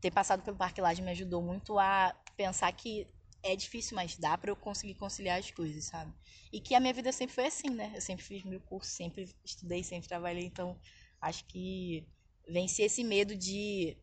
ter 0.00 0.10
passado 0.10 0.42
pelo 0.42 0.56
Parque 0.56 0.80
Laje 0.80 1.02
me 1.02 1.10
ajudou 1.10 1.42
muito 1.42 1.78
a 1.78 2.14
pensar 2.36 2.70
que 2.72 3.06
é 3.42 3.54
difícil, 3.54 3.94
mas 3.94 4.16
dá 4.16 4.36
para 4.38 4.50
eu 4.50 4.56
conseguir 4.56 4.94
conciliar 4.94 5.38
as 5.38 5.50
coisas, 5.50 5.84
sabe? 5.84 6.12
E 6.52 6.60
que 6.60 6.74
a 6.74 6.80
minha 6.80 6.92
vida 6.94 7.12
sempre 7.12 7.34
foi 7.34 7.46
assim, 7.46 7.70
né? 7.70 7.92
Eu 7.94 8.00
sempre 8.00 8.24
fiz 8.24 8.42
meu 8.44 8.60
curso, 8.60 8.90
sempre 8.90 9.28
estudei, 9.44 9.82
sempre 9.82 10.08
trabalhei, 10.08 10.44
então 10.44 10.78
acho 11.20 11.44
que 11.46 12.06
vencer 12.48 12.86
esse 12.86 13.04
medo 13.04 13.36
de 13.36 13.96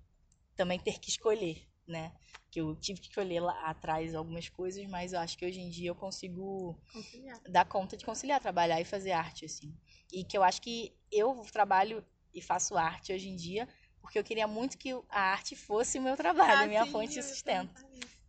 também 0.56 0.80
ter 0.80 1.00
que 1.00 1.10
escolher, 1.10 1.68
né? 1.88 2.12
Que 2.50 2.62
eu 2.62 2.76
tive 2.76 3.00
que 3.00 3.08
escolher 3.08 3.40
lá 3.40 3.70
atrás 3.70 4.14
algumas 4.14 4.50
coisas, 4.50 4.86
mas 4.88 5.14
eu 5.14 5.20
acho 5.20 5.38
que 5.38 5.46
hoje 5.46 5.60
em 5.60 5.70
dia 5.70 5.90
eu 5.90 5.96
consigo 5.96 6.78
conciliar. 6.92 7.42
dar 7.50 7.66
conta 7.66 7.96
de 7.98 8.06
conciliar, 8.06 8.40
trabalhar 8.42 8.80
e 8.82 8.86
fazer 8.86 9.12
arte, 9.12 9.46
assim. 9.46 9.74
E 10.12 10.24
que 10.24 10.38
eu 10.38 10.44
acho 10.44 10.62
que 10.62 10.94
eu 11.12 11.46
trabalho 11.52 12.04
e 12.34 12.42
faço 12.42 12.78
arte 12.78 13.14
hoje 13.14 13.30
em 13.30 13.36
dia 13.36 13.68
porque 14.02 14.18
eu 14.18 14.24
queria 14.24 14.48
muito 14.48 14.78
que 14.78 14.92
a 15.10 15.22
arte 15.32 15.56
fosse 15.56 16.00
o 16.00 16.02
meu 16.02 16.18
trabalho, 16.18 16.64
ah, 16.64 16.68
minha 16.68 16.86
sim, 16.86 16.92
fonte 16.92 17.14
de 17.14 17.24
sustento. 17.24 17.86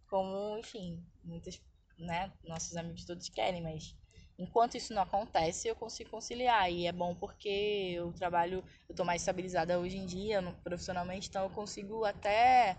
Como, 0.09 0.59
enfim, 0.59 1.03
muitos, 1.25 1.61
né, 1.99 2.31
nossos 2.45 2.77
amigos 2.77 3.05
todos 3.05 3.29
querem, 3.31 3.63
mas 3.63 3.97
Enquanto 4.39 4.77
isso 4.77 4.95
não 4.95 5.03
acontece, 5.03 5.69
eu 5.69 5.77
consigo 5.77 6.11
conciliar. 6.11 6.71
E 6.71 6.87
é 6.87 6.93
bom 6.93 7.15
porque 7.15 7.49
eu 7.95 8.13
trabalho, 8.13 8.65
eu 8.89 8.95
tô 8.95 9.05
mais 9.05 9.23
estabilizada 9.23 9.79
hoje 9.79 9.97
em 9.97 10.07
dia, 10.07 10.43
profissionalmente, 10.65 11.29
então 11.29 11.45
eu 11.45 11.51
consigo 11.51 12.05
até 12.05 12.77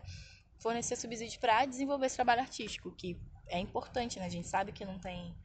fornecer 0.64 0.96
subsídios 0.96 1.38
para 1.38 1.66
desenvolver 1.66 2.08
esse 2.08 2.16
trabalho 2.16 2.42
artístico, 2.42 2.92
que 2.96 3.22
é 3.48 3.60
importante, 3.60 4.18
né? 4.18 4.26
A 4.26 4.30
gente 4.30 4.48
sabe 4.48 4.72
que 4.72 4.86
não 4.86 4.98
tem 4.98 5.36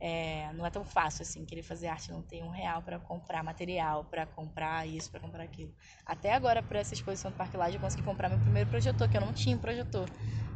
é, 0.00 0.50
não 0.54 0.64
é 0.64 0.70
tão 0.70 0.82
fácil 0.82 1.22
assim 1.22 1.44
querer 1.44 1.62
fazer 1.62 1.88
arte, 1.88 2.10
não 2.10 2.22
tem 2.22 2.42
um 2.42 2.48
real 2.48 2.82
para 2.82 2.98
comprar 2.98 3.44
material, 3.44 4.04
para 4.06 4.24
comprar 4.24 4.88
isso, 4.88 5.10
para 5.10 5.20
comprar 5.20 5.42
aquilo. 5.44 5.74
Até 6.06 6.32
agora, 6.32 6.62
para 6.62 6.78
essa 6.78 6.94
exposição 6.94 7.30
do 7.30 7.36
Parque 7.36 7.56
Laje, 7.56 7.76
eu 7.76 7.80
consegui 7.80 8.02
comprar 8.02 8.30
meu 8.30 8.38
primeiro 8.38 8.70
projetor, 8.70 9.08
que 9.10 9.16
eu 9.16 9.20
não 9.20 9.32
tinha 9.34 9.54
um 9.54 9.60
projetor. 9.60 10.08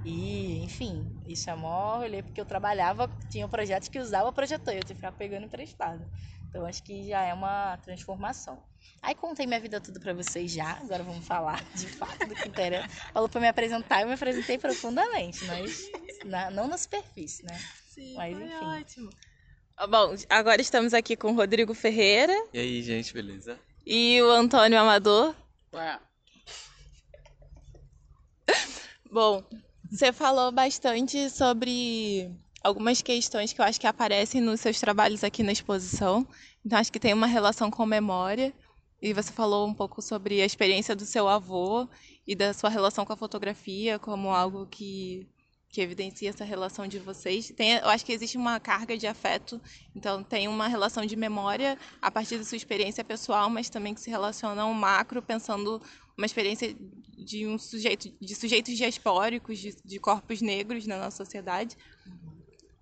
E, 0.02 0.62
enfim, 0.64 1.10
isso 1.26 1.50
é 1.50 1.54
mó 1.54 1.96
rolê, 1.98 2.22
porque 2.22 2.40
eu 2.40 2.46
trabalhava, 2.46 3.08
tinha 3.30 3.46
projetos 3.48 3.88
que 3.88 3.98
usava 3.98 4.32
projetor, 4.32 4.72
eu 4.74 4.84
tinha 4.84 4.94
que 4.94 5.00
ficar 5.02 5.12
pegando 5.12 5.44
emprestado. 5.46 6.06
Então, 6.54 6.64
acho 6.66 6.84
que 6.84 7.08
já 7.08 7.20
é 7.24 7.34
uma 7.34 7.76
transformação. 7.78 8.62
Aí 9.02 9.12
contei 9.12 9.44
minha 9.44 9.58
vida 9.58 9.80
tudo 9.80 9.98
para 9.98 10.14
vocês 10.14 10.52
já, 10.52 10.74
agora 10.74 11.02
vamos 11.02 11.26
falar 11.26 11.60
de 11.74 11.88
fato 11.88 12.28
do 12.28 12.34
que 12.36 12.48
interessa. 12.48 12.86
Falou 13.12 13.28
para 13.28 13.40
me 13.40 13.48
apresentar, 13.48 14.02
eu 14.02 14.06
me 14.06 14.14
apresentei 14.14 14.56
profundamente, 14.56 15.44
mas 15.46 15.90
na, 16.24 16.52
não 16.52 16.68
na 16.68 16.78
superfície, 16.78 17.44
né? 17.44 17.58
Sim, 17.88 18.14
mas, 18.14 18.40
enfim. 18.40 18.66
ótimo. 18.66 19.10
Bom, 19.90 20.14
agora 20.30 20.60
estamos 20.62 20.94
aqui 20.94 21.16
com 21.16 21.32
o 21.32 21.34
Rodrigo 21.34 21.74
Ferreira. 21.74 22.32
E 22.52 22.60
aí, 22.60 22.82
gente, 22.84 23.12
beleza? 23.12 23.58
E 23.84 24.22
o 24.22 24.30
Antônio 24.30 24.78
Amador. 24.78 25.34
Ué. 25.74 25.98
Bom, 29.10 29.42
você 29.90 30.12
falou 30.12 30.52
bastante 30.52 31.28
sobre 31.30 32.30
algumas 32.64 33.02
questões 33.02 33.52
que 33.52 33.60
eu 33.60 33.64
acho 33.64 33.78
que 33.78 33.86
aparecem 33.86 34.40
nos 34.40 34.60
seus 34.60 34.80
trabalhos 34.80 35.22
aqui 35.22 35.42
na 35.42 35.52
exposição. 35.52 36.26
Então, 36.64 36.78
acho 36.78 36.90
que 36.90 36.98
tem 36.98 37.12
uma 37.12 37.26
relação 37.26 37.70
com 37.70 37.84
memória. 37.84 38.52
E 39.02 39.12
você 39.12 39.30
falou 39.30 39.68
um 39.68 39.74
pouco 39.74 40.00
sobre 40.00 40.40
a 40.40 40.46
experiência 40.46 40.96
do 40.96 41.04
seu 41.04 41.28
avô 41.28 41.86
e 42.26 42.34
da 42.34 42.54
sua 42.54 42.70
relação 42.70 43.04
com 43.04 43.12
a 43.12 43.16
fotografia 43.16 43.98
como 43.98 44.30
algo 44.30 44.66
que 44.66 45.28
que 45.74 45.80
evidencia 45.80 46.30
essa 46.30 46.44
relação 46.44 46.86
de 46.86 47.00
vocês. 47.00 47.50
Tem, 47.50 47.72
eu 47.72 47.88
acho 47.88 48.06
que 48.06 48.12
existe 48.12 48.36
uma 48.36 48.60
carga 48.60 48.96
de 48.96 49.08
afeto, 49.08 49.60
então 49.92 50.22
tem 50.22 50.46
uma 50.46 50.68
relação 50.68 51.04
de 51.04 51.16
memória 51.16 51.76
a 52.00 52.12
partir 52.12 52.38
da 52.38 52.44
sua 52.44 52.54
experiência 52.54 53.02
pessoal, 53.02 53.50
mas 53.50 53.68
também 53.68 53.92
que 53.92 54.00
se 54.00 54.08
relaciona 54.08 54.62
ao 54.62 54.72
macro, 54.72 55.20
pensando 55.20 55.82
uma 56.16 56.26
experiência 56.26 56.76
de 57.18 57.44
um 57.48 57.58
sujeito, 57.58 58.08
de 58.20 58.36
sujeitos 58.36 58.76
diaspóricos, 58.76 59.58
de, 59.58 59.74
de 59.84 59.98
corpos 59.98 60.40
negros 60.40 60.86
na 60.86 60.96
nossa 60.96 61.16
sociedade. 61.16 61.76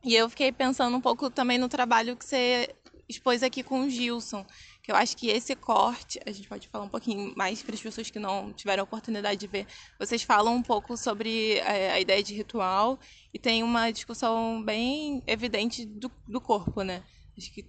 E 0.04 0.14
eu 0.14 0.28
fiquei 0.28 0.50
pensando 0.50 0.96
um 0.96 1.00
pouco 1.00 1.30
também 1.30 1.58
no 1.58 1.68
trabalho 1.68 2.16
que 2.16 2.24
você 2.24 2.74
expôs 3.08 3.42
aqui 3.42 3.62
com 3.62 3.82
o 3.82 3.90
Gilson, 3.90 4.44
que 4.82 4.90
eu 4.90 4.96
acho 4.96 5.16
que 5.16 5.28
esse 5.28 5.54
corte, 5.54 6.20
a 6.26 6.30
gente 6.32 6.48
pode 6.48 6.68
falar 6.68 6.84
um 6.84 6.88
pouquinho 6.88 7.32
mais 7.36 7.62
para 7.62 7.74
as 7.74 7.80
pessoas 7.80 8.10
que 8.10 8.18
não 8.18 8.52
tiveram 8.52 8.82
a 8.82 8.84
oportunidade 8.84 9.38
de 9.38 9.46
ver. 9.46 9.66
Vocês 9.98 10.22
falam 10.22 10.54
um 10.54 10.62
pouco 10.62 10.96
sobre 10.96 11.58
é, 11.58 11.92
a 11.92 12.00
ideia 12.00 12.22
de 12.22 12.34
ritual 12.34 12.98
e 13.32 13.38
tem 13.38 13.62
uma 13.62 13.90
discussão 13.90 14.62
bem 14.64 15.22
evidente 15.26 15.86
do, 15.86 16.10
do 16.26 16.40
corpo, 16.40 16.82
né? 16.82 17.02
Acho 17.36 17.52
que 17.52 17.64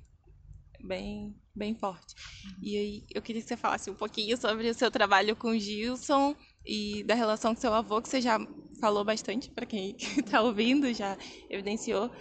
bem, 0.83 1.35
bem 1.55 1.75
forte. 1.75 2.15
E 2.61 2.77
aí 2.77 3.03
eu 3.13 3.21
queria 3.21 3.41
que 3.41 3.47
você 3.47 3.57
falasse 3.57 3.89
um 3.89 3.95
pouquinho 3.95 4.35
sobre 4.37 4.69
o 4.69 4.73
seu 4.73 4.89
trabalho 4.89 5.35
com 5.35 5.49
o 5.49 5.59
Gilson 5.59 6.35
e 6.65 7.03
da 7.03 7.13
relação 7.13 7.53
com 7.53 7.61
seu 7.61 7.73
avô, 7.73 8.01
que 8.01 8.09
você 8.09 8.21
já 8.21 8.39
falou 8.79 9.03
bastante, 9.03 9.49
para 9.49 9.65
quem 9.65 9.95
está 9.97 10.41
ouvindo, 10.43 10.93
já 10.93 11.17
evidenciou, 11.49 12.11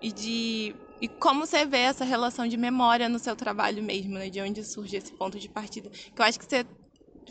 e 0.00 0.12
de 0.12 0.74
e 1.00 1.08
como 1.08 1.46
você 1.46 1.64
vê 1.64 1.78
essa 1.78 2.04
relação 2.04 2.46
de 2.46 2.58
memória 2.58 3.08
no 3.08 3.18
seu 3.18 3.34
trabalho 3.34 3.82
mesmo, 3.82 4.14
né? 4.14 4.28
De 4.28 4.38
onde 4.40 4.62
surge 4.62 4.96
esse 4.96 5.12
ponto 5.14 5.38
de 5.38 5.48
partida? 5.48 5.88
Que 5.88 6.20
eu 6.20 6.24
acho 6.26 6.38
que 6.38 6.44
você 6.44 6.66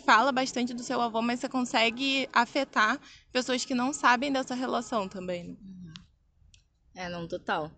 fala 0.04 0.32
bastante 0.32 0.74
do 0.74 0.82
seu 0.82 1.00
avô, 1.00 1.22
mas 1.22 1.40
você 1.40 1.48
consegue 1.48 2.28
afetar 2.34 3.00
pessoas 3.32 3.64
que 3.64 3.76
não 3.76 3.94
sabem 3.94 4.32
dessa 4.32 4.56
relação 4.56 5.08
também. 5.08 5.44
Né? 5.44 5.94
É, 6.96 7.10
não, 7.10 7.28
total. 7.28 7.72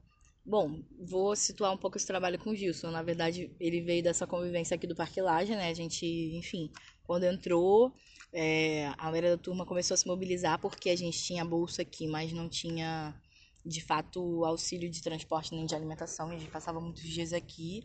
Bom, 0.46 0.82
vou 0.98 1.36
situar 1.36 1.74
um 1.74 1.78
pouco 1.78 1.98
esse 1.98 2.08
trabalho 2.08 2.40
com 2.40 2.52
o 2.52 2.56
Gilson. 2.56 2.90
Na 2.90 3.04
verdade, 3.04 3.54
ele 3.60 3.82
veio 3.82 4.02
dessa 4.02 4.26
convivência 4.26 4.76
aqui 4.76 4.88
do 4.88 4.96
Parque 4.96 5.22
Laje, 5.22 5.56
né? 5.56 5.68
A 5.68 5.74
gente, 5.74 6.06
enfim, 6.38 6.72
quando 7.04 7.26
entrou, 7.26 7.94
é, 8.34 8.88
a 8.98 9.10
maioria 9.10 9.36
da 9.36 9.38
turma 9.38 9.66
começou 9.66 9.96
a 9.96 9.98
se 9.98 10.08
mobilizar 10.08 10.58
porque 10.60 10.90
a 10.90 10.96
gente 10.96 11.22
tinha 11.22 11.44
bolsa 11.44 11.82
aqui, 11.82 12.08
mas 12.08 12.32
não 12.32 12.48
tinha 12.48 13.14
de 13.66 13.82
fato 13.82 14.44
auxílio 14.46 14.90
de 14.90 15.02
transporte 15.02 15.54
nem 15.54 15.66
de 15.66 15.76
alimentação. 15.76 16.30
A 16.30 16.38
gente 16.38 16.50
passava 16.50 16.80
muitos 16.80 17.04
dias 17.04 17.34
aqui 17.34 17.84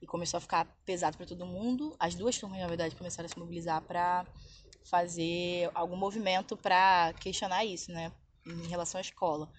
e 0.00 0.06
começou 0.06 0.38
a 0.38 0.40
ficar 0.40 0.66
pesado 0.84 1.16
para 1.16 1.26
todo 1.26 1.46
mundo. 1.46 1.96
As 1.98 2.14
duas 2.14 2.38
turmas, 2.38 2.60
na 2.60 2.68
verdade, 2.68 2.94
começaram 2.94 3.26
a 3.26 3.28
se 3.28 3.38
mobilizar 3.38 3.82
para 3.82 4.26
fazer 4.84 5.70
algum 5.74 5.96
movimento 5.96 6.56
para 6.56 7.12
questionar 7.14 7.64
isso, 7.64 7.90
né, 7.90 8.12
em 8.46 8.68
relação 8.68 8.98
à 8.98 9.00
escola. 9.00 9.50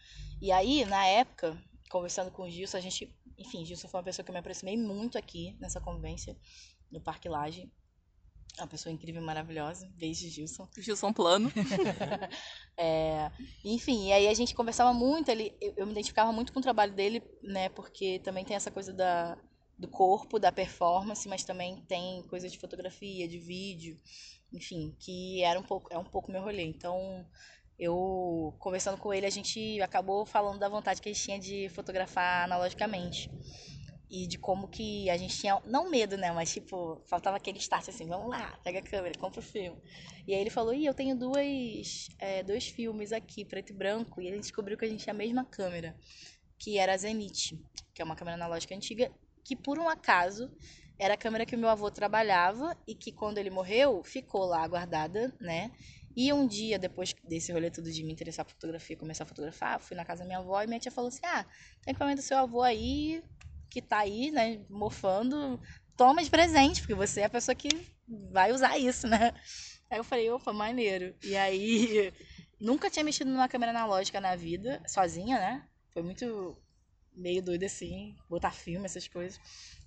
E 0.42 0.52
aí, 0.52 0.86
na 0.86 1.06
época, 1.06 1.62
conversando 1.90 2.32
com 2.32 2.44
o 2.44 2.50
Gilson, 2.50 2.78
a 2.78 2.82
gente, 2.82 3.14
enfim, 3.38 3.66
Gilson 3.66 3.88
foi 3.88 3.98
uma 3.98 4.04
pessoa 4.04 4.24
que 4.24 4.32
eu 4.32 4.34
me 4.34 4.40
aproximei 4.40 4.78
muito 4.78 5.18
aqui 5.18 5.58
nessa 5.60 5.82
convivência 5.82 6.38
no 6.92 7.02
Parque 7.02 7.28
Laje. 7.28 7.70
É 8.58 8.62
uma 8.62 8.68
pessoa 8.68 8.92
incrível, 8.92 9.22
maravilhosa. 9.22 9.88
Beijo, 9.96 10.28
Gilson. 10.30 10.68
Gilson 10.78 11.14
Plano. 11.14 11.52
é, 12.78 13.32
enfim, 13.64 14.08
e 14.08 14.14
aí 14.14 14.28
a 14.28 14.34
gente 14.34 14.56
conversava 14.56 14.94
muito. 14.94 15.30
Ele, 15.30 15.56
eu, 15.62 15.74
eu, 15.78 15.86
me 15.86 15.92
identificava 15.92 16.32
muito 16.32 16.52
com 16.52 16.60
o 16.60 16.64
trabalho 16.64 16.94
dele, 16.94 17.22
né? 17.44 17.70
Porque 17.70 18.20
também 18.20 18.44
tem 18.44 18.56
essa 18.56 18.72
coisa 18.72 18.92
da, 18.92 19.38
do 19.78 19.88
corpo, 19.88 20.40
da 20.40 20.52
performance, 20.52 21.28
mas 21.28 21.44
também 21.44 21.82
tem 21.88 22.24
coisa 22.24 22.50
de 22.50 22.58
fotografia, 22.58 23.28
de 23.28 23.38
vídeo, 23.38 23.96
enfim, 24.52 24.96
que 25.00 25.44
era 25.44 25.60
um 25.60 25.64
pouco, 25.64 25.94
é 25.94 25.98
um 25.98 26.06
pouco 26.06 26.32
meu 26.32 26.42
rolê. 26.42 26.64
Então, 26.64 27.26
eu 27.78 28.56
conversando 28.58 28.98
com 28.98 29.14
ele, 29.14 29.28
a 29.28 29.32
gente 29.32 29.80
acabou 29.82 30.26
falando 30.26 30.58
da 30.58 30.68
vontade 30.68 31.00
que 31.00 31.10
ele 31.10 31.16
tinha 31.16 31.40
de 31.40 31.70
fotografar 31.70 32.46
analogicamente 32.46 33.30
e 34.10 34.26
de 34.26 34.38
como 34.38 34.68
que 34.68 35.10
a 35.10 35.18
gente 35.18 35.38
tinha, 35.38 35.62
não 35.66 35.90
medo, 35.90 36.18
né, 36.18 36.32
mas 36.32 36.52
tipo, 36.54 37.02
faltava 37.06 37.38
aquele 37.38 37.58
start 37.58 37.90
assim, 37.90 38.08
vamos 38.08 38.30
lá, 38.30 38.58
pega 38.64 38.80
a 38.80 38.82
câmera, 38.82 39.18
compra 39.18 39.40
o 39.40 39.44
filme. 39.44 39.78
E 40.26 40.34
aí 40.34 40.40
ele 40.40 40.50
falou, 40.50 40.74
ih, 40.74 40.86
eu 40.86 40.94
tenho 40.94 41.18
duas, 41.18 42.10
é, 42.18 42.42
dois 42.44 42.68
filmes 42.68 43.12
aqui, 43.12 43.44
preto 43.44 43.72
e 43.72 43.76
branco, 43.76 44.22
e 44.22 44.28
a 44.28 44.32
gente 44.32 44.44
descobriu 44.44 44.78
que 44.78 44.86
a 44.86 44.88
gente 44.88 45.04
tinha 45.04 45.14
a 45.14 45.18
mesma 45.18 45.44
câmera, 45.44 45.98
que 46.58 46.78
era 46.78 46.94
a 46.94 46.98
Zenith, 46.98 47.60
que 47.94 48.02
é 48.02 48.06
uma 48.06 48.16
câmera 48.16 48.36
analógica 48.36 48.74
antiga, 48.74 49.12
que 49.44 49.56
por 49.56 49.78
um 49.78 49.90
acaso 49.90 50.52
era 51.00 51.14
a 51.14 51.18
câmera 51.18 51.46
que 51.46 51.56
o 51.56 51.60
meu 51.60 51.70
avô 51.70 51.92
trabalhava 51.92 52.76
e 52.88 52.96
que 52.96 53.12
quando 53.12 53.38
ele 53.38 53.50
morreu, 53.50 54.04
ficou 54.04 54.46
lá 54.46 54.66
guardada, 54.68 55.36
né, 55.40 55.72
e 56.20 56.34
um 56.34 56.48
dia, 56.48 56.80
depois 56.80 57.14
desse 57.24 57.52
rolê 57.52 57.70
tudo 57.70 57.92
de 57.92 58.04
me 58.04 58.12
interessar 58.12 58.44
por 58.44 58.54
fotografia, 58.54 58.98
começar 58.98 59.24
a 59.24 59.28
fotografar, 59.28 59.80
fui 59.80 59.96
na 59.96 60.04
casa 60.04 60.24
da 60.24 60.26
minha 60.26 60.40
avó 60.40 60.60
e 60.64 60.66
minha 60.66 60.80
tia 60.80 60.92
falou 60.92 61.10
assim: 61.10 61.24
Ah, 61.24 61.46
tem 61.84 61.92
equipamento 61.92 62.24
do 62.24 62.26
seu 62.26 62.40
avô 62.40 62.64
aí, 62.64 63.24
que 63.70 63.82
tá 63.82 64.00
aí, 64.00 64.32
né, 64.32 64.66
mofando, 64.70 65.60
toma 65.96 66.24
de 66.24 66.30
presente, 66.30 66.82
porque 66.82 66.94
você 66.94 67.22
é 67.22 67.26
a 67.26 67.30
pessoa 67.30 67.56
que 67.56 67.70
vai 68.32 68.52
usar 68.52 68.78
isso, 68.78 69.08
né? 69.08 69.34
Aí 69.90 69.98
eu 69.98 70.04
falei, 70.04 70.30
opa, 70.30 70.52
maneiro. 70.54 71.16
E 71.24 71.36
aí, 71.36 72.14
nunca 72.60 72.90
tinha 72.90 73.04
mexido 73.04 73.32
numa 73.32 73.48
câmera 73.48 73.72
analógica 73.72 74.20
na 74.20 74.36
vida, 74.36 74.82
sozinha, 74.88 75.38
né? 75.38 75.68
Foi 75.94 76.04
muito 76.04 76.58
meio 77.16 77.42
doido 77.42 77.64
assim, 77.64 78.16
botar 78.30 78.52
filme, 78.52 78.86
essas 78.86 79.08
coisas. 79.08 79.40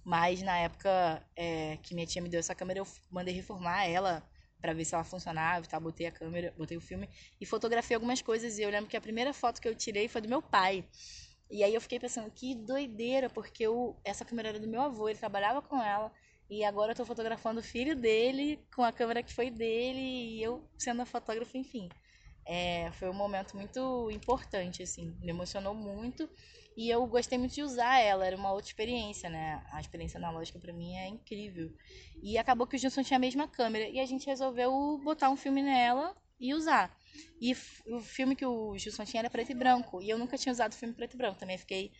Mas 0.04 0.42
na 0.42 0.56
época 0.58 1.24
é, 1.36 1.78
que 1.82 1.94
minha 1.94 2.06
tia 2.06 2.22
me 2.22 2.28
deu 2.28 2.40
essa 2.40 2.54
câmera, 2.54 2.80
eu 2.80 2.86
mandei 3.10 3.34
reformar 3.34 3.84
ela 3.86 4.22
para 4.60 4.74
ver 4.74 4.84
se 4.84 4.94
ela 4.94 5.04
funcionava 5.04 5.64
e 5.64 5.68
tal. 5.68 5.80
Botei 5.80 6.06
a 6.06 6.12
câmera, 6.12 6.52
botei 6.56 6.76
o 6.76 6.80
filme 6.80 7.08
e 7.40 7.46
fotografei 7.46 7.94
algumas 7.94 8.20
coisas. 8.20 8.58
E 8.58 8.62
eu 8.62 8.70
lembro 8.70 8.90
que 8.90 8.96
a 8.96 9.00
primeira 9.00 9.32
foto 9.32 9.60
que 9.60 9.68
eu 9.68 9.74
tirei 9.74 10.08
foi 10.08 10.20
do 10.20 10.28
meu 10.28 10.42
pai. 10.42 10.84
E 11.50 11.64
aí 11.64 11.74
eu 11.74 11.80
fiquei 11.80 11.98
pensando, 11.98 12.30
que 12.30 12.54
doideira, 12.54 13.28
porque 13.28 13.64
eu, 13.64 13.98
essa 14.04 14.24
câmera 14.24 14.50
era 14.50 14.60
do 14.60 14.68
meu 14.68 14.80
avô, 14.80 15.08
ele 15.08 15.18
trabalhava 15.18 15.60
com 15.60 15.82
ela. 15.82 16.12
E 16.48 16.64
agora 16.64 16.92
eu 16.92 16.96
tô 16.96 17.04
fotografando 17.04 17.60
o 17.60 17.62
filho 17.62 17.94
dele 17.96 18.58
com 18.74 18.82
a 18.84 18.92
câmera 18.92 19.22
que 19.22 19.32
foi 19.32 19.50
dele 19.50 20.00
e 20.00 20.42
eu 20.42 20.68
sendo 20.78 21.02
a 21.02 21.06
fotógrafa, 21.06 21.56
enfim. 21.56 21.88
É, 22.46 22.90
foi 22.92 23.08
um 23.08 23.14
momento 23.14 23.56
muito 23.56 24.10
importante, 24.10 24.82
assim, 24.82 25.14
me 25.20 25.30
emocionou 25.30 25.74
muito 25.74 26.28
e 26.76 26.88
eu 26.88 27.06
gostei 27.06 27.38
muito 27.38 27.54
de 27.54 27.62
usar 27.62 27.98
ela, 27.98 28.26
era 28.26 28.36
uma 28.36 28.52
outra 28.52 28.68
experiência, 28.68 29.28
né? 29.28 29.62
A 29.70 29.80
experiência 29.80 30.18
analógica 30.18 30.58
para 30.58 30.72
mim 30.72 30.96
é 30.96 31.06
incrível. 31.06 31.70
E 32.22 32.38
acabou 32.38 32.66
que 32.66 32.76
o 32.76 32.78
Gilson 32.78 33.02
tinha 33.02 33.16
a 33.16 33.20
mesma 33.20 33.46
câmera 33.46 33.88
e 33.88 34.00
a 34.00 34.06
gente 34.06 34.26
resolveu 34.26 34.98
botar 35.04 35.30
um 35.30 35.36
filme 35.36 35.62
nela 35.62 36.16
e 36.40 36.54
usar. 36.54 36.96
E 37.40 37.52
o 37.86 38.00
filme 38.00 38.36
que 38.36 38.44
o 38.44 38.76
Gilson 38.76 39.04
tinha 39.04 39.20
era 39.20 39.30
preto 39.30 39.52
e 39.52 39.54
branco. 39.54 40.02
E 40.02 40.10
eu 40.10 40.18
nunca 40.18 40.36
tinha 40.36 40.52
usado 40.52 40.74
filme 40.74 40.94
preto 40.94 41.14
e 41.14 41.16
branco. 41.16 41.38
Também 41.38 41.58
fiquei, 41.58 41.92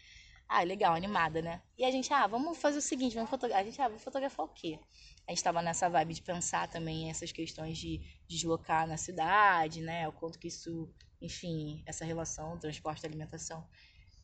ah, 0.48 0.62
legal, 0.62 0.94
animada, 0.94 1.40
né? 1.40 1.62
E 1.78 1.84
a 1.84 1.90
gente, 1.90 2.12
ah, 2.12 2.26
vamos 2.26 2.58
fazer 2.58 2.78
o 2.78 2.82
seguinte, 2.82 3.14
vamos 3.14 3.30
fotografar. 3.30 3.62
A 3.62 3.64
gente, 3.64 3.80
ah, 3.80 3.88
vamos 3.88 4.02
fotografar 4.02 4.46
o 4.46 4.48
quê? 4.48 4.78
A 5.26 5.32
gente 5.32 5.42
tava 5.42 5.62
nessa 5.62 5.88
vibe 5.88 6.14
de 6.14 6.22
pensar 6.22 6.68
também 6.68 7.10
essas 7.10 7.32
questões 7.32 7.78
de 7.78 8.00
deslocar 8.28 8.86
na 8.86 8.96
cidade, 8.96 9.80
né? 9.80 10.08
O 10.08 10.12
quanto 10.12 10.38
que 10.38 10.48
isso, 10.48 10.92
enfim, 11.20 11.82
essa 11.86 12.04
relação, 12.04 12.58
transporte 12.58 13.06
alimentação, 13.06 13.66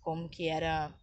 como 0.00 0.28
que 0.28 0.48
era 0.48 0.94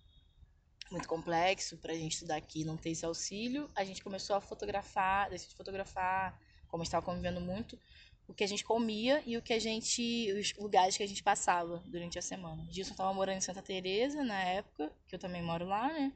muito 0.91 1.07
complexo 1.07 1.77
para 1.77 1.91
a 1.91 1.95
gente 1.95 2.13
estudar 2.13 2.35
aqui 2.35 2.63
não 2.63 2.77
ter 2.77 2.91
esse 2.91 3.05
auxílio, 3.05 3.69
a 3.75 3.83
gente 3.83 4.03
começou 4.03 4.35
a 4.35 4.41
fotografar, 4.41 5.29
deixa 5.29 5.47
de 5.49 5.55
fotografar, 5.55 6.39
como 6.67 6.83
estava 6.83 7.05
convivendo 7.05 7.41
muito, 7.41 7.79
o 8.27 8.33
que 8.33 8.43
a 8.43 8.47
gente 8.47 8.63
comia 8.63 9.21
e 9.25 9.37
o 9.37 9.41
que 9.41 9.53
a 9.53 9.59
gente 9.59 10.31
os 10.33 10.53
lugares 10.57 10.95
que 10.95 11.03
a 11.03 11.07
gente 11.07 11.23
passava 11.23 11.83
durante 11.85 12.17
a 12.17 12.21
semana. 12.21 12.65
Gilson 12.71 12.91
estava 12.91 13.13
morando 13.13 13.37
em 13.37 13.41
Santa 13.41 13.61
Teresa 13.61 14.23
na 14.23 14.41
época, 14.41 14.91
que 15.07 15.15
eu 15.15 15.19
também 15.19 15.41
moro 15.41 15.65
lá, 15.65 15.87
né? 15.87 16.13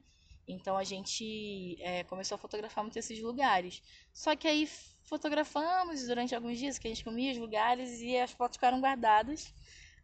Então 0.47 0.77
a 0.77 0.83
gente 0.83 1.77
é, 1.81 2.03
começou 2.05 2.35
a 2.35 2.39
fotografar 2.39 2.83
muito 2.83 2.97
esses 2.97 3.19
lugares. 3.21 3.81
Só 4.13 4.35
que 4.35 4.47
aí 4.47 4.67
fotografamos 5.03 6.07
durante 6.07 6.33
alguns 6.33 6.57
dias 6.57 6.79
que 6.79 6.87
a 6.87 6.89
gente 6.89 7.03
comia 7.03 7.31
os 7.31 7.37
lugares 7.37 8.01
e 8.01 8.17
as 8.17 8.31
fotos 8.31 8.55
ficaram 8.55 8.79
guardadas. 8.79 9.53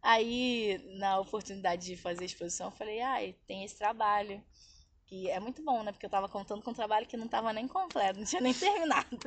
Aí, 0.02 0.82
na 0.98 1.18
oportunidade 1.20 1.86
de 1.86 1.96
fazer 1.96 2.24
a 2.24 2.26
exposição, 2.26 2.68
eu 2.68 2.72
falei, 2.72 3.00
ai, 3.00 3.36
tem 3.48 3.64
esse 3.64 3.78
trabalho. 3.78 4.44
Que 5.06 5.30
é 5.30 5.40
muito 5.40 5.64
bom, 5.64 5.84
né? 5.84 5.92
Porque 5.92 6.06
eu 6.06 6.10
tava 6.10 6.30
contando 6.30 6.62
com 6.62 6.72
um 6.72 6.74
trabalho 6.74 7.06
que 7.06 7.18
não 7.18 7.28
tava 7.28 7.52
nem 7.54 7.68
completo, 7.68 8.20
não 8.20 8.26
tinha 8.26 8.42
nem 8.42 8.54
terminado. 8.56 9.18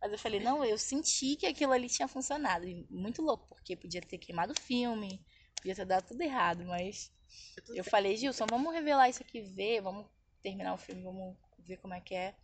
Mas 0.00 0.12
eu 0.12 0.18
falei, 0.18 0.40
não, 0.40 0.64
eu 0.64 0.78
senti 0.78 1.36
que 1.36 1.46
aquilo 1.46 1.72
ali 1.72 1.88
tinha 1.88 2.08
funcionado. 2.08 2.66
E 2.66 2.86
muito 2.90 3.22
louco, 3.22 3.46
porque 3.48 3.76
podia 3.76 4.00
ter 4.00 4.18
queimado 4.18 4.52
o 4.52 4.60
filme, 4.60 5.24
podia 5.56 5.74
ter 5.74 5.84
dado 5.84 6.06
tudo 6.06 6.22
errado, 6.22 6.64
mas 6.64 7.12
eu 7.74 7.84
falei, 7.84 8.16
Gilson, 8.16 8.46
vamos 8.48 8.72
revelar 8.72 9.08
isso 9.08 9.22
aqui, 9.22 9.42
ver, 9.42 9.82
vamos 9.82 10.06
terminar 10.42 10.74
o 10.74 10.78
filme, 10.78 11.02
vamos 11.02 11.36
ver 11.58 11.76
como 11.76 11.94
é 11.94 12.00
que 12.00 12.14
é. 12.14 12.34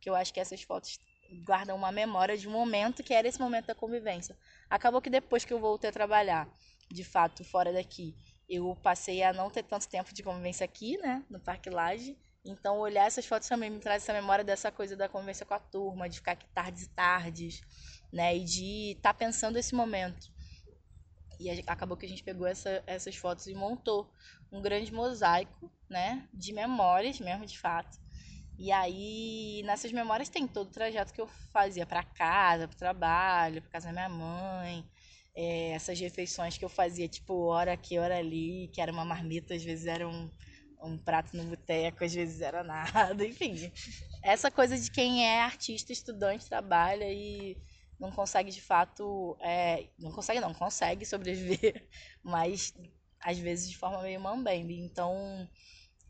Que 0.00 0.10
eu 0.10 0.14
acho 0.14 0.32
que 0.34 0.40
essas 0.40 0.62
fotos 0.62 0.98
guardam 1.44 1.76
uma 1.76 1.92
memória 1.92 2.36
de 2.36 2.48
um 2.48 2.50
momento 2.50 3.02
que 3.02 3.14
era 3.14 3.26
esse 3.26 3.40
momento 3.40 3.66
da 3.66 3.74
convivência. 3.74 4.36
Acabou 4.68 5.00
que 5.00 5.08
depois 5.08 5.44
que 5.44 5.52
eu 5.52 5.60
voltei 5.60 5.90
a 5.90 5.92
trabalhar, 5.92 6.48
de 6.90 7.04
fato, 7.04 7.44
fora 7.44 7.72
daqui, 7.72 8.16
eu 8.48 8.76
passei 8.82 9.22
a 9.22 9.32
não 9.32 9.48
ter 9.48 9.62
tanto 9.62 9.88
tempo 9.88 10.12
de 10.12 10.22
convivência 10.22 10.64
aqui, 10.64 10.98
né, 10.98 11.24
no 11.30 11.40
Parque 11.40 11.70
Laje. 11.70 12.18
Então, 12.44 12.78
olhar 12.78 13.06
essas 13.06 13.24
fotos 13.24 13.48
também 13.48 13.70
me 13.70 13.78
traz 13.78 14.02
essa 14.02 14.12
memória 14.12 14.44
dessa 14.44 14.72
coisa 14.72 14.96
da 14.96 15.08
convivência 15.08 15.46
com 15.46 15.54
a 15.54 15.60
turma, 15.60 16.08
de 16.08 16.16
ficar 16.16 16.32
aqui 16.32 16.46
tardes 16.48 16.84
e 16.84 16.88
tardes, 16.88 17.60
né, 18.12 18.36
e 18.36 18.44
de 18.44 18.92
estar 18.96 19.12
tá 19.12 19.14
pensando 19.14 19.58
esse 19.58 19.74
momento. 19.74 20.30
E 21.38 21.50
acabou 21.66 21.96
que 21.96 22.06
a 22.06 22.08
gente 22.08 22.22
pegou 22.22 22.46
essa, 22.46 22.82
essas 22.86 23.16
fotos 23.16 23.46
e 23.46 23.54
montou 23.54 24.12
um 24.50 24.60
grande 24.60 24.92
mosaico, 24.92 25.72
né, 25.88 26.28
de 26.32 26.52
memórias 26.52 27.20
mesmo, 27.20 27.46
de 27.46 27.58
fato. 27.58 27.98
E 28.58 28.70
aí, 28.70 29.62
nessas 29.64 29.92
memórias 29.92 30.28
tem 30.28 30.46
todo 30.46 30.68
o 30.68 30.72
trajeto 30.72 31.12
que 31.12 31.20
eu 31.20 31.28
fazia 31.52 31.86
para 31.86 32.02
casa, 32.02 32.68
para 32.68 32.76
trabalho, 32.76 33.62
para 33.62 33.70
casa 33.70 33.86
da 33.86 33.92
minha 33.92 34.08
mãe, 34.08 34.84
é, 35.34 35.70
essas 35.70 35.98
refeições 35.98 36.58
que 36.58 36.64
eu 36.64 36.68
fazia, 36.68 37.08
tipo, 37.08 37.46
hora 37.46 37.72
aqui, 37.72 37.98
hora 37.98 38.18
ali, 38.18 38.68
que 38.72 38.80
era 38.80 38.92
uma 38.92 39.04
marmita, 39.04 39.54
às 39.54 39.64
vezes 39.64 39.86
era 39.86 40.06
um, 40.06 40.30
um 40.82 40.98
prato 40.98 41.36
no 41.36 41.44
boteco, 41.44 42.04
às 42.04 42.12
vezes 42.12 42.40
era 42.40 42.62
nada, 42.62 43.24
enfim. 43.26 43.72
Essa 44.22 44.50
coisa 44.50 44.78
de 44.78 44.90
quem 44.90 45.26
é 45.26 45.40
artista, 45.40 45.92
estudante, 45.92 46.48
trabalha 46.48 47.10
e 47.10 47.56
não 47.98 48.10
consegue 48.10 48.50
de 48.50 48.60
fato. 48.60 49.36
É, 49.40 49.88
não 49.98 50.10
consegue, 50.12 50.40
não, 50.40 50.52
consegue 50.52 51.06
sobreviver, 51.06 51.88
mas 52.22 52.74
às 53.20 53.38
vezes 53.38 53.70
de 53.70 53.78
forma 53.78 54.02
meio 54.02 54.20
mambembe. 54.20 54.78
Então, 54.78 55.48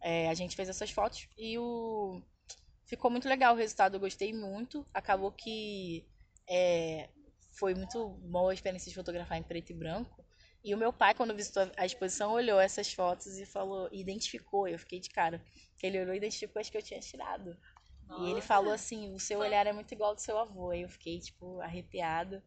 é, 0.00 0.28
a 0.28 0.34
gente 0.34 0.56
fez 0.56 0.68
essas 0.68 0.90
fotos 0.90 1.28
e 1.36 1.58
o. 1.58 2.22
Ficou 2.84 3.10
muito 3.10 3.28
legal 3.28 3.54
o 3.54 3.58
resultado, 3.58 3.94
eu 3.94 4.00
gostei 4.00 4.32
muito. 4.32 4.86
Acabou 4.92 5.32
que 5.32 6.06
é, 6.48 7.08
foi 7.52 7.74
muito 7.74 8.08
boa 8.08 8.50
a 8.50 8.54
experiência 8.54 8.88
de 8.88 8.94
fotografar 8.94 9.38
em 9.38 9.42
preto 9.42 9.70
e 9.70 9.74
branco. 9.74 10.21
E 10.64 10.74
o 10.74 10.78
meu 10.78 10.92
pai, 10.92 11.14
quando 11.14 11.34
visitou 11.34 11.70
a 11.76 11.84
exposição, 11.84 12.32
olhou 12.32 12.60
essas 12.60 12.92
fotos 12.92 13.38
e 13.38 13.44
falou, 13.44 13.88
identificou. 13.92 14.68
Eu 14.68 14.78
fiquei 14.78 15.00
de 15.00 15.10
cara. 15.10 15.44
Ele 15.82 16.00
olhou 16.00 16.14
e 16.14 16.18
identificou 16.18 16.60
as 16.60 16.70
que 16.70 16.76
eu 16.76 16.82
tinha 16.82 17.00
tirado. 17.00 17.56
Nossa. 18.06 18.22
E 18.22 18.30
ele 18.30 18.40
falou 18.40 18.72
assim: 18.72 19.12
o 19.12 19.18
seu 19.18 19.40
olhar 19.40 19.66
é 19.66 19.72
muito 19.72 19.92
igual 19.92 20.10
ao 20.10 20.14
do 20.14 20.20
seu 20.20 20.38
avô. 20.38 20.70
Aí 20.70 20.82
eu 20.82 20.88
fiquei, 20.88 21.18
tipo, 21.18 21.60
arrepiada. 21.60 22.42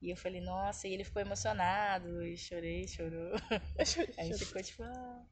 E 0.00 0.08
eu 0.10 0.16
falei, 0.16 0.40
nossa, 0.40 0.88
e 0.88 0.94
ele 0.94 1.04
ficou 1.04 1.20
emocionado. 1.20 2.22
E 2.24 2.36
chorei, 2.36 2.88
chorou. 2.88 3.34
Aí 4.16 4.16
a 4.16 4.24
gente 4.24 4.46
ficou, 4.46 4.62
tipo, 4.62 4.82
ah. 4.82 5.26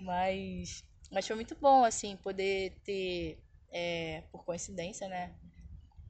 Mas, 0.00 0.84
mas 1.12 1.26
foi 1.26 1.36
muito 1.36 1.54
bom, 1.54 1.84
assim, 1.84 2.16
poder 2.16 2.80
ter, 2.82 3.38
é, 3.70 4.24
por 4.32 4.44
coincidência, 4.44 5.06
né? 5.06 5.36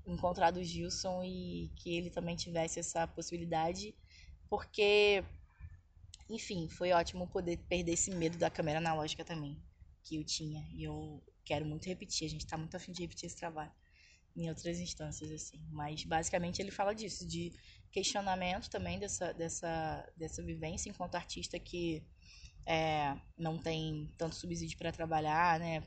encontrado 0.07 0.59
o 0.59 0.65
Gilson 0.65 1.23
e 1.25 1.71
que 1.77 1.97
ele 1.97 2.11
também 2.11 2.37
tivesse 2.37 2.81
essa 2.81 3.07
possibilidade, 3.07 3.95
porque, 4.49 5.25
enfim, 6.31 6.69
foi 6.69 6.93
ótimo 6.93 7.27
poder 7.29 7.59
perder 7.69 7.93
esse 7.93 8.11
medo 8.11 8.39
da 8.39 8.51
câmera 8.51 8.79
analógica 8.79 9.25
também, 9.25 9.61
que 10.03 10.17
eu 10.17 10.25
tinha. 10.25 10.67
E 10.73 10.85
eu 10.85 11.23
quero 11.45 11.67
muito 11.67 11.87
repetir, 11.87 12.27
a 12.27 12.31
gente 12.31 12.45
está 12.45 12.57
muito 12.57 12.77
afim 12.77 12.93
de 12.93 13.03
repetir 13.03 13.27
esse 13.27 13.37
trabalho 13.37 13.73
em 14.37 14.49
outras 14.49 14.79
instâncias, 14.79 15.31
assim. 15.31 15.61
Mas, 15.71 16.05
basicamente, 16.05 16.63
ele 16.63 16.71
fala 16.71 16.95
disso, 16.95 17.27
de 17.27 17.53
questionamento 17.91 18.71
também 18.71 18.99
dessa, 18.99 19.33
dessa, 19.35 20.09
dessa 20.17 20.43
vivência 20.43 20.89
enquanto 20.89 21.17
artista 21.17 21.59
que 21.59 22.07
é, 22.65 23.17
não 23.37 23.59
tem 23.59 24.09
tanto 24.17 24.37
subsídio 24.37 24.79
para 24.79 24.93
trabalhar, 24.93 25.59
né? 25.59 25.83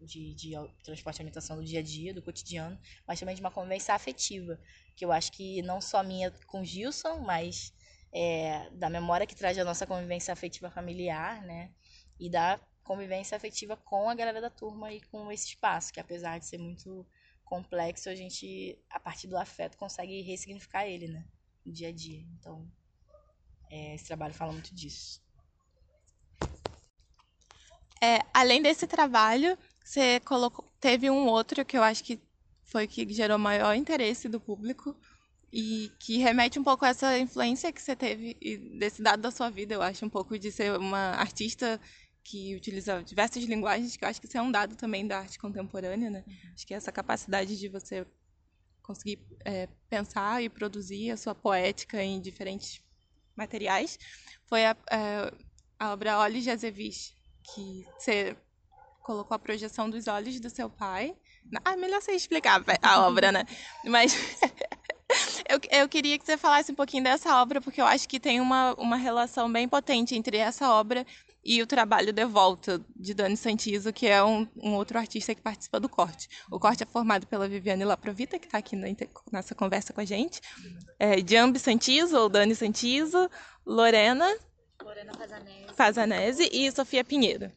de, 0.00 0.34
de 0.34 0.52
transporte 0.82 1.18
e 1.18 1.20
alimentação 1.20 1.56
do 1.56 1.64
dia 1.64 1.80
a 1.80 1.82
dia, 1.82 2.14
do 2.14 2.22
cotidiano, 2.22 2.78
mas 3.06 3.18
também 3.18 3.34
de 3.34 3.40
uma 3.40 3.50
convivência 3.50 3.94
afetiva, 3.94 4.60
que 4.96 5.04
eu 5.04 5.10
acho 5.12 5.32
que 5.32 5.62
não 5.62 5.80
só 5.80 6.02
minha 6.02 6.30
com 6.46 6.64
Gilson, 6.64 7.20
mas 7.20 7.72
é, 8.14 8.70
da 8.70 8.88
memória 8.88 9.26
que 9.26 9.34
traz 9.34 9.58
a 9.58 9.64
nossa 9.64 9.86
convivência 9.86 10.32
afetiva 10.32 10.70
familiar, 10.70 11.42
né? 11.42 11.72
E 12.18 12.30
da 12.30 12.60
convivência 12.84 13.36
afetiva 13.36 13.76
com 13.76 14.08
a 14.08 14.14
galera 14.14 14.40
da 14.40 14.48
turma 14.48 14.92
e 14.92 15.00
com 15.00 15.32
esse 15.32 15.48
espaço, 15.48 15.92
que 15.92 15.98
apesar 15.98 16.38
de 16.38 16.46
ser 16.46 16.58
muito 16.58 17.04
complexo, 17.44 18.08
a 18.08 18.14
gente, 18.14 18.78
a 18.88 19.00
partir 19.00 19.26
do 19.26 19.36
afeto, 19.36 19.76
consegue 19.76 20.22
ressignificar 20.22 20.86
ele, 20.86 21.08
né? 21.08 21.24
No 21.66 21.72
dia 21.72 21.88
a 21.88 21.92
dia. 21.92 22.24
Então, 22.38 22.70
é, 23.68 23.96
esse 23.96 24.04
trabalho 24.04 24.32
fala 24.32 24.52
muito 24.52 24.72
disso. 24.72 25.20
É, 28.00 28.20
além 28.32 28.62
desse 28.62 28.86
trabalho, 28.86 29.58
você 29.82 30.20
colocou, 30.20 30.70
teve 30.78 31.10
um 31.10 31.26
outro 31.26 31.64
que 31.64 31.76
eu 31.76 31.82
acho 31.82 32.04
que 32.04 32.22
foi 32.62 32.86
que 32.86 33.10
gerou 33.12 33.38
maior 33.38 33.74
interesse 33.74 34.28
do 34.28 34.40
público 34.40 34.96
e 35.56 35.92
que 36.00 36.18
remete 36.18 36.58
um 36.58 36.64
pouco 36.64 36.84
a 36.84 36.88
essa 36.88 37.16
influência 37.16 37.72
que 37.72 37.80
você 37.80 37.94
teve 37.94 38.34
desse 38.76 39.00
dado 39.00 39.22
da 39.22 39.30
sua 39.30 39.50
vida, 39.50 39.72
eu 39.72 39.82
acho 39.82 40.04
um 40.04 40.08
pouco 40.08 40.36
de 40.36 40.50
ser 40.50 40.76
uma 40.76 41.12
artista 41.12 41.80
que 42.24 42.56
utiliza 42.56 43.04
diversas 43.04 43.44
linguagens, 43.44 43.96
que 43.96 44.04
eu 44.04 44.08
acho 44.08 44.20
que 44.20 44.26
isso 44.26 44.36
é 44.36 44.42
um 44.42 44.50
dado 44.50 44.74
também 44.74 45.06
da 45.06 45.20
arte 45.20 45.38
contemporânea, 45.38 46.10
né? 46.10 46.24
Uhum. 46.26 46.52
Acho 46.54 46.66
que 46.66 46.74
essa 46.74 46.90
capacidade 46.90 47.56
de 47.56 47.68
você 47.68 48.04
conseguir 48.82 49.24
é, 49.44 49.68
pensar 49.88 50.42
e 50.42 50.48
produzir 50.48 51.12
a 51.12 51.16
sua 51.16 51.36
poética 51.36 52.02
em 52.02 52.20
diferentes 52.20 52.82
materiais 53.36 53.96
foi 54.46 54.66
a, 54.66 54.76
é, 54.90 55.32
a 55.78 55.92
obra 55.92 56.18
Olhos 56.18 56.42
de 56.42 56.50
Azevis, 56.50 57.14
que 57.54 57.86
você 57.96 58.36
colocou 59.04 59.36
a 59.36 59.38
projeção 59.38 59.88
dos 59.88 60.08
olhos 60.08 60.40
do 60.40 60.50
seu 60.50 60.68
pai. 60.68 61.14
Ah, 61.64 61.76
melhor 61.76 62.02
você 62.02 62.10
explicar 62.10 62.60
a 62.82 63.06
obra, 63.06 63.30
né? 63.30 63.44
Mas 63.84 64.16
eu, 65.54 65.60
eu 65.80 65.88
queria 65.88 66.18
que 66.18 66.24
você 66.24 66.36
falasse 66.36 66.72
um 66.72 66.74
pouquinho 66.74 67.04
dessa 67.04 67.40
obra, 67.40 67.60
porque 67.60 67.80
eu 67.80 67.86
acho 67.86 68.08
que 68.08 68.18
tem 68.18 68.40
uma, 68.40 68.74
uma 68.74 68.96
relação 68.96 69.50
bem 69.50 69.68
potente 69.68 70.14
entre 70.14 70.36
essa 70.36 70.70
obra 70.70 71.06
e 71.44 71.62
o 71.62 71.66
trabalho 71.66 72.12
De 72.12 72.24
Volta, 72.24 72.80
de 72.96 73.12
Dani 73.12 73.36
Santizo, 73.36 73.92
que 73.92 74.06
é 74.06 74.24
um, 74.24 74.48
um 74.56 74.74
outro 74.74 74.98
artista 74.98 75.34
que 75.34 75.42
participa 75.42 75.78
do 75.78 75.88
corte. 75.88 76.28
O 76.50 76.58
corte 76.58 76.82
é 76.82 76.86
formado 76.86 77.26
pela 77.26 77.46
Viviane 77.46 77.84
Laprovita, 77.84 78.38
que 78.38 78.46
está 78.46 78.58
aqui 78.58 78.74
na, 78.74 78.88
nessa 79.30 79.54
conversa 79.54 79.92
com 79.92 80.00
a 80.00 80.04
gente, 80.04 80.40
é, 80.98 81.16
Jambi 81.18 81.58
Santizo, 81.58 82.16
ou 82.16 82.28
Dani 82.28 82.54
Santizo, 82.54 83.30
Lorena... 83.66 84.26
Lorena 84.82 85.14
Fazanese. 85.14 85.74
Fazanese 85.74 86.50
e 86.52 86.70
Sofia 86.72 87.04
Pinheiro. 87.04 87.50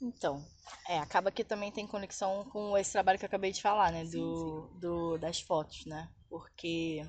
Então, 0.00 0.44
é, 0.88 0.98
acaba 0.98 1.30
que 1.30 1.44
também 1.44 1.72
tem 1.72 1.86
conexão 1.86 2.44
com 2.50 2.76
esse 2.78 2.92
trabalho 2.92 3.18
que 3.18 3.24
eu 3.24 3.28
acabei 3.28 3.50
de 3.52 3.60
falar, 3.60 3.90
né? 3.90 4.04
Do, 4.04 4.70
sim. 4.72 4.78
do 4.78 5.18
das 5.18 5.40
fotos, 5.40 5.84
né? 5.86 6.08
Porque. 6.28 7.06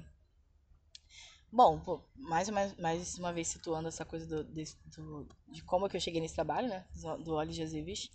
Bom, 1.51 2.03
mais, 2.15 2.49
mais, 2.49 2.75
mais 2.75 3.17
uma 3.17 3.31
vez 3.31 3.47
situando 3.47 3.87
essa 3.87 4.03
coisa 4.03 4.25
do, 4.25 4.43
de, 4.43 4.65
do, 4.95 5.27
de 5.47 5.63
como 5.63 5.87
que 5.87 5.95
eu 5.95 6.01
cheguei 6.01 6.19
nesse 6.19 6.35
trabalho, 6.35 6.67
né? 6.67 6.85
Do 7.23 7.35
Olhos 7.35 7.59
Azevis. 7.59 8.09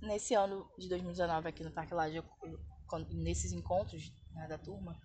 Nesse 0.00 0.34
ano 0.34 0.70
de 0.78 0.88
2019, 0.88 1.48
aqui 1.48 1.64
no 1.64 1.72
Parque 1.72 1.92
Laje, 1.92 2.22
nesses 3.10 3.52
encontros 3.52 4.12
né, 4.32 4.46
da 4.48 4.56
turma, 4.56 4.98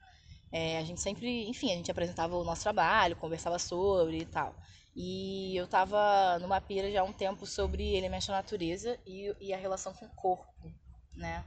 é, 0.52 0.78
a 0.78 0.84
gente 0.84 1.02
sempre, 1.02 1.48
enfim, 1.50 1.72
a 1.72 1.76
gente 1.76 1.92
apresentava 1.92 2.36
o 2.36 2.44
nosso 2.44 2.64
trabalho, 2.64 3.16
conversava 3.16 3.60
sobre 3.60 4.20
e 4.20 4.26
tal. 4.26 4.56
E 4.96 5.56
eu 5.58 5.68
tava 5.68 6.40
numa 6.40 6.62
pira 6.62 6.90
já 6.90 7.02
há 7.02 7.04
um 7.04 7.12
tempo 7.12 7.46
sobre 7.46 7.96
elementos 7.96 8.28
da 8.28 8.34
natureza 8.34 8.98
e, 9.06 9.36
e 9.42 9.54
a 9.54 9.58
relação 9.58 9.94
com 9.94 10.06
o 10.06 10.16
corpo, 10.16 10.74
né? 11.14 11.44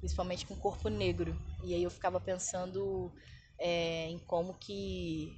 Principalmente 0.00 0.44
com 0.44 0.54
o 0.54 0.58
corpo 0.58 0.88
negro. 0.88 1.38
E 1.62 1.74
aí 1.74 1.82
eu 1.82 1.90
ficava 1.90 2.20
pensando 2.20 3.12
é, 3.58 4.08
em 4.08 4.18
como 4.18 4.54
que 4.54 5.36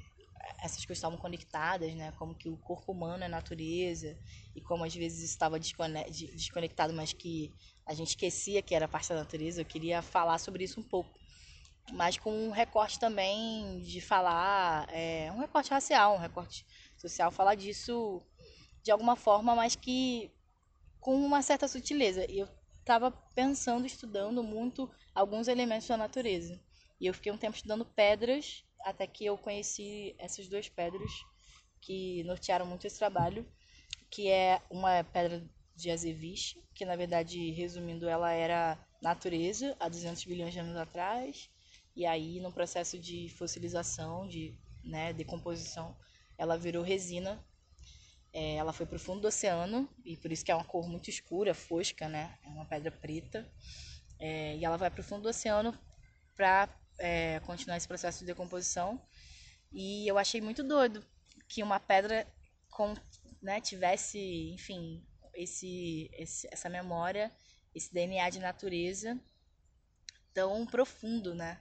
essas 0.62 0.85
coisas 0.85 0.99
estavam 0.99 1.18
conectadas, 1.18 1.94
né? 1.94 2.12
Como 2.12 2.35
que 2.35 2.49
o 2.49 2.57
corpo 2.57 2.92
humano 2.92 3.25
é 3.25 3.29
natureza 3.29 4.18
e 4.55 4.61
como 4.62 4.85
às 4.85 4.94
vezes 4.94 5.29
estava 5.29 5.59
desconectado, 5.59 6.94
mas 6.94 7.12
que 7.12 7.55
a 7.87 7.92
gente 7.92 8.09
esquecia 8.09 8.62
que 8.62 8.75
era 8.75 8.88
parte 8.88 9.11
da 9.11 9.16
natureza. 9.16 9.61
Eu 9.61 9.66
queria 9.66 10.01
falar 10.01 10.38
sobre 10.38 10.64
isso 10.64 10.81
um 10.81 10.83
pouco, 10.83 11.19
mas 11.93 12.16
com 12.16 12.33
um 12.33 12.51
recorte 12.51 12.99
também 12.99 13.81
de 13.81 14.01
falar, 14.01 14.88
é, 14.93 15.31
um 15.33 15.38
recorte 15.40 15.71
racial, 15.71 16.14
um 16.14 16.19
recorte 16.19 16.64
social, 16.97 17.31
falar 17.31 17.55
disso 17.55 18.23
de 18.83 18.90
alguma 18.90 19.16
forma, 19.16 19.55
mas 19.55 19.75
que 19.77 20.31
com 21.01 21.14
uma 21.14 21.43
certa 21.43 21.66
sutileza. 21.66 22.31
E 22.31 22.38
eu 22.38 22.49
estava 22.79 23.11
pensando, 23.35 23.87
estudando 23.87 24.43
muito 24.43 24.90
alguns 25.14 25.49
elementos 25.49 25.88
da 25.88 25.97
natureza. 25.97 26.61
E 27.01 27.07
eu 27.07 27.14
fiquei 27.14 27.33
um 27.33 27.38
tempo 27.38 27.57
estudando 27.57 27.85
pedras 27.85 28.64
até 28.85 29.07
que 29.07 29.25
eu 29.25 29.37
conheci 29.37 30.14
essas 30.19 30.49
duas 30.49 30.69
pedras 30.69 31.11
que 31.81 32.23
nortearam 32.25 32.66
muito 32.66 32.87
esse 32.87 32.99
trabalho, 32.99 33.47
que 34.11 34.29
é 34.29 34.61
uma 34.71 35.03
pedra 35.05 35.43
de 35.75 35.90
azeviche, 35.90 36.62
que 36.75 36.85
na 36.85 36.97
verdade, 36.97 37.51
resumindo, 37.53 38.09
ela 38.09 38.33
era 38.33 38.79
natureza 39.01 39.77
há 39.81 39.88
200 39.88 40.25
bilhões 40.25 40.53
de 40.53 40.61
anos 40.61 40.77
atrás, 40.77 41.51
e 42.00 42.06
aí 42.06 42.40
no 42.40 42.50
processo 42.50 42.98
de 42.98 43.28
fossilização, 43.28 44.26
de 44.26 44.58
né, 44.82 45.12
decomposição, 45.12 45.94
ela 46.38 46.56
virou 46.56 46.82
resina. 46.82 47.44
É, 48.32 48.54
ela 48.54 48.72
foi 48.72 48.86
para 48.86 48.96
o 48.96 48.98
fundo 48.98 49.20
do 49.20 49.28
oceano, 49.28 49.86
e 50.02 50.16
por 50.16 50.32
isso 50.32 50.42
que 50.42 50.50
é 50.50 50.54
uma 50.54 50.64
cor 50.64 50.88
muito 50.88 51.10
escura, 51.10 51.52
fosca, 51.52 52.08
né? 52.08 52.38
É 52.42 52.48
uma 52.48 52.64
pedra 52.64 52.90
preta. 52.90 53.46
É, 54.18 54.56
e 54.56 54.64
ela 54.64 54.78
vai 54.78 54.90
para 54.90 55.02
o 55.02 55.04
fundo 55.04 55.24
do 55.24 55.28
oceano 55.28 55.78
para 56.34 56.74
é, 56.98 57.38
continuar 57.40 57.76
esse 57.76 57.86
processo 57.86 58.20
de 58.20 58.24
decomposição. 58.24 58.98
E 59.70 60.08
eu 60.08 60.16
achei 60.16 60.40
muito 60.40 60.64
doido 60.64 61.04
que 61.46 61.62
uma 61.62 61.78
pedra 61.78 62.26
com, 62.70 62.94
né, 63.42 63.60
tivesse, 63.60 64.18
enfim, 64.54 65.06
esse, 65.34 66.08
esse, 66.14 66.48
essa 66.50 66.70
memória, 66.70 67.30
esse 67.74 67.92
DNA 67.92 68.30
de 68.30 68.38
natureza 68.38 69.20
tão 70.32 70.64
profundo, 70.64 71.34
né? 71.34 71.60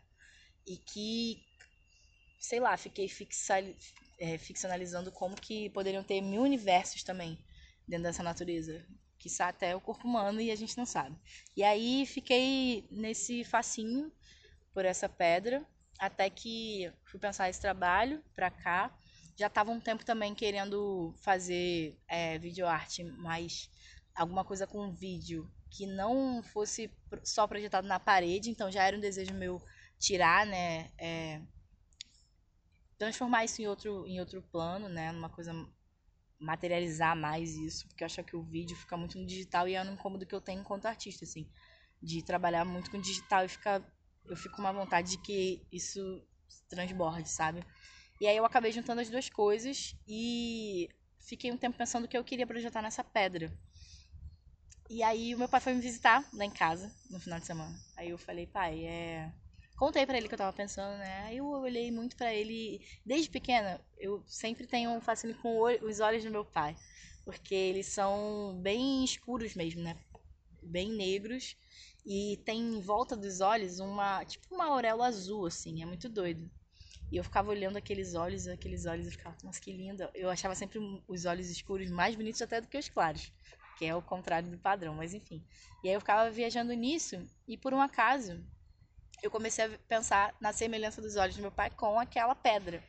E 0.69 0.77
que, 0.77 1.43
sei 2.39 2.59
lá, 2.59 2.77
fiquei 2.77 3.09
fixa, 3.09 3.55
é, 4.19 4.37
ficcionalizando 4.37 5.11
como 5.11 5.35
que 5.35 5.67
poderiam 5.71 6.03
ter 6.03 6.21
mil 6.21 6.43
universos 6.43 7.01
também 7.01 7.43
dentro 7.87 8.03
dessa 8.03 8.21
natureza. 8.21 8.85
Que 9.17 9.29
até 9.41 9.75
o 9.75 9.81
corpo 9.81 10.07
humano 10.07 10.39
e 10.39 10.51
a 10.51 10.55
gente 10.55 10.77
não 10.77 10.85
sabe. 10.85 11.17
E 11.57 11.63
aí 11.63 12.05
fiquei 12.05 12.87
nesse 12.91 13.43
facinho 13.43 14.11
por 14.71 14.85
essa 14.85 15.09
pedra, 15.09 15.65
até 15.97 16.29
que 16.29 16.93
fui 17.03 17.19
pensar 17.19 17.49
esse 17.49 17.59
trabalho 17.59 18.23
para 18.35 18.51
cá. 18.51 18.95
Já 19.35 19.47
estava 19.47 19.71
um 19.71 19.79
tempo 19.79 20.05
também 20.05 20.35
querendo 20.35 21.15
fazer 21.17 21.97
é, 22.07 22.37
videoarte, 22.37 23.03
mas 23.03 23.71
alguma 24.13 24.45
coisa 24.45 24.67
com 24.67 24.91
vídeo 24.91 25.51
que 25.71 25.87
não 25.87 26.43
fosse 26.43 26.91
só 27.23 27.47
projetado 27.47 27.87
na 27.87 27.99
parede, 27.99 28.51
então 28.51 28.71
já 28.71 28.83
era 28.83 28.95
um 28.95 28.99
desejo 28.99 29.33
meu 29.33 29.59
tirar, 29.99 30.45
né, 30.45 30.91
é, 30.97 31.41
transformar 32.97 33.45
isso 33.45 33.61
em 33.61 33.67
outro, 33.67 34.07
em 34.07 34.19
outro 34.19 34.41
plano, 34.41 34.89
né, 34.89 35.11
numa 35.11 35.29
coisa 35.29 35.53
materializar 36.39 37.15
mais 37.15 37.55
isso, 37.55 37.87
porque 37.87 38.03
eu 38.03 38.05
acho 38.05 38.23
que 38.23 38.35
o 38.35 38.43
vídeo 38.43 38.75
fica 38.75 38.95
muito 38.95 39.17
no 39.17 39.25
digital 39.25 39.67
e 39.67 39.75
é 39.75 39.81
um 39.83 39.93
incômodo 39.93 40.25
que 40.25 40.33
eu 40.33 40.41
tenho 40.41 40.61
enquanto 40.61 40.85
artista, 40.85 41.25
assim, 41.25 41.45
de 42.01 42.23
trabalhar 42.23 42.63
muito 42.63 42.89
com 42.89 42.99
digital 42.99 43.43
e 43.45 43.49
ficar 43.49 43.83
eu 44.25 44.37
fico 44.37 44.55
com 44.55 44.61
uma 44.61 44.71
vontade 44.71 45.11
de 45.11 45.17
que 45.17 45.65
isso 45.71 46.23
transborde, 46.69 47.29
sabe? 47.29 47.65
E 48.21 48.27
aí 48.27 48.37
eu 48.37 48.45
acabei 48.45 48.71
juntando 48.71 49.01
as 49.01 49.09
duas 49.09 49.29
coisas 49.29 49.95
e 50.07 50.89
fiquei 51.19 51.51
um 51.51 51.57
tempo 51.57 51.77
pensando 51.77 52.07
que 52.07 52.17
eu 52.17 52.23
queria 52.23 52.45
projetar 52.45 52.81
nessa 52.81 53.03
pedra. 53.03 53.51
E 54.89 55.03
aí 55.03 55.33
o 55.33 55.37
meu 55.37 55.47
pai 55.47 55.61
foi 55.61 55.73
me 55.73 55.81
visitar 55.81 56.27
lá 56.33 56.45
em 56.45 56.51
casa 56.51 56.91
no 57.09 57.19
final 57.19 57.39
de 57.39 57.45
semana. 57.45 57.75
Aí 57.95 58.09
eu 58.09 58.17
falei, 58.17 58.45
pai, 58.45 58.85
é. 58.85 59.31
Contei 59.79 60.05
para 60.05 60.17
ele 60.17 60.27
que 60.27 60.33
eu 60.33 60.37
tava 60.37 60.51
pensando, 60.51 60.97
né? 60.97 61.21
Aí 61.23 61.37
eu 61.37 61.47
olhei 61.47 61.89
muito 61.89 62.17
para 62.17 62.33
ele. 62.33 62.85
Desde 63.05 63.29
pequena, 63.29 63.79
eu 63.97 64.21
sempre 64.27 64.67
tenho 64.67 64.91
um 64.91 64.99
fascínio 64.99 65.37
com 65.37 65.63
os 65.81 66.01
olhos 66.01 66.21
do 66.21 66.29
meu 66.29 66.43
pai. 66.43 66.75
Porque 67.23 67.55
eles 67.55 67.85
são 67.85 68.59
bem 68.61 69.05
escuros 69.05 69.55
mesmo, 69.55 69.81
né? 69.81 69.95
Bem 70.61 70.91
negros. 70.91 71.55
E 72.05 72.41
tem 72.43 72.59
em 72.59 72.81
volta 72.81 73.15
dos 73.15 73.39
olhos 73.39 73.79
uma, 73.79 74.25
tipo 74.25 74.53
uma 74.53 74.65
auréola 74.65 75.07
azul, 75.07 75.45
assim, 75.45 75.81
é 75.81 75.85
muito 75.85 76.09
doido. 76.09 76.51
E 77.09 77.15
eu 77.15 77.23
ficava 77.23 77.49
olhando 77.49 77.77
aqueles 77.77 78.15
olhos, 78.15 78.49
aqueles 78.49 78.85
olhos, 78.85 79.07
e 79.07 79.11
ficava, 79.11 79.37
nossa, 79.45 79.61
que 79.61 79.71
linda. 79.71 80.11
Eu 80.13 80.29
achava 80.29 80.55
sempre 80.55 80.77
os 81.07 81.23
olhos 81.23 81.49
escuros 81.49 81.89
mais 81.89 82.17
bonitos 82.17 82.41
até 82.41 82.59
do 82.59 82.67
que 82.67 82.77
os 82.77 82.89
claros, 82.89 83.31
que 83.77 83.85
é 83.85 83.95
o 83.95 84.01
contrário 84.01 84.51
do 84.51 84.57
padrão, 84.57 84.93
mas 84.95 85.13
enfim. 85.13 85.41
E 85.85 85.87
aí 85.87 85.93
eu 85.93 86.01
ficava 86.01 86.29
viajando 86.29 86.73
nisso, 86.73 87.15
e 87.47 87.57
por 87.57 87.73
um 87.73 87.81
acaso, 87.81 88.43
eu 89.21 89.31
comecei 89.31 89.65
a 89.65 89.77
pensar 89.87 90.35
na 90.39 90.53
semelhança 90.53 91.01
dos 91.01 91.15
olhos 91.15 91.35
do 91.35 91.41
meu 91.41 91.51
pai 91.51 91.69
com 91.69 91.99
aquela 91.99 92.35
pedra, 92.35 92.83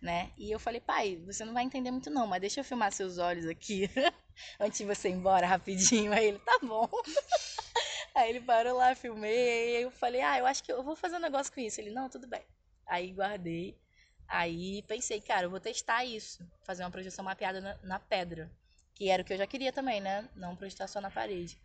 né? 0.00 0.30
E 0.36 0.50
eu 0.50 0.58
falei, 0.58 0.80
pai, 0.80 1.22
você 1.24 1.44
não 1.44 1.54
vai 1.54 1.64
entender 1.64 1.90
muito 1.90 2.10
não, 2.10 2.26
mas 2.26 2.40
deixa 2.40 2.60
eu 2.60 2.64
filmar 2.64 2.92
seus 2.92 3.18
olhos 3.18 3.46
aqui 3.46 3.90
antes 4.60 4.78
de 4.78 4.84
você 4.84 5.08
ir 5.08 5.12
embora 5.12 5.46
rapidinho. 5.46 6.12
Aí 6.12 6.26
ele, 6.26 6.38
tá 6.38 6.58
bom. 6.62 6.88
Aí 8.14 8.30
ele 8.30 8.40
parou 8.40 8.78
lá, 8.78 8.94
filmei, 8.94 9.76
aí 9.76 9.82
eu 9.82 9.90
falei, 9.90 10.22
ah, 10.22 10.38
eu 10.38 10.46
acho 10.46 10.64
que 10.64 10.72
eu 10.72 10.82
vou 10.82 10.96
fazer 10.96 11.16
um 11.16 11.20
negócio 11.20 11.52
com 11.52 11.60
isso. 11.60 11.78
Ele, 11.78 11.90
não, 11.90 12.08
tudo 12.08 12.26
bem. 12.26 12.40
Aí 12.86 13.12
guardei. 13.12 13.78
Aí 14.26 14.82
pensei, 14.84 15.20
cara, 15.20 15.44
eu 15.44 15.50
vou 15.50 15.60
testar 15.60 16.02
isso. 16.02 16.42
Fazer 16.64 16.82
uma 16.82 16.90
projeção 16.90 17.22
mapeada 17.22 17.60
na, 17.60 17.78
na 17.82 17.98
pedra. 17.98 18.50
Que 18.94 19.10
era 19.10 19.22
o 19.22 19.24
que 19.24 19.34
eu 19.34 19.36
já 19.36 19.46
queria 19.46 19.70
também, 19.70 20.00
né? 20.00 20.26
Não 20.34 20.56
projetar 20.56 20.88
só 20.88 20.98
na 20.98 21.10
parede. 21.10 21.58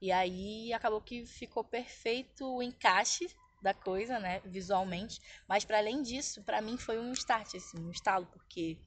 E 0.00 0.12
aí 0.12 0.72
acabou 0.72 1.00
que 1.00 1.26
ficou 1.26 1.64
perfeito 1.64 2.46
o 2.46 2.62
encaixe 2.62 3.28
da 3.60 3.74
coisa, 3.74 4.18
né, 4.18 4.40
visualmente, 4.44 5.20
mas 5.48 5.64
para 5.64 5.78
além 5.78 6.02
disso, 6.02 6.42
para 6.44 6.60
mim 6.60 6.76
foi 6.76 6.98
um 6.98 7.12
start 7.12 7.54
assim, 7.54 7.78
um 7.78 7.90
estalo, 7.90 8.26
porque 8.26 8.78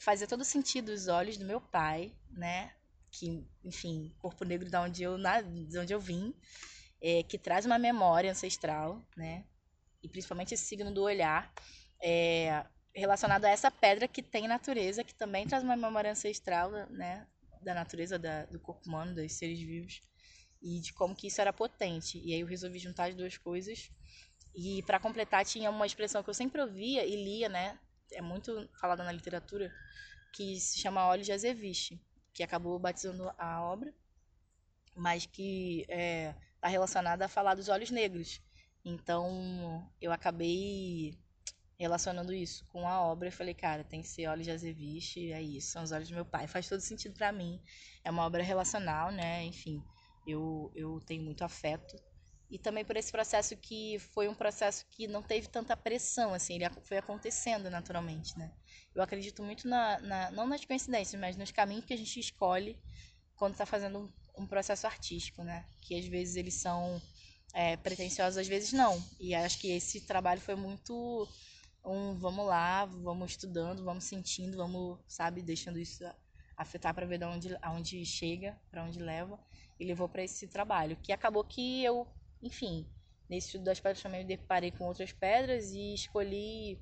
fazia 0.00 0.26
todo 0.26 0.44
sentido 0.44 0.90
os 0.90 1.08
olhos 1.08 1.36
do 1.36 1.44
meu 1.44 1.60
pai, 1.60 2.14
né, 2.30 2.72
que, 3.10 3.46
enfim, 3.64 4.14
corpo 4.18 4.44
negro 4.44 4.70
da 4.70 4.82
onde 4.82 5.02
eu, 5.02 5.18
na, 5.18 5.40
de 5.40 5.78
onde 5.78 5.92
eu 5.92 6.00
vim, 6.00 6.34
é, 7.00 7.22
que 7.22 7.38
traz 7.38 7.64
uma 7.64 7.78
memória 7.78 8.30
ancestral, 8.30 9.04
né? 9.16 9.44
E 10.02 10.08
principalmente 10.08 10.54
esse 10.54 10.64
signo 10.64 10.92
do 10.92 11.02
olhar, 11.02 11.52
é, 12.02 12.64
relacionado 12.94 13.44
a 13.44 13.50
essa 13.50 13.70
pedra 13.70 14.06
que 14.06 14.22
tem 14.22 14.46
natureza, 14.46 15.04
que 15.04 15.14
também 15.14 15.46
traz 15.46 15.62
uma 15.62 15.76
memória 15.76 16.10
ancestral, 16.10 16.70
né? 16.90 17.26
Da 17.62 17.74
natureza 17.74 18.18
da, 18.18 18.44
do 18.46 18.60
corpo 18.60 18.88
humano, 18.88 19.14
dos 19.14 19.32
seres 19.32 19.58
vivos, 19.58 20.00
e 20.60 20.80
de 20.80 20.92
como 20.92 21.14
que 21.14 21.26
isso 21.28 21.40
era 21.40 21.52
potente. 21.52 22.20
E 22.24 22.34
aí 22.34 22.40
eu 22.40 22.46
resolvi 22.46 22.78
juntar 22.78 23.08
as 23.08 23.14
duas 23.14 23.36
coisas. 23.36 23.90
E 24.54 24.82
para 24.82 24.98
completar, 24.98 25.44
tinha 25.44 25.70
uma 25.70 25.86
expressão 25.86 26.22
que 26.22 26.30
eu 26.30 26.34
sempre 26.34 26.60
ouvia 26.60 27.04
e 27.04 27.16
lia, 27.16 27.48
né? 27.48 27.78
É 28.12 28.20
muito 28.22 28.68
falada 28.80 29.04
na 29.04 29.12
literatura, 29.12 29.72
que 30.32 30.58
se 30.58 30.78
chama 30.78 31.06
óleo 31.06 31.22
de 31.22 31.32
azeviche 31.32 32.00
que 32.38 32.42
acabou 32.44 32.78
batizando 32.78 33.28
a 33.36 33.60
obra, 33.64 33.92
mas 34.94 35.26
que 35.26 35.80
está 35.80 35.92
é, 35.92 36.36
tá 36.60 36.68
relacionada 36.68 37.24
a 37.24 37.28
falar 37.28 37.56
dos 37.56 37.68
olhos 37.68 37.90
negros. 37.90 38.40
Então 38.84 39.90
eu 40.00 40.12
acabei 40.12 41.18
relacionando 41.76 42.32
isso 42.32 42.64
com 42.66 42.86
a 42.86 43.02
obra 43.02 43.26
e 43.26 43.32
falei, 43.32 43.54
cara, 43.54 43.82
tem 43.82 44.02
que 44.02 44.08
ser 44.08 44.28
olhos 44.28 44.44
de 44.44 44.52
Azeviche, 44.52 45.32
é 45.32 45.42
isso, 45.42 45.72
são 45.72 45.82
os 45.82 45.90
olhos 45.90 46.08
do 46.08 46.14
meu 46.14 46.24
pai. 46.24 46.46
Faz 46.46 46.68
todo 46.68 46.80
sentido 46.80 47.16
para 47.16 47.32
mim. 47.32 47.60
É 48.04 48.10
uma 48.10 48.24
obra 48.24 48.40
relacional, 48.40 49.10
né? 49.10 49.44
Enfim, 49.44 49.82
eu, 50.28 50.70
eu 50.74 51.00
tenho 51.06 51.22
muito 51.22 51.42
afeto. 51.42 51.96
E 52.50 52.58
também 52.58 52.84
por 52.84 52.96
esse 52.96 53.12
processo 53.12 53.56
que 53.56 53.98
foi 53.98 54.28
um 54.28 54.34
processo 54.34 54.86
que 54.90 55.06
não 55.06 55.22
teve 55.22 55.48
tanta 55.48 55.76
pressão, 55.76 56.32
assim, 56.32 56.54
ele 56.54 56.68
foi 56.82 56.96
acontecendo 56.96 57.68
naturalmente, 57.68 58.38
né? 58.38 58.52
Eu 58.94 59.02
acredito 59.02 59.42
muito 59.42 59.68
na, 59.68 59.98
na, 60.00 60.30
não 60.30 60.46
nas 60.46 60.64
coincidências, 60.64 61.20
mas 61.20 61.36
nos 61.36 61.50
caminhos 61.50 61.84
que 61.84 61.92
a 61.92 61.96
gente 61.96 62.18
escolhe 62.18 62.80
quando 63.36 63.52
está 63.52 63.66
fazendo 63.66 63.98
um, 64.36 64.42
um, 64.42 64.46
processo 64.46 64.86
artístico, 64.86 65.42
né? 65.42 65.66
Que 65.82 65.98
às 65.98 66.06
vezes 66.06 66.36
eles 66.36 66.54
são 66.54 67.00
é, 67.52 67.76
pretensiosos, 67.76 68.38
às 68.38 68.48
vezes 68.48 68.72
não. 68.72 69.02
E 69.20 69.34
acho 69.34 69.58
que 69.58 69.70
esse 69.70 70.00
trabalho 70.02 70.40
foi 70.40 70.54
muito 70.54 71.28
um 71.84 72.14
vamos 72.14 72.46
lá, 72.46 72.86
vamos 72.86 73.32
estudando, 73.32 73.84
vamos 73.84 74.04
sentindo, 74.04 74.56
vamos, 74.56 74.98
sabe, 75.06 75.42
deixando 75.42 75.78
isso 75.78 76.04
afetar 76.56 76.94
para 76.94 77.06
ver 77.06 77.18
de 77.18 77.24
onde, 77.24 77.56
aonde 77.62 78.04
chega, 78.04 78.58
para 78.70 78.84
onde 78.84 78.98
leva, 78.98 79.38
e 79.78 79.84
levou 79.84 80.08
para 80.08 80.22
esse 80.22 80.46
trabalho. 80.48 80.96
Que 81.02 81.12
acabou 81.12 81.44
que 81.44 81.84
eu, 81.84 82.06
enfim, 82.42 82.86
nesse 83.28 83.48
estudo 83.48 83.64
das 83.64 83.80
pedras 83.80 84.02
também 84.02 84.20
me 84.20 84.26
deparei 84.26 84.70
com 84.70 84.84
outras 84.84 85.12
pedras 85.12 85.72
e 85.72 85.94
escolhi 85.94 86.80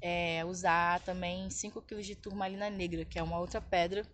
é, 0.00 0.44
usar 0.44 1.00
também 1.00 1.48
5 1.50 1.80
kg 1.82 2.02
de 2.02 2.14
turmalina 2.14 2.68
negra, 2.70 3.04
que 3.04 3.18
é 3.18 3.22
uma 3.22 3.38
outra 3.38 3.60
pedra 3.60 4.06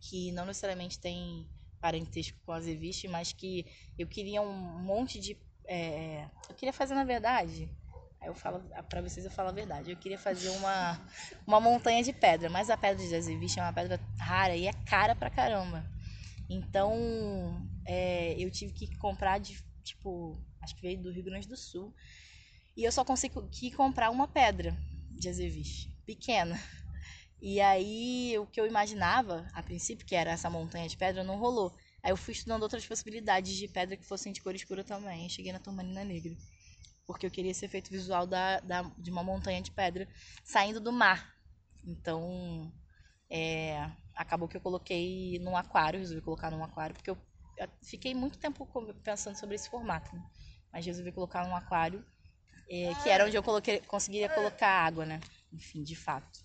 que 0.00 0.30
não 0.32 0.44
necessariamente 0.44 0.98
tem 0.98 1.48
parentesco 1.80 2.38
com 2.44 2.52
a 2.52 2.56
azeviche, 2.56 3.08
mas 3.08 3.32
que 3.32 3.66
eu 3.98 4.06
queria 4.06 4.40
um 4.40 4.52
monte 4.52 5.18
de. 5.18 5.36
É, 5.66 6.28
eu 6.48 6.54
queria 6.54 6.72
fazer, 6.72 6.94
na 6.94 7.04
verdade, 7.04 7.70
eu 8.22 8.34
falo, 8.34 8.62
pra 8.88 9.02
vocês 9.02 9.24
eu 9.24 9.30
falo 9.30 9.48
a 9.48 9.52
verdade. 9.52 9.90
Eu 9.90 9.96
queria 9.96 10.18
fazer 10.18 10.48
uma, 10.50 10.98
uma 11.46 11.60
montanha 11.60 12.02
de 12.02 12.12
pedra, 12.12 12.48
mas 12.48 12.70
a 12.70 12.76
pedra 12.76 13.06
de 13.06 13.14
Azeviche 13.14 13.60
é 13.60 13.62
uma 13.62 13.72
pedra 13.72 14.00
rara 14.18 14.56
e 14.56 14.66
é 14.66 14.72
cara 14.72 15.14
pra 15.14 15.30
caramba. 15.30 15.93
Então, 16.48 16.94
é, 17.86 18.34
eu 18.38 18.50
tive 18.50 18.72
que 18.72 18.96
comprar 18.96 19.38
de, 19.38 19.58
tipo, 19.82 20.38
acho 20.60 20.74
que 20.76 20.82
veio 20.82 21.02
do 21.02 21.12
Rio 21.12 21.24
Grande 21.24 21.48
do 21.48 21.56
Sul. 21.56 21.94
E 22.76 22.84
eu 22.84 22.92
só 22.92 23.04
consegui 23.04 23.70
comprar 23.70 24.10
uma 24.10 24.26
pedra 24.26 24.76
de 25.10 25.28
Azeviche, 25.28 25.88
pequena. 26.04 26.58
E 27.40 27.60
aí, 27.60 28.38
o 28.38 28.46
que 28.46 28.60
eu 28.60 28.66
imaginava, 28.66 29.46
a 29.52 29.62
princípio, 29.62 30.06
que 30.06 30.14
era 30.14 30.30
essa 30.30 30.48
montanha 30.48 30.88
de 30.88 30.96
pedra, 30.96 31.22
não 31.22 31.36
rolou. 31.38 31.76
Aí 32.02 32.10
eu 32.10 32.16
fui 32.16 32.32
estudando 32.32 32.62
outras 32.62 32.86
possibilidades 32.86 33.54
de 33.54 33.68
pedra 33.68 33.96
que 33.96 34.04
fossem 34.04 34.32
de 34.32 34.42
cor 34.42 34.54
escura 34.54 34.82
também. 34.82 35.28
cheguei 35.28 35.52
na 35.52 35.58
turmalina 35.58 36.04
negra. 36.04 36.34
Porque 37.06 37.26
eu 37.26 37.30
queria 37.30 37.50
esse 37.50 37.64
efeito 37.64 37.90
visual 37.90 38.26
da, 38.26 38.60
da, 38.60 38.82
de 38.98 39.10
uma 39.10 39.22
montanha 39.22 39.60
de 39.60 39.70
pedra 39.70 40.08
saindo 40.42 40.80
do 40.80 40.90
mar. 40.90 41.34
Então, 41.86 42.72
é, 43.28 43.90
acabou 44.16 44.48
que 44.48 44.56
eu 44.56 44.60
coloquei 44.60 45.38
num 45.40 45.56
aquário, 45.56 45.98
resolvi 46.00 46.22
colocar 46.22 46.50
num 46.50 46.62
aquário, 46.62 46.94
porque 46.94 47.10
eu, 47.10 47.18
fiquei 47.82 48.14
muito 48.14 48.38
tempo 48.38 48.66
pensando 49.02 49.36
sobre 49.36 49.54
esse 49.54 49.68
formato. 49.68 50.14
Né? 50.14 50.22
Mas 50.72 50.86
resolvi 50.86 51.12
colocar 51.12 51.46
num 51.46 51.54
aquário, 51.54 52.04
é, 52.68 52.92
que 53.02 53.08
era 53.08 53.24
onde 53.26 53.36
eu 53.36 53.42
coloquei, 53.42 53.80
conseguiria 53.80 54.28
colocar 54.28 54.68
água, 54.68 55.04
né? 55.04 55.20
Enfim, 55.52 55.82
de 55.82 55.94
fato. 55.94 56.40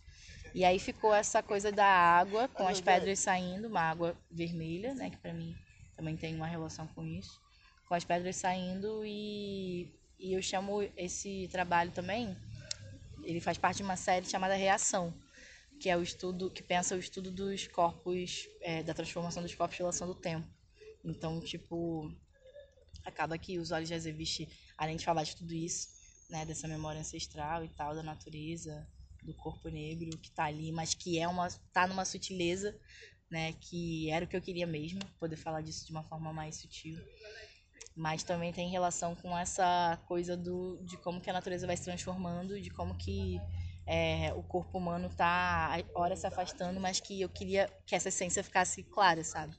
E 0.54 0.66
aí 0.66 0.80
ficou 0.80 1.14
essa 1.14 1.42
coisa 1.42 1.72
da 1.72 1.86
água, 1.86 2.48
com 2.48 2.68
as 2.68 2.82
pedras 2.82 3.20
saindo, 3.20 3.68
uma 3.68 3.82
água 3.82 4.18
vermelha, 4.30 4.94
né? 4.94 5.10
Que 5.10 5.18
para 5.18 5.34
mim 5.34 5.56
também 5.96 6.18
tem 6.18 6.36
uma 6.36 6.48
relação 6.48 6.88
com 6.88 7.04
isso. 7.04 7.40
Com 7.88 7.94
as 7.94 8.04
pedras 8.04 8.36
saindo 8.36 9.04
e, 9.06 9.92
e 10.20 10.34
eu 10.34 10.42
chamo 10.42 10.82
esse 10.96 11.48
trabalho 11.52 11.92
também, 11.92 12.38
ele 13.24 13.40
faz 13.40 13.58
parte 13.58 13.78
de 13.78 13.84
uma 13.84 13.96
série 13.96 14.26
chamada 14.26 14.56
Reação, 14.56 15.14
que 15.80 15.90
é 15.90 15.96
o 15.98 16.04
estudo, 16.04 16.52
que 16.52 16.62
pensa 16.62 16.96
o 16.96 17.00
estudo 17.00 17.32
dos 17.32 17.68
corpos, 17.68 18.48
é, 18.62 18.84
da 18.84 18.94
transformação 18.94 19.42
dos 19.42 19.56
corpos 19.56 19.78
pela 19.78 19.90
ação 19.90 20.08
do 20.08 20.16
tempo. 20.16 20.48
Então, 21.04 21.40
tipo, 21.40 22.12
acaba 23.06 23.38
que 23.38 23.58
os 23.58 23.72
olhos 23.72 23.88
de 23.88 23.96
Azeviche, 23.96 24.50
além 24.78 24.98
de 24.98 25.06
falar 25.06 25.24
de 25.24 25.36
tudo 25.36 25.54
isso, 25.54 25.88
né, 26.30 26.46
dessa 26.46 26.68
memória 26.68 27.00
ancestral 27.00 27.64
e 27.64 27.70
tal, 27.70 27.96
da 27.96 28.04
natureza, 28.04 28.88
do 29.24 29.34
corpo 29.34 29.70
negro 29.70 30.18
que 30.18 30.32
tá 30.32 30.46
ali, 30.46 30.72
mas 30.72 30.94
que 30.94 31.18
é 31.18 31.28
uma 31.28 31.48
tá 31.74 31.88
numa 31.88 32.06
sutileza, 32.06 32.78
né, 33.30 33.54
que 33.54 34.10
era 34.10 34.26
o 34.26 34.28
que 34.28 34.36
eu 34.36 34.42
queria 34.42 34.68
mesmo, 34.68 35.00
poder 35.20 35.38
falar 35.38 35.62
disso 35.62 35.86
de 35.86 35.92
uma 35.92 36.04
forma 36.04 36.34
mais 36.34 36.58
sutil. 36.58 36.98
Mas 37.96 38.24
também 38.24 38.54
tem 38.54 38.70
relação 38.70 39.16
com 39.16 39.38
essa 39.38 39.98
coisa 40.08 40.38
do 40.38 40.78
de 40.84 40.98
como 40.98 41.20
que 41.20 41.30
a 41.30 41.34
natureza 41.34 41.68
vai 41.68 41.76
se 41.76 41.84
transformando, 41.84 42.60
de 42.62 42.70
como 42.70 42.96
que 42.96 43.40
é, 43.92 44.32
o 44.36 44.44
corpo 44.44 44.78
humano 44.78 45.10
tá 45.10 45.76
hora 45.96 46.16
se 46.16 46.28
afastando, 46.28 46.80
mas 46.80 47.00
que 47.00 47.20
eu 47.20 47.28
queria 47.28 47.68
que 47.88 47.96
essa 47.96 48.10
essência 48.10 48.44
ficasse 48.44 48.84
clara, 48.84 49.24
sabe? 49.24 49.58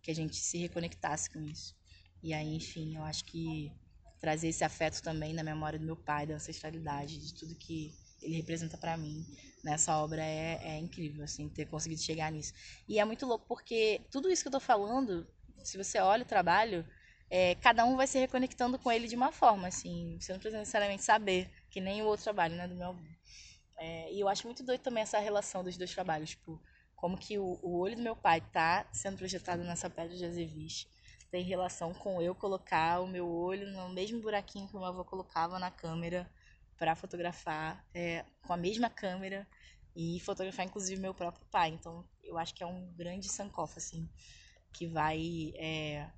Que 0.00 0.12
a 0.12 0.14
gente 0.14 0.36
se 0.36 0.56
reconectasse 0.56 1.28
com 1.28 1.40
isso. 1.40 1.74
E 2.22 2.32
aí, 2.32 2.54
enfim, 2.54 2.94
eu 2.96 3.02
acho 3.02 3.24
que 3.24 3.72
trazer 4.20 4.46
esse 4.48 4.62
afeto 4.62 5.02
também 5.02 5.34
na 5.34 5.42
memória 5.42 5.80
do 5.80 5.84
meu 5.84 5.96
pai, 5.96 6.28
da 6.28 6.34
ancestralidade, 6.34 7.18
de 7.18 7.34
tudo 7.34 7.56
que 7.56 7.92
ele 8.22 8.36
representa 8.36 8.78
para 8.78 8.96
mim 8.96 9.26
nessa 9.64 9.98
obra 9.98 10.22
é, 10.22 10.60
é 10.62 10.78
incrível, 10.78 11.24
assim, 11.24 11.48
ter 11.48 11.66
conseguido 11.66 12.00
chegar 12.00 12.30
nisso. 12.30 12.52
E 12.88 13.00
é 13.00 13.04
muito 13.04 13.26
louco 13.26 13.44
porque 13.48 14.00
tudo 14.12 14.30
isso 14.30 14.42
que 14.42 14.48
eu 14.48 14.52
tô 14.52 14.60
falando, 14.60 15.26
se 15.64 15.76
você 15.76 15.98
olha 15.98 16.22
o 16.22 16.26
trabalho, 16.26 16.86
é, 17.28 17.56
cada 17.56 17.84
um 17.84 17.96
vai 17.96 18.06
se 18.06 18.16
reconectando 18.16 18.78
com 18.78 18.92
ele 18.92 19.08
de 19.08 19.16
uma 19.16 19.32
forma, 19.32 19.66
assim, 19.66 20.18
você 20.20 20.32
não 20.32 20.38
precisa 20.38 20.60
necessariamente 20.60 21.02
saber, 21.02 21.50
que 21.68 21.80
nem 21.80 22.00
o 22.00 22.06
outro 22.06 22.22
trabalho, 22.22 22.54
né, 22.54 22.68
do 22.68 22.76
meu 22.76 22.90
avô. 22.90 23.02
É, 23.84 24.12
e 24.12 24.20
eu 24.20 24.28
acho 24.28 24.46
muito 24.46 24.62
doido 24.62 24.80
também 24.80 25.02
essa 25.02 25.18
relação 25.18 25.64
dos 25.64 25.76
dois 25.76 25.92
trabalhos, 25.92 26.30
tipo, 26.30 26.62
como 26.94 27.18
que 27.18 27.36
o, 27.36 27.58
o 27.60 27.80
olho 27.80 27.96
do 27.96 28.02
meu 28.02 28.14
pai 28.14 28.40
tá 28.40 28.86
sendo 28.92 29.16
projetado 29.16 29.64
nessa 29.64 29.90
pedra 29.90 30.16
de 30.16 30.24
azeviche, 30.24 30.86
tem 31.32 31.42
relação 31.42 31.92
com 31.92 32.22
eu 32.22 32.32
colocar 32.32 33.00
o 33.00 33.08
meu 33.08 33.28
olho 33.28 33.68
no 33.72 33.88
mesmo 33.88 34.20
buraquinho 34.20 34.68
que 34.68 34.76
o 34.76 34.78
meu 34.78 34.86
avô 34.86 35.04
colocava 35.04 35.58
na 35.58 35.68
câmera 35.68 36.30
para 36.78 36.94
fotografar 36.94 37.84
é, 37.92 38.24
com 38.46 38.52
a 38.52 38.56
mesma 38.56 38.88
câmera 38.88 39.48
e 39.96 40.20
fotografar 40.20 40.64
inclusive 40.64 41.00
meu 41.00 41.12
próprio 41.12 41.44
pai. 41.50 41.70
Então 41.70 42.08
eu 42.22 42.38
acho 42.38 42.54
que 42.54 42.62
é 42.62 42.66
um 42.66 42.92
grande 42.92 43.28
sankofa 43.28 43.80
assim 43.80 44.08
que 44.72 44.86
vai 44.86 45.52
é, 45.56 46.08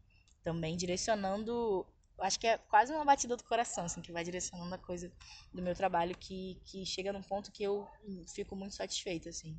também 0.42 0.76
direcionando, 0.76 1.86
acho 2.18 2.38
que 2.38 2.46
é 2.46 2.58
quase 2.58 2.92
uma 2.92 3.04
batida 3.04 3.36
do 3.36 3.44
coração 3.44 3.84
assim 3.84 4.00
que 4.00 4.12
vai 4.12 4.24
direcionando 4.24 4.74
a 4.74 4.78
coisa 4.78 5.12
do 5.52 5.62
meu 5.62 5.74
trabalho 5.74 6.16
que 6.16 6.60
que 6.64 6.84
chega 6.86 7.12
num 7.12 7.22
ponto 7.22 7.52
que 7.52 7.62
eu 7.62 7.86
fico 8.34 8.54
muito 8.54 8.74
satisfeita 8.74 9.28
assim, 9.28 9.58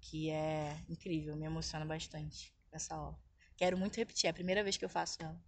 que 0.00 0.30
é 0.30 0.82
incrível, 0.88 1.36
me 1.36 1.46
emociona 1.46 1.84
bastante 1.84 2.54
essa 2.72 2.98
obra. 3.00 3.20
Quero 3.56 3.78
muito 3.78 3.96
repetir, 3.96 4.26
é 4.26 4.30
a 4.30 4.34
primeira 4.34 4.62
vez 4.62 4.76
que 4.76 4.84
eu 4.84 4.88
faço 4.88 5.22
ela, 5.22 5.40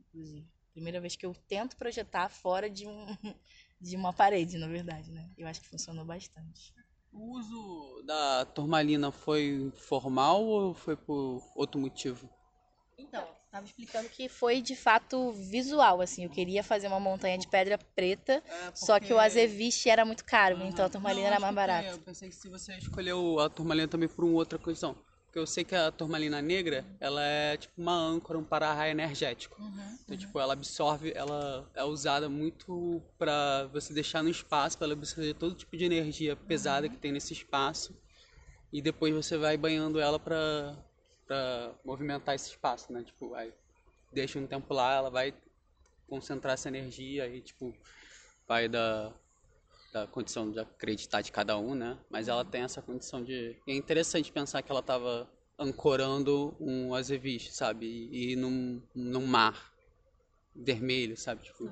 inclusive. 0.00 0.50
Primeira 0.72 1.00
vez 1.00 1.14
que 1.14 1.26
eu 1.26 1.34
tento 1.34 1.76
projetar 1.76 2.28
fora 2.28 2.68
de 2.68 2.86
um 2.86 3.06
de 3.80 3.96
uma 3.96 4.12
parede, 4.12 4.58
na 4.58 4.68
verdade, 4.68 5.10
né? 5.10 5.30
Eu 5.36 5.46
acho 5.46 5.60
que 5.60 5.68
funcionou 5.68 6.04
bastante. 6.04 6.72
O 7.12 7.36
uso 7.36 8.02
da 8.06 8.46
turmalina 8.46 9.12
foi 9.12 9.70
formal 9.76 10.44
ou 10.44 10.72
foi 10.72 10.96
por 10.96 11.42
outro 11.54 11.78
motivo? 11.80 12.28
Então, 12.96 13.28
estava 13.52 13.66
explicando 13.66 14.08
que 14.08 14.30
foi 14.30 14.62
de 14.62 14.74
fato 14.74 15.30
visual, 15.32 16.00
assim. 16.00 16.24
Eu 16.24 16.30
queria 16.30 16.64
fazer 16.64 16.88
uma 16.88 16.98
montanha 16.98 17.36
de 17.36 17.46
pedra 17.46 17.76
preta, 17.94 18.32
é 18.32 18.40
porque... 18.40 18.78
só 18.78 18.98
que 18.98 19.12
o 19.12 19.18
azeviche 19.18 19.90
era 19.90 20.06
muito 20.06 20.24
caro, 20.24 20.56
uhum. 20.56 20.68
então 20.68 20.86
a 20.86 20.88
turmalina 20.88 21.28
Não, 21.28 21.32
era 21.32 21.40
mais 21.40 21.54
barata. 21.54 21.88
Eu 21.88 21.98
pensei 21.98 22.30
que 22.30 22.34
se 22.34 22.48
você 22.48 22.74
escolheu 22.78 23.38
a 23.40 23.50
turmalina 23.50 23.86
também 23.86 24.08
por 24.08 24.24
uma 24.24 24.34
outra 24.34 24.58
questão. 24.58 24.96
Porque 25.26 25.38
eu 25.38 25.46
sei 25.46 25.64
que 25.64 25.74
a 25.74 25.90
turmalina 25.90 26.42
negra, 26.42 26.84
ela 27.00 27.22
é 27.22 27.56
tipo 27.56 27.80
uma 27.80 27.94
âncora, 27.94 28.38
um 28.38 28.44
para-raio 28.44 28.90
energético. 28.90 29.60
Uhum, 29.60 29.68
então, 29.68 30.14
uhum. 30.14 30.16
tipo, 30.16 30.40
ela 30.40 30.52
absorve, 30.54 31.12
ela 31.14 31.70
é 31.74 31.84
usada 31.84 32.28
muito 32.28 33.02
para 33.18 33.66
você 33.72 33.92
deixar 33.92 34.22
no 34.22 34.30
espaço, 34.30 34.78
para 34.78 34.86
ela 34.86 34.94
absorver 34.94 35.34
todo 35.34 35.54
tipo 35.54 35.76
de 35.76 35.84
energia 35.84 36.36
pesada 36.36 36.86
uhum. 36.86 36.92
que 36.92 36.98
tem 36.98 37.12
nesse 37.12 37.32
espaço. 37.34 37.94
E 38.72 38.80
depois 38.80 39.14
você 39.14 39.36
vai 39.36 39.56
banhando 39.58 40.00
ela 40.00 40.18
para 40.18 40.74
movimentar 41.84 42.34
esse 42.34 42.50
espaço, 42.50 42.92
né? 42.92 43.02
Tipo, 43.02 43.34
aí 43.34 43.52
deixa 44.12 44.38
um 44.38 44.46
tempo 44.46 44.72
lá, 44.74 44.94
ela 44.94 45.10
vai 45.10 45.34
concentrar 46.08 46.54
essa 46.54 46.68
energia 46.68 47.26
e 47.26 47.40
tipo 47.40 47.74
vai 48.46 48.68
da 48.68 49.12
da 49.92 50.06
condição 50.06 50.50
de 50.50 50.58
acreditar 50.58 51.20
de 51.20 51.30
cada 51.30 51.58
um, 51.58 51.74
né? 51.74 51.98
Mas 52.08 52.26
ela 52.26 52.44
tem 52.44 52.62
essa 52.62 52.80
condição 52.80 53.22
de. 53.22 53.56
E 53.66 53.72
é 53.72 53.76
interessante 53.76 54.32
pensar 54.32 54.62
que 54.62 54.70
ela 54.70 54.80
estava 54.80 55.30
ancorando 55.58 56.56
um 56.58 56.94
azeviche, 56.94 57.52
sabe? 57.52 57.86
E, 57.86 58.32
e 58.32 58.36
num, 58.36 58.82
num 58.94 59.26
mar 59.26 59.72
vermelho, 60.56 61.16
sabe? 61.16 61.42
Tipo, 61.42 61.70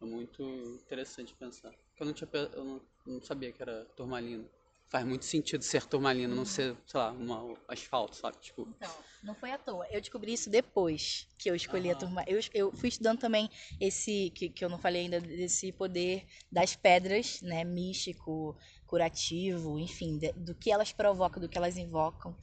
é 0.00 0.04
muito 0.04 0.42
interessante 0.84 1.34
pensar. 1.34 1.74
Eu 1.98 2.06
não, 2.06 2.12
tinha, 2.12 2.28
eu 2.32 2.64
não, 2.64 2.80
não 3.04 3.20
sabia 3.20 3.50
que 3.50 3.60
era 3.60 3.84
turmalina 3.96 4.44
faz 4.88 5.04
muito 5.04 5.24
sentido 5.24 5.62
ser 5.62 5.84
turmalina, 5.84 6.34
não 6.34 6.44
ser, 6.44 6.76
sei 6.86 7.00
lá, 7.00 7.12
um 7.12 7.56
asfalto, 7.68 8.14
sabe? 8.14 8.36
Tipo... 8.40 8.68
Então, 8.76 8.90
não 9.22 9.34
foi 9.34 9.50
à 9.50 9.58
toa. 9.58 9.86
Eu 9.90 10.00
descobri 10.00 10.32
isso 10.32 10.48
depois 10.48 11.26
que 11.36 11.50
eu 11.50 11.54
escolhi 11.54 11.90
a 11.90 11.94
turma. 11.94 12.24
Eu, 12.26 12.38
eu 12.54 12.72
fui 12.72 12.88
estudando 12.88 13.18
também 13.18 13.50
esse, 13.80 14.30
que, 14.30 14.48
que 14.48 14.64
eu 14.64 14.68
não 14.68 14.78
falei 14.78 15.02
ainda, 15.02 15.20
desse 15.20 15.72
poder 15.72 16.24
das 16.50 16.76
pedras, 16.76 17.42
né? 17.42 17.64
Místico, 17.64 18.56
curativo, 18.86 19.78
enfim, 19.78 20.18
de, 20.18 20.32
do 20.32 20.54
que 20.54 20.70
elas 20.70 20.92
provocam, 20.92 21.40
do 21.40 21.48
que 21.48 21.58
elas 21.58 21.76
invocam. 21.76 22.36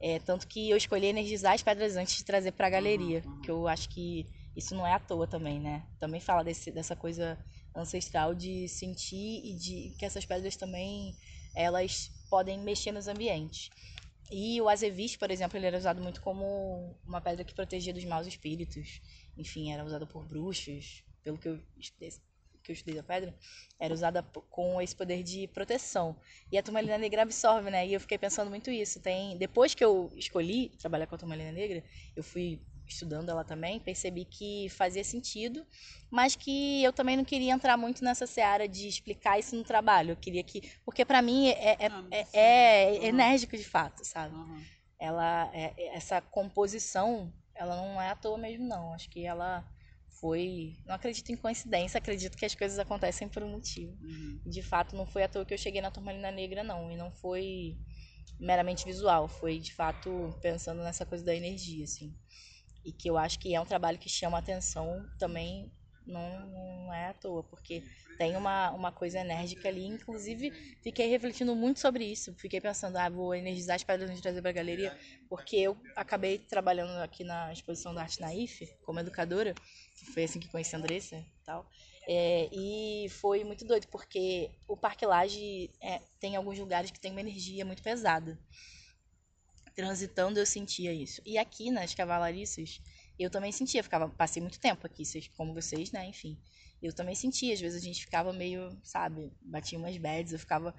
É, 0.00 0.18
tanto 0.18 0.48
que 0.48 0.70
eu 0.70 0.78
escolhi 0.78 1.06
energizar 1.06 1.52
as 1.52 1.62
pedras 1.62 1.94
antes 1.96 2.16
de 2.16 2.24
trazer 2.24 2.52
para 2.52 2.68
a 2.68 2.70
galeria, 2.70 3.22
uhum. 3.26 3.40
que 3.42 3.50
eu 3.50 3.68
acho 3.68 3.88
que 3.90 4.26
isso 4.56 4.74
não 4.74 4.86
é 4.86 4.94
à 4.94 4.98
toa 4.98 5.26
também, 5.26 5.60
né? 5.60 5.86
Também 5.98 6.20
fala 6.20 6.42
desse, 6.42 6.70
dessa 6.70 6.96
coisa 6.96 7.38
ancestral 7.76 8.34
de 8.34 8.66
sentir 8.66 9.44
e 9.44 9.54
de 9.54 9.94
que 9.98 10.04
essas 10.04 10.24
pedras 10.24 10.56
também 10.56 11.14
elas 11.54 12.10
podem 12.28 12.58
mexer 12.58 12.92
nos 12.92 13.08
ambientes. 13.08 13.70
E 14.30 14.60
o 14.60 14.68
azeviche, 14.68 15.18
por 15.18 15.30
exemplo, 15.30 15.58
ele 15.58 15.66
era 15.66 15.76
usado 15.76 16.00
muito 16.00 16.20
como 16.20 16.96
uma 17.04 17.20
pedra 17.20 17.44
que 17.44 17.54
protegia 17.54 17.92
dos 17.92 18.04
maus 18.04 18.26
espíritos. 18.26 19.00
Enfim, 19.36 19.72
era 19.72 19.84
usado 19.84 20.06
por 20.06 20.24
bruxos, 20.24 21.02
pelo 21.22 21.36
que 21.36 21.48
eu 21.48 21.60
que 22.62 22.70
eu 22.70 22.74
estudei 22.74 22.94
da 22.94 23.02
pedra, 23.02 23.34
era 23.78 23.92
usada 23.92 24.22
com 24.50 24.80
esse 24.80 24.94
poder 24.94 25.22
de 25.22 25.48
proteção. 25.48 26.16
E 26.52 26.58
a 26.58 26.62
turmalina 26.62 26.98
negra 26.98 27.22
absorve, 27.22 27.70
né? 27.70 27.86
E 27.86 27.94
eu 27.94 28.00
fiquei 28.00 28.18
pensando 28.18 28.50
muito 28.50 28.70
isso. 28.70 29.00
Tem, 29.00 29.36
depois 29.38 29.74
que 29.74 29.84
eu 29.84 30.12
escolhi 30.14 30.68
trabalhar 30.78 31.06
com 31.06 31.14
a 31.14 31.18
turmalina 31.18 31.52
negra, 31.52 31.82
eu 32.14 32.22
fui 32.22 32.60
estudando 32.92 33.28
ela 33.28 33.44
também, 33.44 33.80
percebi 33.80 34.24
que 34.24 34.68
fazia 34.70 35.04
sentido, 35.04 35.66
mas 36.10 36.34
que 36.34 36.82
eu 36.82 36.92
também 36.92 37.16
não 37.16 37.24
queria 37.24 37.52
entrar 37.52 37.76
muito 37.76 38.04
nessa 38.04 38.26
seara 38.26 38.68
de 38.68 38.88
explicar 38.88 39.38
isso 39.38 39.56
no 39.56 39.64
trabalho. 39.64 40.12
Eu 40.12 40.16
queria 40.16 40.42
que. 40.42 40.70
Porque 40.84 41.04
para 41.04 41.22
mim 41.22 41.48
é, 41.48 41.72
é, 41.72 41.86
ah, 41.86 42.04
é, 42.10 42.26
é 42.32 42.98
uhum. 42.98 43.06
enérgico 43.06 43.56
de 43.56 43.64
fato, 43.64 44.04
sabe? 44.04 44.34
Uhum. 44.34 44.62
Ela, 44.98 45.50
é, 45.54 45.96
essa 45.96 46.20
composição, 46.20 47.32
ela 47.54 47.76
não 47.76 48.00
é 48.00 48.10
à 48.10 48.16
toa 48.16 48.36
mesmo, 48.36 48.66
não. 48.66 48.92
Acho 48.92 49.08
que 49.08 49.24
ela 49.24 49.64
foi. 50.20 50.76
Não 50.86 50.94
acredito 50.94 51.30
em 51.30 51.36
coincidência, 51.36 51.98
acredito 51.98 52.36
que 52.36 52.44
as 52.44 52.54
coisas 52.54 52.78
acontecem 52.78 53.28
por 53.28 53.42
um 53.42 53.50
motivo. 53.50 53.96
Uhum. 54.02 54.40
De 54.44 54.62
fato, 54.62 54.94
não 54.94 55.06
foi 55.06 55.22
à 55.22 55.28
toa 55.28 55.44
que 55.44 55.54
eu 55.54 55.58
cheguei 55.58 55.80
na 55.80 55.90
Turmalina 55.90 56.30
Negra, 56.30 56.62
não. 56.62 56.90
E 56.90 56.96
não 56.96 57.10
foi 57.10 57.78
meramente 58.38 58.84
visual, 58.84 59.28
foi 59.28 59.58
de 59.58 59.74
fato 59.74 60.34
pensando 60.40 60.82
nessa 60.82 61.04
coisa 61.04 61.24
da 61.24 61.34
energia, 61.34 61.84
assim. 61.84 62.14
E 62.84 62.92
que 62.92 63.08
eu 63.08 63.18
acho 63.18 63.38
que 63.38 63.54
é 63.54 63.60
um 63.60 63.66
trabalho 63.66 63.98
que 63.98 64.08
chama 64.08 64.38
atenção 64.38 65.08
também, 65.18 65.70
não, 66.06 66.46
não 66.46 66.94
é 66.94 67.08
à 67.08 67.14
toa, 67.14 67.42
porque 67.44 67.82
tem 68.16 68.36
uma, 68.36 68.70
uma 68.72 68.92
coisa 68.92 69.18
enérgica 69.20 69.68
ali. 69.68 69.84
Inclusive, 69.86 70.52
fiquei 70.82 71.08
refletindo 71.08 71.54
muito 71.54 71.80
sobre 71.80 72.04
isso. 72.04 72.34
Fiquei 72.34 72.60
pensando, 72.60 72.96
ah, 72.96 73.08
vou 73.08 73.34
energizar 73.34 73.76
as 73.76 73.82
pedras 73.84 74.14
de 74.14 74.20
trazer 74.20 74.40
para 74.42 74.50
a 74.50 74.54
galeria, 74.54 74.92
porque 75.28 75.56
eu 75.56 75.76
acabei 75.96 76.38
trabalhando 76.38 76.98
aqui 77.02 77.24
na 77.24 77.52
exposição 77.52 77.94
da 77.94 78.02
arte 78.02 78.20
na 78.20 78.34
IFE, 78.34 78.66
como 78.82 79.00
educadora, 79.00 79.54
foi 80.12 80.24
assim 80.24 80.40
que 80.40 80.48
conheci 80.48 80.74
a 80.74 80.78
Andressa 80.78 81.16
e 81.16 81.44
tal. 81.44 81.66
É, 82.08 82.48
e 82.52 83.08
foi 83.10 83.44
muito 83.44 83.64
doido, 83.64 83.86
porque 83.88 84.50
o 84.66 84.76
Parque 84.76 85.06
Laje 85.06 85.70
é, 85.80 86.00
tem 86.18 86.36
alguns 86.36 86.58
lugares 86.58 86.90
que 86.90 87.00
tem 87.00 87.12
uma 87.12 87.20
energia 87.20 87.64
muito 87.64 87.82
pesada. 87.82 88.38
Transitando 89.74 90.38
eu 90.38 90.46
sentia 90.46 90.92
isso. 90.92 91.20
E 91.24 91.38
aqui 91.38 91.70
nas 91.70 91.94
Cavalariças, 91.94 92.80
eu 93.18 93.30
também 93.30 93.52
sentia, 93.52 93.82
ficava, 93.82 94.08
passei 94.08 94.40
muito 94.40 94.58
tempo 94.60 94.86
aqui, 94.86 95.02
como 95.36 95.54
vocês, 95.54 95.92
né, 95.92 96.06
enfim 96.06 96.38
eu 96.82 96.92
também 96.94 97.14
sentia, 97.14 97.52
às 97.52 97.60
vezes 97.60 97.80
a 97.80 97.84
gente 97.84 98.04
ficava 98.04 98.32
meio, 98.32 98.76
sabe, 98.82 99.30
batia 99.42 99.78
umas 99.78 99.96
bads, 99.96 100.32
eu 100.32 100.38
ficava. 100.38 100.74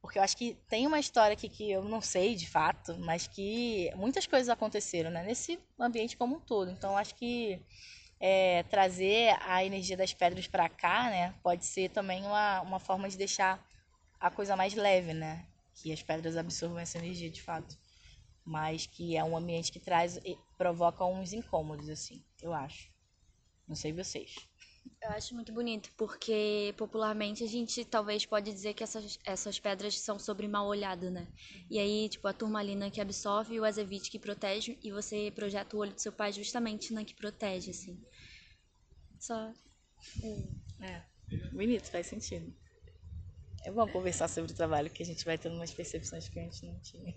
Porque 0.00 0.18
eu 0.18 0.22
acho 0.22 0.36
que 0.36 0.54
tem 0.68 0.86
uma 0.86 0.98
história 0.98 1.34
aqui 1.34 1.48
que 1.48 1.70
eu 1.70 1.84
não 1.84 2.00
sei 2.00 2.34
de 2.34 2.48
fato, 2.48 2.96
mas 3.00 3.26
que 3.26 3.90
muitas 3.96 4.26
coisas 4.26 4.48
aconteceram, 4.48 5.10
né? 5.10 5.22
Nesse 5.22 5.58
ambiente 5.78 6.16
como 6.16 6.36
um 6.36 6.40
todo. 6.40 6.70
Então, 6.70 6.96
acho 6.96 7.14
que 7.16 7.60
é, 8.18 8.62
trazer 8.64 9.36
a 9.42 9.64
energia 9.64 9.96
das 9.96 10.14
pedras 10.14 10.46
para 10.46 10.68
cá, 10.68 11.10
né? 11.10 11.34
Pode 11.42 11.66
ser 11.66 11.90
também 11.90 12.24
uma, 12.24 12.60
uma 12.62 12.78
forma 12.80 13.08
de 13.08 13.18
deixar 13.18 13.62
a 14.18 14.30
coisa 14.30 14.56
mais 14.56 14.74
leve, 14.74 15.12
né? 15.12 15.44
Que 15.74 15.92
as 15.92 16.02
pedras 16.02 16.36
absorvam 16.36 16.78
essa 16.78 16.96
energia 16.98 17.28
de 17.28 17.42
fato. 17.42 17.76
Mas 18.50 18.84
que 18.84 19.16
é 19.16 19.22
um 19.22 19.36
ambiente 19.36 19.70
que 19.70 19.78
traz, 19.78 20.18
provoca 20.58 21.04
uns 21.04 21.32
incômodos, 21.32 21.88
assim, 21.88 22.20
eu 22.42 22.52
acho. 22.52 22.90
Não 23.68 23.76
sei 23.76 23.92
vocês. 23.92 24.34
Eu 25.00 25.10
acho 25.10 25.36
muito 25.36 25.52
bonito, 25.52 25.88
porque 25.96 26.74
popularmente 26.76 27.44
a 27.44 27.46
gente 27.46 27.84
talvez 27.84 28.26
pode 28.26 28.52
dizer 28.52 28.74
que 28.74 28.82
essas, 28.82 29.20
essas 29.24 29.60
pedras 29.60 30.00
são 30.00 30.18
sobre 30.18 30.48
mal 30.48 30.66
olhado, 30.66 31.12
né? 31.12 31.28
E 31.70 31.78
aí, 31.78 32.08
tipo, 32.08 32.26
a 32.26 32.32
turmalina 32.32 32.90
que 32.90 33.00
absorve 33.00 33.54
e 33.54 33.60
o 33.60 33.64
azevite 33.64 34.10
que 34.10 34.18
protege, 34.18 34.76
e 34.82 34.90
você 34.90 35.30
projeta 35.30 35.76
o 35.76 35.78
olho 35.78 35.94
do 35.94 36.00
seu 36.00 36.10
pai 36.10 36.32
justamente 36.32 36.92
na 36.92 37.04
que 37.04 37.14
protege, 37.14 37.70
assim. 37.70 38.04
Só. 39.20 39.52
É, 40.80 41.02
bonito, 41.52 41.88
faz 41.88 42.08
sentido. 42.08 42.52
É 43.64 43.70
bom 43.70 43.86
conversar 43.86 44.26
sobre 44.26 44.50
o 44.50 44.56
trabalho, 44.56 44.90
que 44.90 45.04
a 45.04 45.06
gente 45.06 45.24
vai 45.24 45.38
tendo 45.38 45.54
umas 45.54 45.72
percepções 45.72 46.28
que 46.28 46.40
a 46.40 46.42
gente 46.42 46.66
não 46.66 46.80
tinha. 46.80 47.14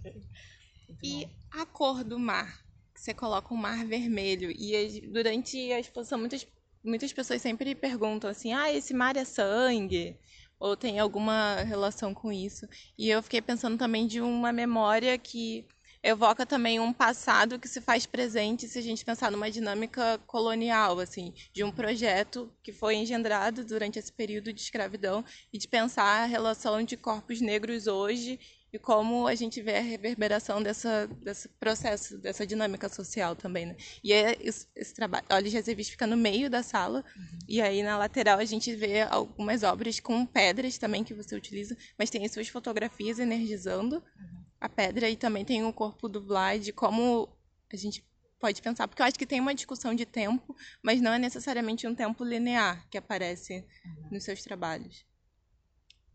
Muito 1.01 1.05
e 1.05 1.25
bom. 1.25 1.61
a 1.61 1.65
cor 1.65 2.03
do 2.03 2.19
mar? 2.19 2.63
Você 2.95 3.13
coloca 3.13 3.53
um 3.53 3.57
mar 3.57 3.85
vermelho. 3.85 4.51
E 4.51 5.01
durante 5.11 5.71
a 5.71 5.79
exposição, 5.79 6.19
muitas 6.19 6.47
muitas 6.83 7.13
pessoas 7.13 7.41
sempre 7.41 7.73
perguntam 7.73 8.29
assim: 8.29 8.53
ah, 8.53 8.71
esse 8.71 8.93
mar 8.93 9.15
é 9.15 9.25
sangue? 9.25 10.17
Ou 10.59 10.77
tem 10.77 10.99
alguma 10.99 11.61
relação 11.63 12.13
com 12.13 12.31
isso? 12.31 12.67
E 12.97 13.09
eu 13.09 13.21
fiquei 13.21 13.41
pensando 13.41 13.77
também 13.77 14.07
de 14.07 14.21
uma 14.21 14.51
memória 14.51 15.17
que 15.17 15.67
evoca 16.01 16.45
também 16.45 16.79
um 16.79 16.91
passado 16.91 17.57
que 17.57 17.67
se 17.67 17.79
faz 17.79 18.05
presente 18.05 18.67
se 18.67 18.77
a 18.77 18.81
gente 18.81 19.05
pensar 19.05 19.31
numa 19.31 19.49
dinâmica 19.49 20.19
colonial, 20.27 20.99
assim, 20.99 21.33
de 21.53 21.63
um 21.63 21.71
projeto 21.71 22.51
que 22.61 22.73
foi 22.73 22.95
engendrado 22.95 23.63
durante 23.63 23.99
esse 23.99 24.11
período 24.11 24.51
de 24.51 24.61
escravidão 24.61 25.23
e 25.51 25.57
de 25.57 25.67
pensar 25.67 26.23
a 26.23 26.25
relação 26.25 26.83
de 26.83 26.97
corpos 26.97 27.39
negros 27.39 27.87
hoje 27.87 28.37
e 28.74 28.80
como 28.80 29.28
a 29.28 29.36
gente 29.36 29.61
vê 29.61 29.78
a 29.78 29.82
reverberação 29.82 30.61
dessa, 30.61 31.05
desse 31.21 31.47
processo, 31.47 32.17
dessa 32.17 32.45
dinâmica 32.45 32.89
social 32.89 33.36
também, 33.36 33.67
né? 33.67 33.78
E 34.03 34.11
é 34.11 34.36
esse, 34.41 34.67
esse 34.76 34.95
trabalho, 34.95 35.24
olha, 35.30 35.47
já 35.47 35.61
fica 35.61 36.07
no 36.07 36.17
meio 36.17 36.49
da 36.49 36.63
sala, 36.63 37.05
uhum. 37.15 37.39
e 37.47 37.61
aí 37.61 37.84
na 37.84 37.95
lateral 37.99 38.39
a 38.39 38.45
gente 38.45 38.76
vê 38.76 39.01
algumas 39.01 39.61
obras 39.61 39.99
com 39.99 40.26
pedras 40.26 40.80
também 40.80 41.03
que 41.03 41.13
você 41.13 41.36
utiliza, 41.36 41.78
mas 41.99 42.09
tem 42.09 42.26
as 42.26 42.32
suas 42.32 42.47
fotografias 42.47 43.19
energizando 43.19 43.97
uhum. 43.97 44.43
a 44.59 44.67
pedra, 44.67 45.07
e 45.07 45.15
também 45.15 45.45
tem 45.45 45.63
o 45.63 45.71
corpo 45.71 46.09
do 46.09 46.26
Vlad, 46.26 46.67
como 46.71 47.30
a 47.71 47.76
gente 47.76 48.03
pode 48.39 48.59
pensar, 48.59 48.88
porque 48.88 49.03
eu 49.03 49.05
acho 49.05 49.19
que 49.19 49.28
tem 49.28 49.39
uma 49.39 49.53
discussão 49.53 49.93
de 49.93 50.05
tempo, 50.07 50.55
mas 50.82 50.99
não 50.99 51.13
é 51.13 51.19
necessariamente 51.19 51.86
um 51.86 51.93
tempo 51.93 52.24
linear 52.24 52.89
que 52.89 52.97
aparece 52.97 53.63
uhum. 53.86 54.09
nos 54.13 54.24
seus 54.24 54.41
trabalhos. 54.41 55.05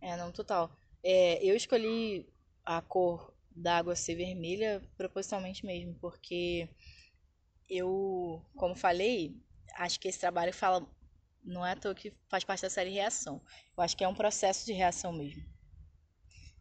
É, 0.00 0.16
não, 0.16 0.32
total. 0.32 0.76
É, 1.04 1.44
eu 1.44 1.54
escolhi 1.54 2.26
a 2.68 2.82
cor 2.82 3.32
da 3.50 3.78
água 3.78 3.96
ser 3.96 4.14
vermelha 4.14 4.82
propositalmente 4.94 5.64
mesmo, 5.64 5.94
porque 5.94 6.68
eu, 7.66 8.44
como 8.54 8.74
falei, 8.74 9.34
acho 9.76 9.98
que 9.98 10.06
esse 10.06 10.20
trabalho 10.20 10.52
fala 10.52 10.86
não 11.42 11.64
é 11.64 11.72
à 11.72 11.76
toa 11.76 11.94
que 11.94 12.12
faz 12.28 12.44
parte 12.44 12.60
da 12.60 12.68
série 12.68 12.90
reação. 12.90 13.40
Eu 13.74 13.82
acho 13.82 13.96
que 13.96 14.04
é 14.04 14.08
um 14.08 14.14
processo 14.14 14.66
de 14.66 14.74
reação 14.74 15.14
mesmo. 15.14 15.42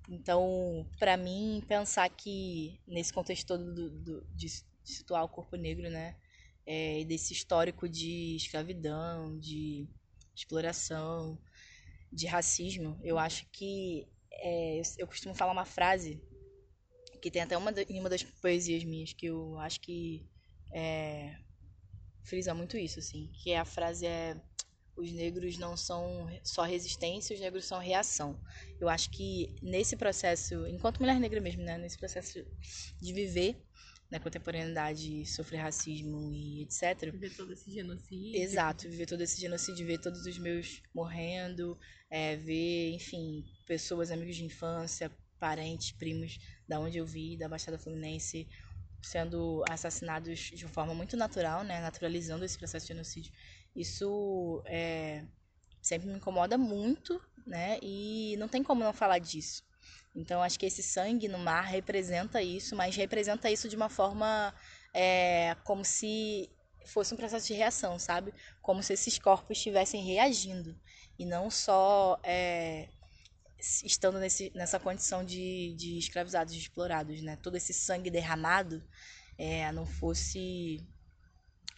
Então, 0.08 0.89
para 0.97 1.18
mim, 1.18 1.62
pensar 1.68 2.08
que 2.08 2.80
nesse 2.88 3.12
contexto 3.12 3.45
todo 3.45 3.76
do, 3.76 3.89
do, 3.89 4.28
de 4.34 4.47
situar 4.86 5.26
o 5.26 5.30
corpo 5.30 5.58
negro, 5.58 5.89
né, 5.89 6.16
é, 6.66 7.03
desse 7.03 7.34
histórico 7.34 7.89
de 7.89 8.38
escravidão, 8.38 9.38
de 9.38 9.86
exploração, 10.34 11.38
de 12.14 12.28
racismo, 12.28 12.97
eu 13.03 13.20
acho 13.20 13.45
que 13.51 14.08
é, 14.40 14.82
eu 14.98 15.08
costumo 15.08 15.36
falar 15.36 15.52
uma 15.52 15.66
frase 15.66 16.22
que 17.22 17.32
tem 17.32 17.42
até 17.42 17.58
uma, 17.58 17.72
em 17.72 18.00
uma 18.00 18.10
das 18.10 18.24
poesias 18.24 18.84
minhas 18.84 19.14
que 19.14 19.26
eu 19.26 19.58
acho 19.60 19.80
que 19.82 20.26
é, 20.72 21.36
frisa 22.24 22.54
muito 22.54 22.78
isso, 22.78 23.00
assim, 23.00 23.32
que 23.42 23.52
é 23.52 23.60
a 23.60 23.66
frase 23.66 24.06
é 24.06 24.40
os 24.98 25.12
negros 25.12 25.60
não 25.60 25.78
são 25.78 26.28
só 26.44 26.64
resistência, 26.64 27.36
os 27.36 27.40
negros 27.40 27.66
são 27.66 27.80
reação. 27.80 28.42
Eu 28.80 28.90
acho 28.90 29.12
que 29.12 29.56
nesse 29.62 29.96
processo, 29.96 30.66
enquanto 30.68 31.00
mulher 31.00 31.20
negra 31.20 31.40
mesmo, 31.40 31.62
né, 31.62 31.78
nesse 31.78 32.00
processo 32.00 32.44
de 33.00 33.14
viver 33.14 33.64
na 34.10 34.20
contemporaneidade, 34.20 35.26
sofrer 35.26 35.58
racismo 35.58 36.32
e 36.34 36.64
etc. 36.64 37.12
Viver 37.12 37.36
todo 37.36 37.51
esse 37.51 37.70
genocídio. 37.70 38.41
Exato, 38.41 38.89
viver 38.89 39.05
todo 39.05 39.22
esse 39.22 39.39
genocídio, 39.39 39.86
ver 39.86 39.99
todos 39.99 40.26
os 40.26 40.38
meus 40.38 40.82
morrendo, 40.93 41.78
é, 42.10 42.38
ver, 42.38 42.91
enfim, 42.91 43.45
pessoas, 43.66 44.10
amigos 44.10 44.36
de 44.36 44.45
infância, 44.45 45.12
parentes, 45.39 45.91
primos, 45.91 46.39
da 46.68 46.80
onde 46.80 46.97
eu 46.97 47.05
vi, 47.05 47.38
da 47.38 47.49
Baixada 47.49 47.78
Fluminense, 47.78 48.47
sendo 49.03 49.64
assassinados 49.70 50.39
de 50.39 50.66
uma 50.66 50.74
forma 50.74 50.93
muito 50.93 51.18
natural, 51.18 51.64
né, 51.64 51.82
naturalizando 51.82 52.45
esse 52.45 52.58
processo 52.58 52.88
de 52.88 52.93
genocídio. 52.93 53.34
Isso 53.76 54.64
é, 54.66 55.26
sempre 55.82 56.08
me 56.08 56.16
incomoda 56.16 56.58
muito, 56.58 57.22
né, 57.45 57.78
e 57.82 58.36
não 58.38 58.47
tem 58.47 58.64
como 58.64 58.84
não 58.84 58.93
falar 58.93 59.20
disso. 59.20 59.66
Então, 60.18 60.41
acho 60.41 60.57
que 60.57 60.65
esse 60.65 60.82
sangue 60.82 61.28
no 61.28 61.38
mar 61.38 61.61
representa 61.61 62.41
isso, 62.41 62.76
mas 62.76 62.95
representa 62.95 63.51
isso 63.51 63.70
de 63.70 63.76
uma 63.76 63.88
forma 63.88 64.51
é, 64.91 65.55
como 65.63 65.86
se 65.86 66.49
fosse 66.88 67.13
um 67.13 67.18
processo 67.18 67.45
de 67.45 67.53
reação, 67.53 67.99
sabe? 67.99 68.34
Como 68.59 68.82
se 68.82 68.93
esses 68.93 69.20
corpos 69.20 69.57
estivessem 69.57 70.03
reagindo 70.03 70.76
e 71.20 71.26
não 71.26 71.51
só 71.51 72.20
é, 72.24 72.89
estando 73.84 74.18
nesse, 74.18 74.51
nessa 74.55 74.80
condição 74.80 75.24
de, 75.24 75.76
de 75.76 75.99
escravizados, 75.99 76.51
de 76.51 76.61
explorados, 76.61 77.22
né? 77.22 77.36
Todo 77.36 77.55
esse 77.55 77.72
sangue 77.72 78.09
derramado 78.09 78.84
é, 79.38 79.72
não 79.72 79.86
fosse 79.86 80.84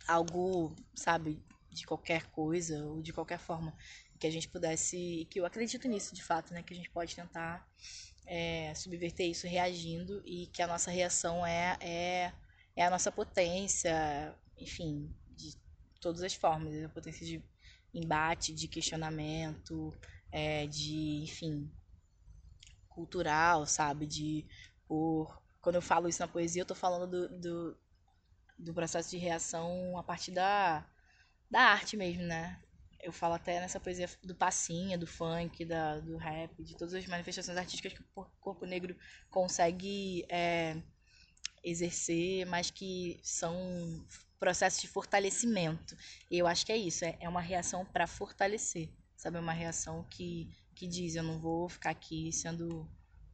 algo, 0.08 0.74
sabe, 0.96 1.44
de 1.80 1.88
qualquer 1.88 2.28
coisa 2.28 2.86
ou 2.86 3.02
de 3.02 3.14
qualquer 3.14 3.40
forma 3.40 3.76
que 4.20 4.28
a 4.28 4.32
gente 4.32 4.48
pudesse, 4.50 5.28
que 5.30 5.40
eu 5.40 5.46
acredito 5.46 5.88
nisso 5.88 6.14
de 6.14 6.24
fato, 6.24 6.54
né? 6.54 6.62
Que 6.62 6.74
a 6.74 6.78
gente 6.78 6.90
pode 6.90 7.16
tentar 7.16 7.68
é, 8.26 8.74
subverter 8.76 9.28
isso 9.30 9.48
reagindo 9.48 10.22
e 10.26 10.48
que 10.48 10.62
a 10.62 10.68
nossa 10.68 10.92
reação 10.92 11.46
é, 11.46 11.78
é, 11.80 12.34
é 12.76 12.86
a 12.86 12.90
nossa 12.90 13.12
potência, 13.12 14.36
enfim, 14.58 15.14
de 15.36 15.58
todas 16.02 16.22
as 16.22 16.34
formas, 16.34 16.84
a 16.84 16.90
potência 16.90 17.26
de 17.26 17.42
embate, 17.94 18.54
de 18.54 18.68
questionamento, 18.68 19.94
é, 20.32 20.68
de, 20.68 21.24
enfim, 21.24 21.72
cultural, 22.88 23.66
sabe? 23.66 24.06
De 24.06 24.46
por 24.88 25.42
quando 25.62 25.76
eu 25.76 25.82
falo 25.82 26.08
isso 26.08 26.22
na 26.22 26.28
poesia, 26.28 26.62
eu 26.62 26.66
tô 26.66 26.76
falando 26.76 27.08
do, 27.08 27.40
do, 27.40 27.78
do 28.58 28.74
processo 28.74 29.10
de 29.10 29.18
reação 29.18 29.98
a 29.98 30.04
partir 30.04 30.32
da, 30.32 30.86
da 31.50 31.62
arte 31.62 31.98
mesmo, 31.98 32.24
né? 32.24 32.60
Eu 33.02 33.12
falo 33.14 33.34
até 33.36 33.60
nessa 33.60 33.80
poesia 33.80 34.10
do 34.24 34.36
passinha, 34.36 34.98
do 34.98 35.08
funk, 35.08 35.64
da, 35.66 36.00
do 36.00 36.18
rap, 36.18 36.62
de 36.64 36.76
todas 36.78 36.94
as 36.94 37.06
manifestações 37.08 37.58
artísticas 37.58 37.94
que 37.94 38.02
o 38.16 38.26
corpo 38.42 38.66
negro 38.66 38.96
consegue 39.30 40.26
é, 40.30 40.76
exercer, 41.64 42.46
mas 42.46 42.70
que 42.72 43.20
são 43.24 44.06
processo 44.40 44.82
de 44.82 44.88
fortalecimento. 44.88 45.96
E 46.30 46.38
eu 46.38 46.48
acho 46.48 46.66
que 46.66 46.72
é 46.72 46.78
isso, 46.78 47.06
é, 47.06 47.18
é 47.20 47.30
uma 47.30 47.42
reação 47.42 47.86
para 47.86 48.08
fortalecer, 48.08 48.90
sabe? 49.16 49.38
É 49.38 49.42
uma 49.42 49.54
reação 49.54 50.04
que, 50.10 50.50
que 50.76 50.88
diz: 50.88 51.16
eu 51.16 51.24
não 51.24 51.40
vou 51.40 51.70
ficar 51.70 51.92
aqui 51.92 52.32
sendo 52.32 52.88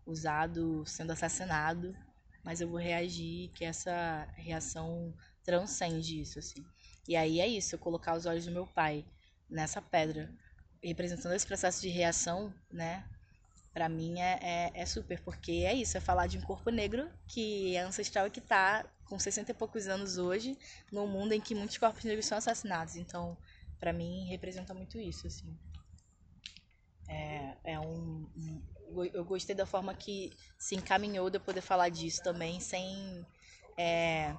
usado, 0.05 0.86
sendo 0.86 1.11
assassinado, 1.11 1.95
mas 2.43 2.61
eu 2.61 2.70
vou 2.70 2.80
reagir, 2.80 3.49
que 3.53 3.66
essa 3.66 4.28
reação 4.36 5.13
transcende 5.43 6.22
isso, 6.22 6.39
assim. 6.39 6.63
E 7.07 7.15
aí 7.15 7.39
é 7.39 7.47
isso, 7.47 7.75
eu 7.75 7.79
colocar 7.79 8.15
os 8.15 8.25
olhos 8.25 8.45
do 8.45 8.51
meu 8.51 8.65
pai 8.65 9.05
nessa 9.49 9.81
pedra, 9.81 10.33
representando 10.83 11.33
esse 11.33 11.45
processo 11.45 11.81
de 11.81 11.89
reação, 11.89 12.53
né? 12.71 13.05
Pra 13.73 13.89
mim 13.89 14.19
é, 14.19 14.39
é, 14.41 14.71
é, 14.73 14.85
super, 14.85 15.19
porque 15.21 15.51
é 15.51 15.73
isso, 15.73 15.97
é 15.97 15.99
falar 15.99 16.27
de 16.27 16.37
um 16.37 16.41
corpo 16.41 16.69
negro 16.69 17.09
que 17.27 17.75
é 17.75 17.81
ancestral 17.81 18.27
e 18.27 18.31
que 18.31 18.39
tá 18.39 18.85
com 19.03 19.19
60 19.19 19.51
e 19.51 19.53
poucos 19.53 19.87
anos 19.87 20.17
hoje, 20.17 20.57
num 20.91 21.05
mundo 21.07 21.33
em 21.33 21.41
que 21.41 21.53
muitos 21.53 21.77
corpos 21.77 22.03
negros 22.05 22.25
são 22.25 22.37
assassinados. 22.37 22.95
Então, 22.95 23.37
para 23.79 23.91
mim, 23.91 24.27
representa 24.29 24.73
muito 24.73 24.97
isso, 24.97 25.27
assim. 25.27 25.55
É, 27.07 27.57
é 27.65 27.79
um, 27.79 28.27
um, 28.35 29.05
Eu 29.13 29.23
gostei 29.25 29.55
da 29.55 29.65
forma 29.65 29.93
que 29.93 30.31
se 30.57 30.75
encaminhou 30.75 31.29
de 31.29 31.37
eu 31.37 31.41
poder 31.41 31.61
falar 31.61 31.89
disso 31.89 32.23
também, 32.23 32.59
sem. 32.59 33.25
É, 33.77 34.35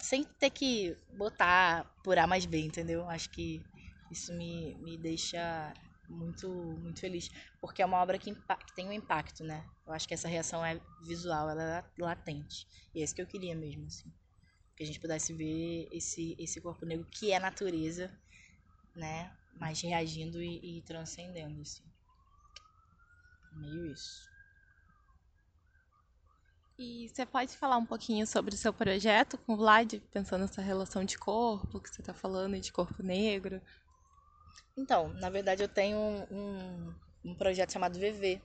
sem 0.00 0.24
ter 0.24 0.50
que 0.50 0.96
botar 1.12 1.84
por 2.02 2.18
A 2.18 2.26
mais 2.26 2.46
B, 2.46 2.60
entendeu? 2.60 3.08
Acho 3.08 3.30
que 3.30 3.64
isso 4.10 4.32
me, 4.32 4.74
me 4.76 4.96
deixa 4.96 5.72
muito 6.08 6.48
muito 6.80 7.00
feliz, 7.00 7.30
porque 7.60 7.82
é 7.82 7.86
uma 7.86 8.00
obra 8.00 8.18
que, 8.18 8.32
que, 8.32 8.74
tem 8.74 8.88
um 8.88 8.92
impacto, 8.92 9.42
né? 9.42 9.68
Eu 9.86 9.92
acho 9.92 10.06
que 10.06 10.14
essa 10.14 10.28
reação 10.28 10.64
é 10.64 10.80
visual, 11.00 11.50
ela 11.50 11.78
é 11.78 11.84
latente. 11.98 12.66
E 12.94 13.00
é 13.00 13.04
isso 13.04 13.14
que 13.14 13.22
eu 13.22 13.26
queria 13.26 13.54
mesmo, 13.54 13.86
assim. 13.86 14.12
Que 14.76 14.82
a 14.82 14.86
gente 14.86 15.00
pudesse 15.00 15.32
ver 15.32 15.88
esse, 15.90 16.36
esse 16.38 16.60
corpo 16.60 16.84
negro 16.86 17.06
que 17.10 17.32
é 17.32 17.38
natureza, 17.38 18.16
né? 18.94 19.36
Mas 19.54 19.80
reagindo 19.80 20.42
e, 20.42 20.78
e 20.78 20.82
transcendendo, 20.82 21.60
assim. 21.60 21.82
Meio 23.52 23.86
isso. 23.86 24.35
E 26.78 27.08
você 27.08 27.24
pode 27.24 27.56
falar 27.56 27.78
um 27.78 27.86
pouquinho 27.86 28.26
sobre 28.26 28.54
o 28.54 28.58
seu 28.58 28.72
projeto 28.72 29.38
com 29.38 29.54
o 29.54 29.56
Vlad, 29.56 29.94
pensando 30.12 30.42
nessa 30.42 30.60
relação 30.60 31.04
de 31.04 31.16
corpo 31.16 31.80
que 31.80 31.88
você 31.88 32.02
está 32.02 32.12
falando, 32.12 32.60
de 32.60 32.70
corpo 32.70 33.02
negro? 33.02 33.62
Então, 34.76 35.08
na 35.14 35.30
verdade 35.30 35.62
eu 35.62 35.68
tenho 35.68 35.98
um, 36.30 36.94
um 37.24 37.34
projeto 37.34 37.72
chamado 37.72 37.98
VV, 37.98 38.42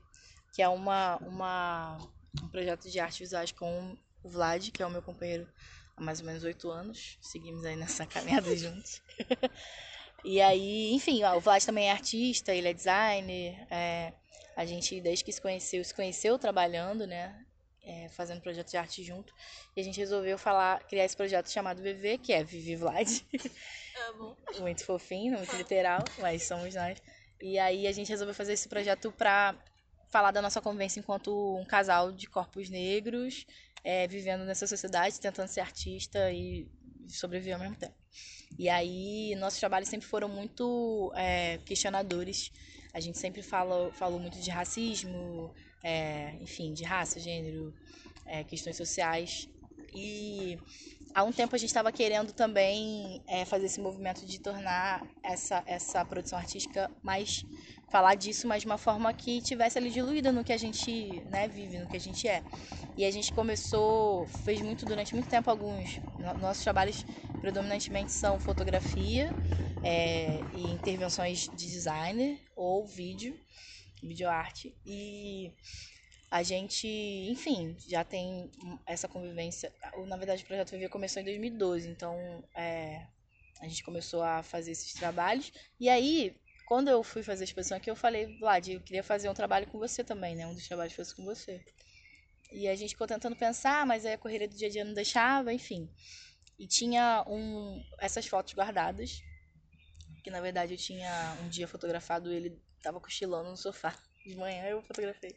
que 0.54 0.62
é 0.62 0.70
uma, 0.70 1.18
uma, 1.18 1.98
um 2.42 2.48
projeto 2.48 2.90
de 2.90 3.02
artes 3.02 3.20
visuais 3.20 3.52
com 3.52 3.98
o 4.24 4.30
Vlad, 4.30 4.70
que 4.72 4.82
é 4.82 4.86
o 4.86 4.90
meu 4.90 5.02
companheiro 5.02 5.46
há 5.98 6.02
mais 6.02 6.22
ou 6.22 6.26
menos 6.26 6.46
oito 6.46 6.72
anos. 6.72 7.18
Seguimos 7.22 7.66
aí 7.66 7.76
nessa 7.76 8.06
caminhada 8.08 8.56
juntos. 8.56 9.02
e 10.24 10.40
aí, 10.42 10.94
enfim, 10.94 11.22
o 11.26 11.40
Vlad 11.42 11.66
também 11.66 11.90
é 11.90 11.92
artista, 11.92 12.54
ele 12.54 12.70
é 12.70 12.74
designer. 12.74 13.68
É, 13.70 14.14
a 14.56 14.66
gente, 14.66 15.02
desde 15.02 15.26
que 15.26 15.34
se 15.34 15.42
conheceu, 15.42 15.84
se 15.84 15.94
conheceu 15.94 16.40
trabalhando, 16.40 17.06
né? 17.06 17.46
É, 17.84 18.08
fazendo 18.10 18.42
projeto 18.42 18.70
de 18.70 18.78
arte 18.78 19.04
junto. 19.04 19.34
E 19.76 19.82
a 19.82 19.84
gente 19.84 20.00
resolveu 20.00 20.38
falar, 20.38 20.84
criar 20.84 21.04
esse 21.04 21.18
projeto 21.18 21.50
chamado 21.50 21.82
VV, 21.82 22.20
que 22.20 22.32
é 22.32 22.44
Vivi 22.44 22.76
Vlad. 22.76 23.08
Amo. 24.10 24.38
muito 24.60 24.86
fofinho, 24.86 25.36
muito 25.36 25.56
literal, 25.56 26.04
mas 26.20 26.44
somos 26.44 26.76
nós. 26.76 27.02
E 27.42 27.58
aí 27.58 27.88
a 27.88 27.92
gente 27.92 28.10
resolveu 28.10 28.36
fazer 28.36 28.54
esse 28.54 28.70
projeto 28.70 29.12
pra 29.12 29.56
falar 30.12 30.32
da 30.32 30.42
nossa 30.42 30.62
convivência 30.62 31.00
enquanto 31.00 31.58
um 31.58 31.66
casal 31.66 32.12
de 32.12 32.28
corpos 32.28 32.70
negros, 32.70 33.48
é, 33.84 34.08
vivendo 34.08 34.46
nessa 34.46 34.68
sociedade, 34.68 35.20
tentando 35.20 35.48
ser 35.48 35.62
artista 35.62 36.32
e 36.32 36.70
sobreviver 37.08 37.56
ao 37.56 37.62
mesmo 37.62 37.78
tempo. 37.78 37.96
E 38.60 38.70
aí 38.70 39.36
nossos 39.38 39.60
trabalhos 39.60 39.90
sempre 39.90 40.08
foram 40.08 40.28
muito 40.28 41.12
é, 41.16 41.58
questionadores. 41.66 42.52
A 42.94 43.00
gente 43.00 43.18
sempre 43.18 43.42
fala, 43.42 43.92
falou 43.94 44.20
muito 44.20 44.38
de 44.40 44.50
racismo, 44.50 45.54
é, 45.84 46.36
enfim, 46.42 46.74
de 46.74 46.84
raça, 46.84 47.20
gênero, 47.20 47.74
é, 48.26 48.44
questões 48.44 48.78
sociais. 48.78 49.48
E 49.94 50.58
há 51.14 51.24
um 51.24 51.32
tempo 51.32 51.56
a 51.56 51.58
gente 51.60 51.70
estava 51.70 51.92
querendo 51.92 52.32
também 52.34 53.22
é, 53.28 53.46
fazer 53.46 53.66
esse 53.66 53.80
movimento 53.82 54.26
de 54.26 54.40
tornar 54.40 55.04
essa, 55.24 55.64
essa 55.66 56.04
produção 56.06 56.38
artística 56.40 56.90
mais. 57.04 57.46
falar 57.90 58.16
disso, 58.16 58.48
mas 58.48 58.62
de 58.62 58.68
uma 58.68 58.78
forma 58.78 59.14
que 59.14 59.42
tivesse 59.42 59.78
ali 59.78 59.90
diluída 59.92 60.32
no 60.32 60.44
que 60.44 60.54
a 60.54 60.58
gente 60.58 61.24
né, 61.30 61.48
vive, 61.48 61.78
no 61.78 61.88
que 61.88 61.98
a 61.98 62.00
gente 62.00 62.28
é. 62.28 62.42
E 62.96 63.06
a 63.06 63.12
gente 63.12 63.34
começou, 63.34 64.26
fez 64.28 64.62
muito 64.62 64.86
durante 64.86 65.14
muito 65.14 65.28
tempo 65.30 65.50
alguns. 65.50 66.00
Nossos 66.40 66.64
trabalhos 66.64 67.06
predominantemente 67.42 68.12
são 68.12 68.40
fotografia 68.40 69.34
é, 69.84 70.46
e 70.54 70.72
intervenções 70.72 71.50
de 71.50 71.68
designer 71.68 72.40
ou 72.56 72.86
vídeo, 72.86 73.36
videoarte. 74.02 74.76
E 74.86 75.52
a 76.30 76.44
gente, 76.44 76.88
enfim, 76.88 77.76
já 77.88 78.04
tem 78.04 78.50
essa 78.86 79.08
convivência. 79.08 79.74
Na 80.08 80.16
verdade, 80.16 80.44
o 80.44 80.48
Projeto 80.48 80.72
Viver 80.72 80.90
começou 80.90 81.22
em 81.22 81.26
2012, 81.26 81.90
então 81.90 82.16
é, 82.56 83.06
a 83.60 83.68
gente 83.68 83.84
começou 83.84 84.24
a 84.24 84.42
fazer 84.42 84.72
esses 84.72 84.94
trabalhos. 84.94 85.52
E 85.80 85.90
aí, 85.90 86.36
quando 86.66 86.90
eu 86.90 87.04
fui 87.04 87.22
fazer 87.22 87.44
a 87.44 87.46
exposição 87.46 87.78
aqui, 87.78 87.92
eu 87.92 87.96
falei, 87.96 88.38
Vlad, 88.40 88.68
eu 88.70 88.82
queria 88.82 89.04
fazer 89.04 89.30
um 89.30 89.34
trabalho 89.34 89.68
com 89.68 89.78
você 89.78 90.04
também, 90.04 90.36
né? 90.36 90.48
Um 90.48 90.54
dos 90.54 90.68
trabalhos 90.68 90.94
fosse 90.94 91.14
com 91.14 91.26
você. 91.26 91.62
E 92.52 92.68
a 92.68 92.76
gente 92.76 92.92
ficou 92.92 93.08
tentando 93.08 93.36
pensar, 93.36 93.86
mas 93.86 94.06
aí 94.06 94.14
a 94.14 94.18
correria 94.18 94.48
do 94.48 94.56
dia 94.56 94.68
a 94.68 94.72
dia 94.72 94.86
não 94.86 94.94
deixava, 94.94 95.54
enfim. 95.54 95.90
E 96.58 96.68
tinha 96.68 97.26
um, 97.28 97.84
essas 97.98 98.26
fotos 98.26 98.54
guardadas, 98.54 99.22
que 100.24 100.30
na 100.30 100.40
verdade 100.40 100.74
eu 100.74 100.78
tinha 100.78 101.38
um 101.44 101.50
dia 101.50 101.68
fotografado 101.68 102.32
ele 102.32 102.62
tava 102.82 103.00
cochilando 103.00 103.50
no 103.50 103.58
sofá. 103.58 103.96
De 104.26 104.36
manhã 104.36 104.66
eu 104.66 104.82
fotografei. 104.84 105.36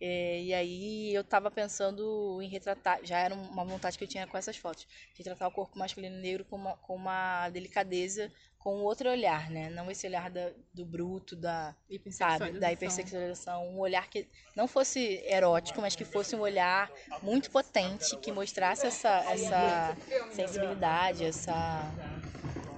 É, 0.00 0.40
e 0.40 0.54
aí 0.54 1.14
eu 1.14 1.22
tava 1.22 1.50
pensando 1.50 2.40
em 2.40 2.48
retratar, 2.48 3.00
já 3.04 3.18
era 3.18 3.34
uma 3.34 3.64
vontade 3.64 3.98
que 3.98 4.04
eu 4.04 4.08
tinha 4.08 4.26
com 4.26 4.38
essas 4.38 4.56
fotos, 4.56 4.88
retratar 5.14 5.46
o 5.46 5.52
corpo 5.52 5.78
masculino 5.78 6.16
negro 6.16 6.42
com 6.46 6.56
uma, 6.56 6.74
com 6.78 6.96
uma 6.96 7.50
delicadeza, 7.50 8.32
com 8.58 8.82
outro 8.82 9.10
olhar, 9.10 9.50
né? 9.50 9.68
Não 9.68 9.90
esse 9.90 10.06
olhar 10.06 10.30
da, 10.30 10.52
do 10.72 10.86
bruto, 10.86 11.36
da, 11.36 11.74
sabe, 12.10 12.58
da 12.58 12.72
hipersexualização, 12.72 13.68
um 13.68 13.78
olhar 13.78 14.08
que 14.08 14.26
não 14.56 14.66
fosse 14.66 15.22
erótico, 15.26 15.82
mas 15.82 15.94
que 15.94 16.04
fosse 16.04 16.34
um 16.34 16.40
olhar 16.40 16.90
muito 17.22 17.50
potente, 17.50 18.16
que 18.16 18.32
mostrasse 18.32 18.86
essa, 18.86 19.10
essa 19.30 19.96
sensibilidade, 20.30 21.26
essa, 21.26 21.92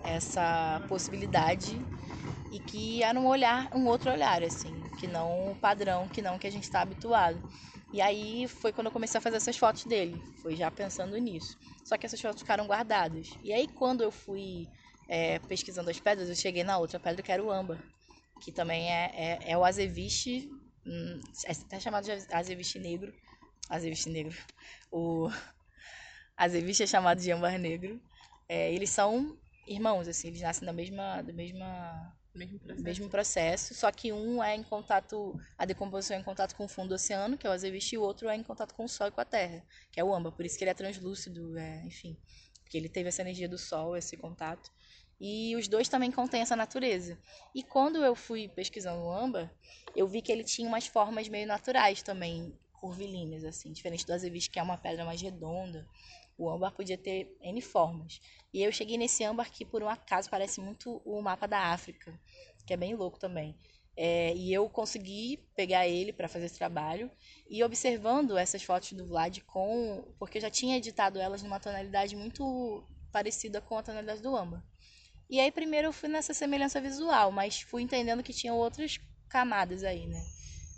essa 0.05 0.85
possibilidade 0.89 1.81
e 2.53 2.61
que 2.61 3.03
era 3.03 3.19
um 3.19 3.27
olhar, 3.27 3.71
um 3.75 3.87
outro 3.87 4.13
olhar, 4.13 4.43
assim 4.43 4.85
que 4.99 5.07
não 5.07 5.53
o 5.53 5.57
padrão, 5.57 6.07
que 6.07 6.21
não 6.21 6.39
que 6.39 6.47
a 6.47 6.51
gente 6.51 6.65
está 6.65 6.83
habituado. 6.83 7.43
E 7.91 7.99
aí 7.99 8.47
foi 8.47 8.73
quando 8.73 8.89
eu 8.89 8.93
comecei 8.93 9.17
a 9.17 9.23
fazer 9.23 9.39
essas 9.39 9.57
fotos 9.57 9.87
dele, 9.87 10.23
foi 10.43 10.55
já 10.55 10.71
pensando 10.71 11.17
nisso. 11.17 11.57
Só 11.83 11.97
que 11.97 12.05
essas 12.05 12.21
fotos 12.21 12.43
ficaram 12.43 12.67
guardadas. 12.67 13.39
E 13.43 13.55
aí 13.55 13.67
quando 13.67 14.03
eu 14.03 14.11
fui 14.11 14.67
é, 15.09 15.39
pesquisando 15.39 15.89
as 15.89 15.99
pedras, 15.99 16.29
eu 16.29 16.35
cheguei 16.35 16.63
na 16.63 16.77
outra 16.77 17.01
pedra 17.01 17.23
que 17.23 17.33
era 17.33 17.43
o 17.43 17.51
âmbar, 17.51 17.83
que 18.43 18.53
também 18.53 18.93
é, 18.93 19.11
é, 19.15 19.53
é 19.53 19.57
o 19.57 19.65
azeviche, 19.65 20.47
hum, 20.87 21.21
é 21.47 21.53
até 21.53 21.81
chamado 21.81 22.05
de 22.05 22.13
azeviche 22.31 22.79
negro, 22.79 23.15
azeviche 23.71 24.11
negro, 24.11 24.37
o 24.91 25.31
azeviche 26.37 26.83
é 26.83 26.87
chamado 26.87 27.19
de 27.19 27.33
âmbar 27.33 27.59
negro. 27.59 27.99
É, 28.47 28.71
eles 28.75 28.91
são 28.91 29.39
irmãos, 29.67 30.07
assim, 30.07 30.29
eles 30.29 30.43
nascem 30.43 30.67
da 30.67 30.73
mesma, 30.73 31.23
da 31.23 31.33
mesma 31.33 32.13
mesmo 32.35 32.59
processo. 32.59 32.85
Mesmo 32.85 33.09
processo, 33.09 33.75
só 33.75 33.91
que 33.91 34.13
um 34.13 34.43
é 34.43 34.55
em 34.55 34.63
contato, 34.63 35.39
a 35.57 35.65
decomposição 35.65 36.17
é 36.17 36.21
em 36.21 36.23
contato 36.23 36.55
com 36.55 36.65
o 36.65 36.69
fundo 36.69 36.91
do 36.91 36.95
oceano, 36.95 37.37
que 37.37 37.47
é 37.47 37.51
o 37.51 37.53
azeviche, 37.53 37.97
e 37.97 37.99
o 37.99 38.03
outro 38.03 38.29
é 38.29 38.37
em 38.37 38.43
contato 38.43 38.75
com 38.75 38.85
o 38.85 38.89
sol 38.89 39.09
e 39.09 39.11
com 39.11 39.21
a 39.21 39.25
terra, 39.25 39.63
que 39.91 40.01
é 40.01 40.05
o 40.05 40.15
âmbar, 40.15 40.33
por 40.33 40.45
isso 40.45 40.57
que 40.57 40.65
ele 40.65 40.71
é 40.71 40.75
translúcido, 40.75 41.57
é, 41.59 41.85
enfim, 41.85 42.17
porque 42.63 42.77
ele 42.77 42.89
teve 42.89 43.09
essa 43.09 43.23
energia 43.23 43.49
do 43.49 43.59
sol, 43.59 43.97
esse 43.97 44.17
contato. 44.17 44.71
E 45.21 45.55
os 45.55 45.69
dois 45.69 45.89
também 45.89 46.11
contêm 46.11 46.41
essa 46.41 46.57
natureza. 46.57 47.17
E 47.55 47.63
quando 47.63 48.05
eu 48.05 48.17
fui 48.17 48.49
pesquisando 48.49 49.03
o 49.03 49.13
âmbar, 49.13 49.55
eu 49.95 50.09
vi 50.09 50.21
que 50.21 50.33
ele 50.33 50.43
tinha 50.43 50.67
umas 50.67 50.89
formas 50.89 51.29
meio 51.29 51.47
naturais 51.47 52.03
também, 52.03 52.59
curvilíneas, 52.73 53.45
assim, 53.45 53.73
diferente 53.73 54.05
do 54.05 54.13
azeviche, 54.13 54.51
que 54.51 54.59
é 54.59 54.63
uma 54.63 54.77
pedra 54.77 55.05
mais 55.05 55.23
redonda. 55.23 55.87
O 56.37 56.51
âmbar 56.51 56.73
podia 56.73 56.99
ter 56.99 57.37
N 57.41 57.61
formas. 57.61 58.21
E 58.53 58.63
eu 58.63 58.73
cheguei 58.73 58.97
nesse 58.97 59.25
âmbar 59.25 59.51
que, 59.51 59.65
por 59.65 59.83
um 59.83 59.89
acaso, 59.89 60.31
parece 60.31 60.61
muito 60.61 61.01
o 61.05 61.21
mapa 61.21 61.47
da 61.47 61.73
África, 61.73 62.19
que 62.67 62.73
é 62.73 62.77
bem 62.77 62.95
louco 62.95 63.19
também. 63.19 63.57
É, 63.97 64.35
e 64.35 64.53
eu 64.53 64.69
consegui 64.71 65.47
pegar 65.55 65.87
ele 65.87 66.13
para 66.13 66.29
fazer 66.29 66.47
esse 66.47 66.57
trabalho 66.57 67.11
e 67.49 67.63
observando 67.63 68.39
essas 68.39 68.63
fotos 68.63 68.93
do 68.93 69.07
Vlad 69.07 69.39
com. 69.41 70.03
Porque 70.19 70.39
eu 70.39 70.43
já 70.43 70.51
tinha 70.51 70.77
editado 70.77 71.21
elas 71.21 71.43
numa 71.43 71.61
tonalidade 71.61 72.17
muito 72.17 72.83
parecida 73.13 73.61
com 73.61 73.77
a 73.77 73.83
tonalidade 73.83 74.23
do 74.23 74.35
âmbar. 74.35 74.65
E 75.29 75.41
aí, 75.41 75.51
primeiro 75.51 75.89
eu 75.89 75.93
fui 75.93 76.09
nessa 76.09 76.35
semelhança 76.35 76.81
visual, 76.81 77.31
mas 77.31 77.61
fui 77.63 77.83
entendendo 77.83 78.23
que 78.23 78.33
tinha 78.33 78.55
outras 78.55 78.99
camadas 79.29 79.85
aí, 79.85 80.07
né? 80.07 80.23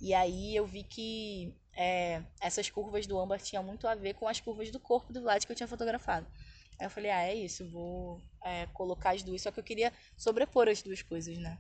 E 0.01 0.13
aí 0.15 0.55
eu 0.55 0.67
vi 0.67 0.85
que 0.85 1.55
é, 1.77 2.22
essas 2.41 2.70
curvas 2.70 3.07
do 3.07 3.18
âmbar 3.18 3.41
tinham 3.41 3.62
muito 3.62 3.87
a 3.87 3.95
ver 3.95 4.14
com 4.14 4.29
as 4.29 4.41
curvas 4.41 4.70
do 4.70 4.79
corpo 4.79 5.12
do 5.12 5.22
Vlad 5.22 5.45
que 5.45 5.51
eu 5.53 5.57
tinha 5.57 5.68
fotografado. 5.68 6.27
Aí 6.79 6.87
eu 6.87 6.91
falei, 6.91 7.11
ah, 7.11 7.22
é 7.22 7.35
isso, 7.35 7.68
vou 7.70 8.22
é, 8.43 8.66
colocar 8.66 9.14
as 9.14 9.22
duas. 9.22 9.43
Só 9.43 9.51
que 9.51 9.61
eu 9.61 9.64
queria 9.64 9.93
sobrepor 10.16 10.68
as 10.68 10.83
duas 10.83 11.03
coisas, 11.03 11.37
né? 11.39 11.59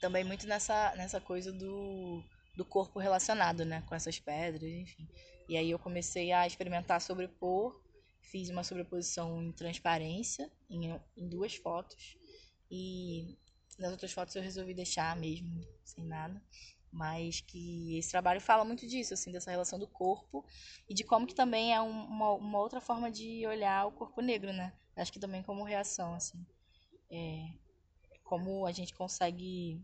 Também 0.00 0.24
muito 0.24 0.46
nessa, 0.46 0.94
nessa 0.96 1.20
coisa 1.20 1.52
do, 1.52 2.22
do 2.56 2.64
corpo 2.64 2.98
relacionado, 2.98 3.64
né? 3.64 3.82
Com 3.88 3.94
essas 3.94 4.18
pedras, 4.18 4.70
enfim. 4.70 5.08
E 5.48 5.56
aí 5.56 5.70
eu 5.70 5.78
comecei 5.78 6.32
a 6.32 6.46
experimentar 6.46 7.00
sobrepor. 7.00 7.80
Fiz 8.20 8.50
uma 8.50 8.62
sobreposição 8.62 9.42
em 9.42 9.52
transparência, 9.52 10.50
em, 10.68 11.00
em 11.16 11.28
duas 11.28 11.56
fotos. 11.56 12.16
E 12.70 13.38
nas 13.78 13.90
outras 13.90 14.12
fotos 14.12 14.36
eu 14.36 14.42
resolvi 14.42 14.74
deixar 14.74 15.16
mesmo, 15.16 15.66
sem 15.82 16.04
nada 16.04 16.42
mas 16.90 17.40
que 17.40 17.98
esse 17.98 18.10
trabalho 18.10 18.40
fala 18.40 18.64
muito 18.64 18.86
disso, 18.86 19.14
assim, 19.14 19.30
dessa 19.30 19.50
relação 19.50 19.78
do 19.78 19.86
corpo 19.86 20.44
e 20.88 20.94
de 20.94 21.04
como 21.04 21.26
que 21.26 21.34
também 21.34 21.74
é 21.74 21.80
um, 21.80 22.04
uma, 22.04 22.32
uma, 22.32 22.58
outra 22.58 22.80
forma 22.80 23.10
de 23.10 23.46
olhar 23.46 23.86
o 23.86 23.92
corpo 23.92 24.20
negro, 24.20 24.52
né? 24.52 24.72
Acho 24.96 25.12
que 25.12 25.20
também 25.20 25.42
como 25.42 25.62
reação, 25.64 26.14
assim, 26.14 26.44
é, 27.10 27.52
como 28.24 28.66
a 28.66 28.72
gente 28.72 28.94
consegue 28.94 29.80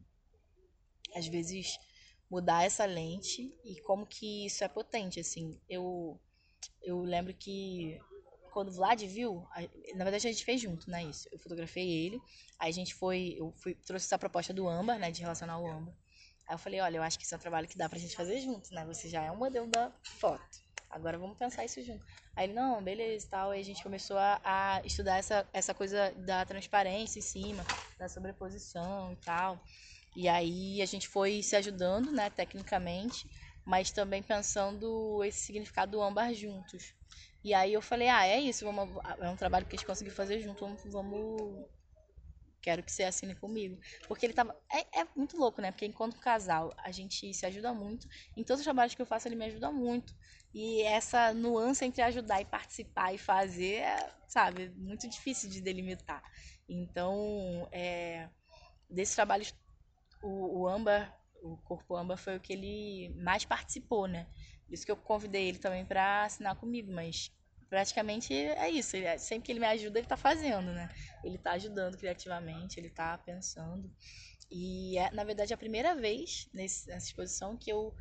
às 1.15 1.27
vezes 1.27 1.79
mudar 2.31 2.65
essa 2.65 2.85
lente 2.85 3.55
e 3.65 3.81
como 3.83 4.07
que 4.07 4.47
isso 4.47 4.65
é 4.65 4.69
potente, 4.69 5.21
assim. 5.21 5.61
Eu 5.69 6.21
eu 6.83 7.01
lembro 7.03 7.35
que 7.35 8.01
quando 8.55 8.69
o 8.69 8.73
Vlad 8.73 9.03
viu, 9.03 9.47
na 9.97 10.05
verdade 10.05 10.29
a 10.29 10.33
gente 10.33 10.45
fez 10.45 10.61
junto, 10.61 10.89
né, 10.89 11.05
isso. 11.05 11.29
Eu 11.33 11.39
fotografei 11.39 11.91
ele, 11.91 12.21
aí 12.59 12.71
a 12.71 12.73
gente 12.73 12.95
foi, 12.95 13.35
eu 13.37 13.53
fui, 13.57 13.75
trouxe 13.75 14.07
essa 14.07 14.19
proposta 14.19 14.55
do 14.55 14.69
Âmbar, 14.69 14.99
né, 14.99 15.11
de 15.11 15.21
relacionar 15.21 15.59
o 15.59 15.67
Âmbar. 15.67 15.95
Aí 16.47 16.55
eu 16.55 16.59
falei, 16.59 16.81
olha, 16.81 16.99
eu 16.99 17.03
acho 17.03 17.19
que 17.19 17.25
isso 17.25 17.35
é 17.35 17.39
um 17.39 17.41
trabalho 17.41 17.69
que 17.69 17.79
dá 17.79 17.89
pra 17.89 17.99
gente 17.99 18.15
fazer 18.15 18.41
junto, 18.41 18.73
né? 18.75 18.85
Você 18.87 19.09
já 19.09 19.23
é 19.23 19.31
um 19.31 19.37
modelo 19.37 19.67
da 19.67 19.93
foto. 20.03 20.65
Agora 20.91 21.19
vamos 21.19 21.37
pensar 21.37 21.65
isso 21.65 21.83
junto. 21.83 22.05
Aí 22.37 22.47
ele, 22.47 22.53
não, 22.53 22.83
beleza 22.83 23.27
e 23.27 23.29
tal. 23.29 23.51
Aí 23.51 23.61
a 23.61 23.65
gente 23.65 23.83
começou 23.83 24.17
a, 24.17 24.41
a, 24.45 24.83
estudar 24.85 25.17
essa, 25.19 25.49
essa 25.53 25.75
coisa 25.75 26.13
da 26.19 26.45
transparência 26.45 27.19
em 27.19 27.23
cima, 27.23 27.65
da 27.99 28.09
sobreposição 28.09 29.13
e 29.13 29.17
tal. 29.17 29.61
E 30.15 30.29
aí 30.29 30.81
a 30.81 30.87
gente 30.87 31.09
foi 31.09 31.43
se 31.43 31.57
ajudando, 31.57 32.13
né, 32.13 32.31
tecnicamente, 32.31 33.29
mas 33.65 33.91
também 33.91 34.23
pensando 34.23 35.25
esse 35.25 35.41
significado 35.41 35.93
do 35.93 36.03
âmbar 36.03 36.33
juntos. 36.33 36.95
E 37.43 37.53
aí 37.53 37.73
eu 37.73 37.83
falei, 37.83 38.09
ah, 38.09 38.27
é 38.27 38.41
isso, 38.41 38.65
vamos, 38.65 38.89
é 39.19 39.29
um 39.29 39.37
trabalho 39.37 39.67
que 39.67 39.75
a 39.75 39.79
gente 39.79 39.87
conseguiu 39.87 40.15
fazer 40.15 40.41
junto, 40.41 40.65
vamos, 40.65 40.83
vamos 40.85 41.67
quero 42.65 42.83
que 42.83 42.91
você 42.91 43.05
assine 43.05 43.35
comigo. 43.35 43.79
Porque 44.09 44.25
ele 44.25 44.33
tava. 44.33 44.57
É, 44.73 45.01
é, 45.01 45.07
muito 45.15 45.37
louco, 45.37 45.61
né? 45.61 45.71
Porque 45.71 45.85
enquanto 45.85 46.19
casal, 46.19 46.75
a 46.79 46.91
gente 46.91 47.33
se 47.35 47.45
ajuda 47.45 47.75
muito. 47.75 48.09
Em 48.35 48.43
todos 48.43 48.61
os 48.61 48.65
trabalhos 48.65 48.95
que 48.95 49.03
eu 49.03 49.07
faço, 49.07 49.29
ele 49.29 49.37
me 49.37 49.45
ajuda 49.45 49.71
muito. 49.71 50.17
E 50.55 50.81
essa 50.83 51.35
nuance 51.35 51.85
entre 51.85 52.01
ajudar 52.01 52.41
e 52.41 52.47
participar 52.47 53.13
e 53.13 53.19
fazer, 53.19 53.81
é, 53.83 54.15
sabe, 54.27 54.71
muito 54.77 55.07
difícil 55.09 55.51
de 55.51 55.61
delimitar. 55.61 56.23
Então, 56.67 57.69
é, 57.71 58.31
desses 58.89 59.15
trabalhos, 59.15 59.55
o, 60.23 60.61
o 60.61 60.69
Amba, 60.69 61.13
o 61.43 61.59
Corpo 61.59 61.95
Amba 61.95 62.17
foi 62.17 62.37
o 62.37 62.41
que 62.41 62.55
ele 62.55 63.15
mais 63.23 63.45
participou, 63.45 64.07
né? 64.07 64.27
Por 64.65 64.73
isso 64.73 64.87
que 64.87 64.93
eu 64.93 64.97
convidei 64.97 65.49
ele 65.49 65.59
também 65.59 65.85
para 65.85 66.25
assinar 66.25 66.57
comigo, 66.57 66.91
mas 66.91 67.31
praticamente 67.75 68.33
é 68.33 68.71
isso. 68.71 68.97
Ele, 68.97 69.19
sempre 69.19 69.47
que 69.47 69.53
ele 69.53 69.59
me 69.59 69.67
ajuda, 69.67 69.99
ele 69.99 70.07
está 70.07 70.17
fazendo, 70.17 70.71
né? 70.71 70.89
Ele 71.25 71.35
está 71.35 71.53
ajudando 71.53 71.99
criativamente, 71.99 72.79
ele 72.79 72.87
está 72.87 73.19
pensando. 73.19 73.91
E 74.49 74.97
é, 74.97 75.11
na 75.11 75.25
verdade, 75.25 75.53
a 75.53 75.57
primeira 75.57 75.93
vez 75.93 76.49
nesse, 76.55 76.89
nessa 76.89 77.07
exposição 77.07 77.57
que 77.57 77.69
eu, 77.71 77.93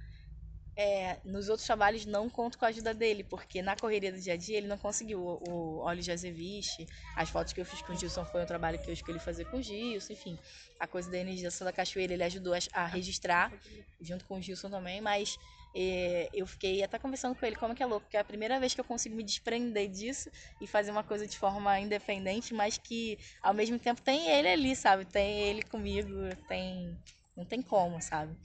é, 0.76 1.18
nos 1.26 1.50
outros 1.50 1.66
trabalhos, 1.66 2.06
não 2.06 2.30
conto 2.30 2.60
com 2.60 2.66
a 2.66 2.68
ajuda 2.68 2.94
dele, 2.94 3.24
porque 3.24 3.64
na 3.64 3.76
correria 3.76 4.12
do 4.12 4.20
dia 4.20 4.34
a 4.34 4.38
dia 4.38 4.60
ele 4.60 4.68
não 4.68 4.78
conseguiu. 4.78 5.20
O, 5.20 5.50
o 5.50 5.78
Óleo 5.80 6.04
Azeviche, 6.14 6.86
as 7.16 7.32
fotos 7.32 7.52
que 7.52 7.60
eu 7.60 7.66
fiz 7.66 7.82
com 7.82 7.94
o 7.94 7.98
Gilson 7.98 8.26
foi 8.26 8.44
um 8.44 8.46
trabalho 8.46 8.78
que 8.78 8.88
eu 8.88 8.94
escolhi 8.94 9.18
fazer 9.18 9.46
com 9.46 9.58
o 9.58 9.64
Gilson, 9.64 10.14
enfim. 10.14 10.38
A 10.80 10.86
coisa 10.86 11.10
da 11.10 11.18
energização 11.18 11.66
da 11.66 11.74
cachoeira 11.74 12.14
ele 12.14 12.24
ajudou 12.24 12.54
a, 12.54 12.60
a 12.74 12.86
registrar, 12.86 13.52
junto 14.00 14.24
com 14.26 14.38
o 14.38 14.42
Gilson 14.42 14.70
também, 14.70 15.02
mas 15.02 15.40
e 15.74 16.30
eu 16.34 16.46
fiquei 16.46 16.84
até 16.84 17.00
conversando 17.00 17.36
com 17.36 17.46
ele 17.46 17.56
como 17.56 17.74
que 17.74 17.82
é 17.82 17.86
louco, 17.86 18.06
porque 18.06 18.18
é 18.18 18.20
a 18.20 18.24
primeira 18.24 18.60
vez 18.60 18.74
que 18.74 18.82
eu 18.82 18.86
consigo 18.86 19.16
me 19.16 19.24
desprender 19.24 19.90
disso 19.90 20.30
e 20.62 20.68
fazer 20.68 20.92
uma 20.92 21.04
coisa 21.04 21.26
de 21.26 21.38
forma 21.38 21.80
independente, 21.80 22.54
mas 22.54 22.78
que 22.78 23.18
ao 23.42 23.54
mesmo 23.54 23.80
tempo 23.80 24.02
tem 24.02 24.30
ele 24.30 24.48
ali, 24.48 24.76
sabe? 24.76 25.06
Tem 25.06 25.42
ele 25.42 25.64
comigo, 25.64 26.12
tem 26.48 26.98
não 27.36 27.46
tem 27.46 27.62
como, 27.62 28.00
sabe? 28.02 28.36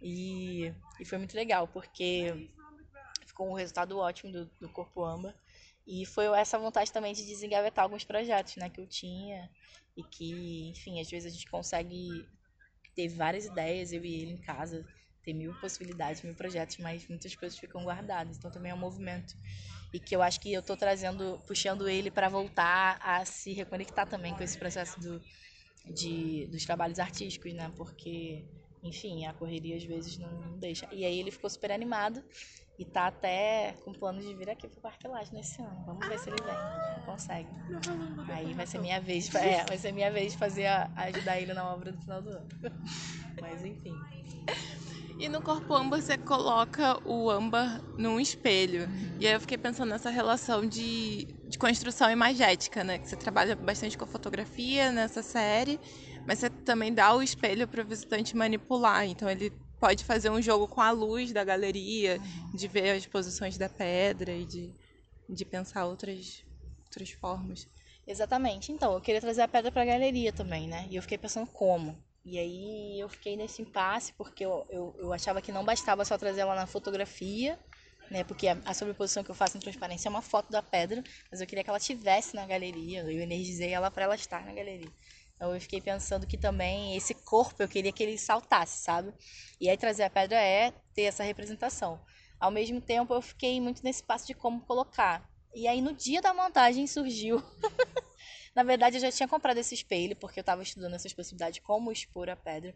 E, 0.00 0.72
e 0.98 1.04
foi 1.04 1.18
muito 1.18 1.36
legal, 1.36 1.68
porque 1.68 2.50
ficou 3.24 3.48
um 3.48 3.54
resultado 3.54 3.96
ótimo 3.98 4.32
do, 4.32 4.50
do 4.60 4.68
Corpo 4.68 5.04
Amba. 5.04 5.34
E 5.86 6.04
foi 6.06 6.26
essa 6.38 6.58
vontade 6.58 6.92
também 6.92 7.12
de 7.12 7.24
desengavetar 7.24 7.84
alguns 7.84 8.04
projetos, 8.04 8.56
né, 8.56 8.68
que 8.68 8.80
eu 8.80 8.86
tinha 8.86 9.50
e 9.96 10.02
que, 10.02 10.68
enfim, 10.70 11.00
às 11.00 11.10
vezes 11.10 11.32
a 11.32 11.34
gente 11.34 11.48
consegue 11.48 12.28
ter 12.94 13.08
várias 13.08 13.46
ideias, 13.46 13.92
eu 13.92 14.04
e 14.04 14.14
ele 14.22 14.32
em 14.32 14.40
casa, 14.40 14.86
tem 15.24 15.34
mil 15.34 15.54
possibilidades, 15.54 16.22
mil 16.22 16.34
projetos, 16.34 16.78
mas 16.78 17.06
muitas 17.08 17.34
coisas 17.34 17.58
ficam 17.58 17.84
guardadas. 17.84 18.36
Então 18.36 18.50
também 18.50 18.72
é 18.72 18.74
um 18.74 18.78
movimento 18.78 19.34
e 19.92 20.00
que 20.00 20.16
eu 20.16 20.22
acho 20.22 20.40
que 20.40 20.52
eu 20.52 20.60
estou 20.60 20.76
trazendo, 20.76 21.40
puxando 21.46 21.88
ele 21.88 22.10
para 22.10 22.28
voltar 22.28 22.98
a 23.02 23.24
se 23.24 23.52
reconectar 23.52 24.08
também 24.08 24.34
com 24.34 24.42
esse 24.42 24.56
processo 24.56 24.98
do, 24.98 25.22
de, 25.92 26.46
dos 26.46 26.64
trabalhos 26.64 26.98
artísticos, 26.98 27.52
né? 27.52 27.70
Porque, 27.76 28.44
enfim, 28.82 29.26
a 29.26 29.34
correria 29.34 29.76
às 29.76 29.84
vezes 29.84 30.16
não 30.18 30.58
deixa. 30.58 30.88
E 30.90 31.04
aí 31.04 31.18
ele 31.18 31.30
ficou 31.30 31.50
super 31.50 31.70
animado 31.70 32.24
e 32.78 32.86
tá 32.86 33.06
até 33.08 33.74
com 33.84 33.92
planos 33.92 34.24
de 34.24 34.34
vir 34.34 34.48
aqui 34.48 34.66
pro 34.66 34.80
Parque 34.80 35.06
Laje 35.06 35.32
nesse 35.34 35.60
ano. 35.60 35.84
Vamos 35.84 36.08
ver 36.08 36.18
se 36.18 36.30
ele 36.30 36.42
vem, 36.42 37.04
consegue. 37.04 37.48
Aí 38.32 38.54
vai 38.54 38.66
ser 38.66 38.78
minha 38.78 39.00
vez, 39.00 39.32
é, 39.34 39.64
vai 39.64 39.76
ser 39.76 39.92
minha 39.92 40.10
vez 40.10 40.34
fazer 40.34 40.66
a, 40.66 40.90
ajudar 40.96 41.38
ele 41.38 41.52
na 41.52 41.70
obra 41.70 41.92
do 41.92 42.00
final 42.00 42.22
do 42.22 42.30
ano. 42.30 42.48
Mas 43.40 43.62
enfim. 43.62 43.94
E 45.22 45.28
no 45.28 45.40
corpo 45.40 45.72
âmbar 45.72 46.02
você 46.02 46.18
coloca 46.18 46.98
o 47.08 47.30
âmbar 47.30 47.80
num 47.96 48.18
espelho. 48.18 48.88
E 49.20 49.26
aí 49.28 49.32
eu 49.32 49.40
fiquei 49.40 49.56
pensando 49.56 49.90
nessa 49.90 50.10
relação 50.10 50.66
de, 50.66 51.28
de 51.48 51.56
construção 51.56 52.10
imagética, 52.10 52.82
né? 52.82 52.98
Que 52.98 53.08
você 53.08 53.14
trabalha 53.14 53.54
bastante 53.54 53.96
com 53.96 54.04
fotografia 54.04 54.90
nessa 54.90 55.22
série, 55.22 55.78
mas 56.26 56.40
você 56.40 56.50
também 56.50 56.92
dá 56.92 57.14
o 57.14 57.22
espelho 57.22 57.68
para 57.68 57.82
o 57.82 57.86
visitante 57.86 58.36
manipular. 58.36 59.06
Então 59.06 59.30
ele 59.30 59.52
pode 59.78 60.02
fazer 60.02 60.28
um 60.28 60.42
jogo 60.42 60.66
com 60.66 60.80
a 60.80 60.90
luz 60.90 61.32
da 61.32 61.44
galeria, 61.44 62.20
de 62.52 62.66
ver 62.66 62.90
as 62.90 63.06
posições 63.06 63.56
da 63.56 63.68
pedra 63.68 64.32
e 64.32 64.44
de, 64.44 64.74
de 65.28 65.44
pensar 65.44 65.86
outras, 65.86 66.44
outras 66.84 67.12
formas. 67.12 67.68
Exatamente. 68.08 68.72
Então, 68.72 68.92
eu 68.94 69.00
queria 69.00 69.20
trazer 69.20 69.42
a 69.42 69.48
pedra 69.48 69.70
para 69.70 69.82
a 69.82 69.86
galeria 69.86 70.32
também, 70.32 70.66
né? 70.66 70.88
E 70.90 70.96
eu 70.96 71.02
fiquei 71.02 71.16
pensando 71.16 71.46
como. 71.46 71.96
E 72.24 72.38
aí 72.38 73.00
eu 73.00 73.08
fiquei 73.08 73.36
nesse 73.36 73.62
impasse 73.62 74.12
porque 74.12 74.44
eu, 74.44 74.64
eu, 74.70 74.94
eu 74.98 75.12
achava 75.12 75.42
que 75.42 75.50
não 75.50 75.64
bastava 75.64 76.04
só 76.04 76.16
trazer 76.16 76.42
ela 76.42 76.54
na 76.54 76.66
fotografia, 76.66 77.58
né? 78.10 78.22
Porque 78.22 78.46
a, 78.46 78.56
a, 78.64 78.74
sobreposição 78.74 79.24
que 79.24 79.30
eu 79.30 79.34
faço 79.34 79.56
em 79.56 79.60
transparência 79.60 80.08
é 80.08 80.10
uma 80.10 80.22
foto 80.22 80.50
da 80.50 80.62
pedra, 80.62 81.02
mas 81.30 81.40
eu 81.40 81.46
queria 81.46 81.64
que 81.64 81.70
ela 81.70 81.80
tivesse 81.80 82.36
na 82.36 82.46
galeria. 82.46 83.00
Eu 83.00 83.20
energizei 83.20 83.72
ela 83.72 83.90
para 83.90 84.04
ela 84.04 84.14
estar 84.14 84.44
na 84.44 84.52
galeria. 84.52 84.92
Então 85.34 85.52
eu 85.52 85.60
fiquei 85.60 85.80
pensando 85.80 86.24
que 86.24 86.38
também 86.38 86.96
esse 86.96 87.14
corpo 87.14 87.60
eu 87.60 87.68
queria 87.68 87.92
que 87.92 88.02
ele 88.02 88.16
saltasse, 88.16 88.84
sabe? 88.84 89.12
E 89.60 89.68
aí 89.68 89.76
trazer 89.76 90.04
a 90.04 90.10
pedra 90.10 90.40
é 90.40 90.72
ter 90.94 91.02
essa 91.02 91.24
representação. 91.24 92.00
Ao 92.38 92.50
mesmo 92.50 92.80
tempo 92.80 93.12
eu 93.12 93.20
fiquei 93.20 93.60
muito 93.60 93.82
nesse 93.82 94.04
passo 94.04 94.26
de 94.26 94.34
como 94.34 94.60
colocar. 94.60 95.28
E 95.52 95.66
aí 95.66 95.80
no 95.80 95.92
dia 95.92 96.22
da 96.22 96.32
montagem 96.32 96.86
surgiu 96.86 97.42
Na 98.54 98.62
verdade, 98.62 98.96
eu 98.96 99.00
já 99.00 99.10
tinha 99.10 99.28
comprado 99.28 99.56
esse 99.58 99.74
espelho, 99.74 100.14
porque 100.16 100.38
eu 100.40 100.42
estava 100.42 100.62
estudando 100.62 100.94
essas 100.94 101.12
possibilidades 101.12 101.54
de 101.54 101.62
como 101.62 101.90
expor 101.90 102.28
a 102.28 102.36
pedra. 102.36 102.74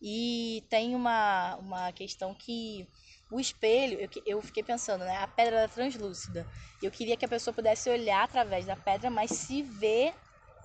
E 0.00 0.64
tem 0.70 0.94
uma, 0.94 1.56
uma 1.56 1.92
questão 1.92 2.34
que 2.34 2.88
o 3.30 3.38
espelho, 3.38 3.98
eu, 4.00 4.08
eu 4.24 4.42
fiquei 4.42 4.62
pensando, 4.62 5.04
né? 5.04 5.16
A 5.18 5.26
pedra 5.26 5.56
era 5.58 5.68
translúcida. 5.68 6.46
Eu 6.80 6.90
queria 6.90 7.16
que 7.16 7.24
a 7.24 7.28
pessoa 7.28 7.52
pudesse 7.52 7.90
olhar 7.90 8.22
através 8.24 8.64
da 8.64 8.76
pedra, 8.76 9.10
mas 9.10 9.30
se 9.32 9.62
ver 9.62 10.14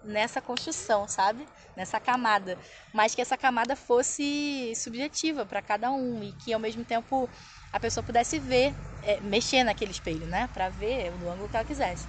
nessa 0.02 0.42
construção, 0.42 1.08
sabe? 1.08 1.46
Nessa 1.76 2.00
camada. 2.00 2.58
Mas 2.94 3.16
que 3.16 3.22
essa 3.22 3.38
camada 3.38 3.76
fosse 3.76 4.74
subjetiva 4.76 5.46
para 5.46 5.62
cada 5.62 5.92
um 5.92 6.24
e 6.24 6.34
que 6.34 6.54
ao 6.54 6.60
mesmo 6.60 6.86
tempo 6.86 7.30
a 7.72 7.80
pessoa 7.80 8.04
pudesse 8.04 8.40
ver, 8.40 8.76
é, 9.02 9.20
mexer 9.22 9.64
naquele 9.64 9.92
espelho, 9.92 10.28
né? 10.28 10.48
Para 10.54 10.70
ver 10.70 11.12
no 11.18 11.30
ângulo 11.30 11.50
que 11.50 11.56
ela 11.56 11.66
quisesse. 11.66 12.08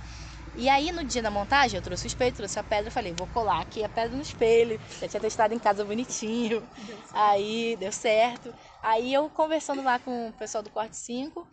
E 0.56 0.68
aí, 0.68 0.92
no 0.92 1.02
dia 1.02 1.20
da 1.20 1.32
montagem, 1.32 1.76
eu 1.76 1.82
trouxe 1.82 2.06
o 2.06 2.08
espelho, 2.08 2.34
trouxe 2.34 2.60
a 2.60 2.62
pedra, 2.62 2.88
falei, 2.88 3.12
vou 3.12 3.26
colar 3.26 3.60
aqui 3.60 3.82
a 3.82 3.88
pedra 3.88 4.14
no 4.14 4.22
espelho. 4.22 4.80
Já 5.00 5.08
tinha 5.08 5.20
testado 5.20 5.52
em 5.52 5.58
casa 5.58 5.84
bonitinho. 5.84 6.60
Deu 6.76 6.98
aí, 7.12 7.76
deu 7.76 7.90
certo. 7.90 8.54
Aí, 8.80 9.12
eu 9.12 9.28
conversando 9.30 9.82
lá 9.82 9.98
com 9.98 10.28
o 10.28 10.32
pessoal 10.32 10.62
do 10.62 10.70
Corte 10.70 10.96
5, 10.96 11.44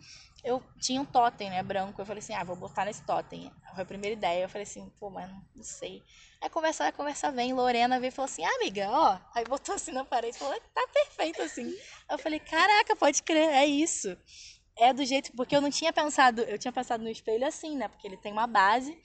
eu 0.44 0.62
tinha 0.78 1.00
um 1.00 1.04
totem, 1.04 1.50
né, 1.50 1.64
branco. 1.64 2.00
Eu 2.00 2.06
falei 2.06 2.20
assim, 2.20 2.32
ah, 2.34 2.44
vou 2.44 2.54
botar 2.54 2.84
nesse 2.84 3.02
totem. 3.02 3.50
Foi 3.74 3.82
a 3.82 3.86
primeira 3.86 4.14
ideia. 4.14 4.44
Eu 4.44 4.48
falei 4.48 4.62
assim, 4.62 4.88
pô, 5.00 5.10
mas 5.10 5.28
não 5.54 5.64
sei. 5.64 6.00
Aí, 6.40 6.48
conversar, 6.48 6.86
a 6.86 6.92
conversa 6.92 7.32
vem. 7.32 7.52
Lorena 7.52 7.98
veio 7.98 8.10
e 8.10 8.12
falou 8.12 8.26
assim, 8.26 8.44
ah, 8.44 8.54
amiga, 8.60 8.88
ó. 8.88 9.18
Aí, 9.34 9.44
botou 9.44 9.74
assim 9.74 9.90
na 9.90 10.04
parede 10.04 10.36
e 10.36 10.38
falou, 10.38 10.54
tá 10.72 10.86
perfeito 10.94 11.42
assim. 11.42 11.74
Eu 12.08 12.18
falei, 12.18 12.38
caraca, 12.38 12.94
pode 12.94 13.20
crer, 13.24 13.48
é 13.48 13.66
isso 13.66 14.16
é 14.82 14.92
do 14.92 15.04
jeito. 15.04 15.32
Porque 15.32 15.54
eu 15.54 15.60
não 15.60 15.70
tinha 15.70 15.92
pensado. 15.92 16.42
Eu 16.42 16.58
tinha 16.58 16.72
pensado 16.72 17.02
no 17.02 17.10
espelho 17.10 17.46
assim, 17.46 17.76
né? 17.76 17.88
Porque 17.88 18.06
ele 18.06 18.16
tem 18.16 18.32
uma 18.32 18.46
base 18.46 18.96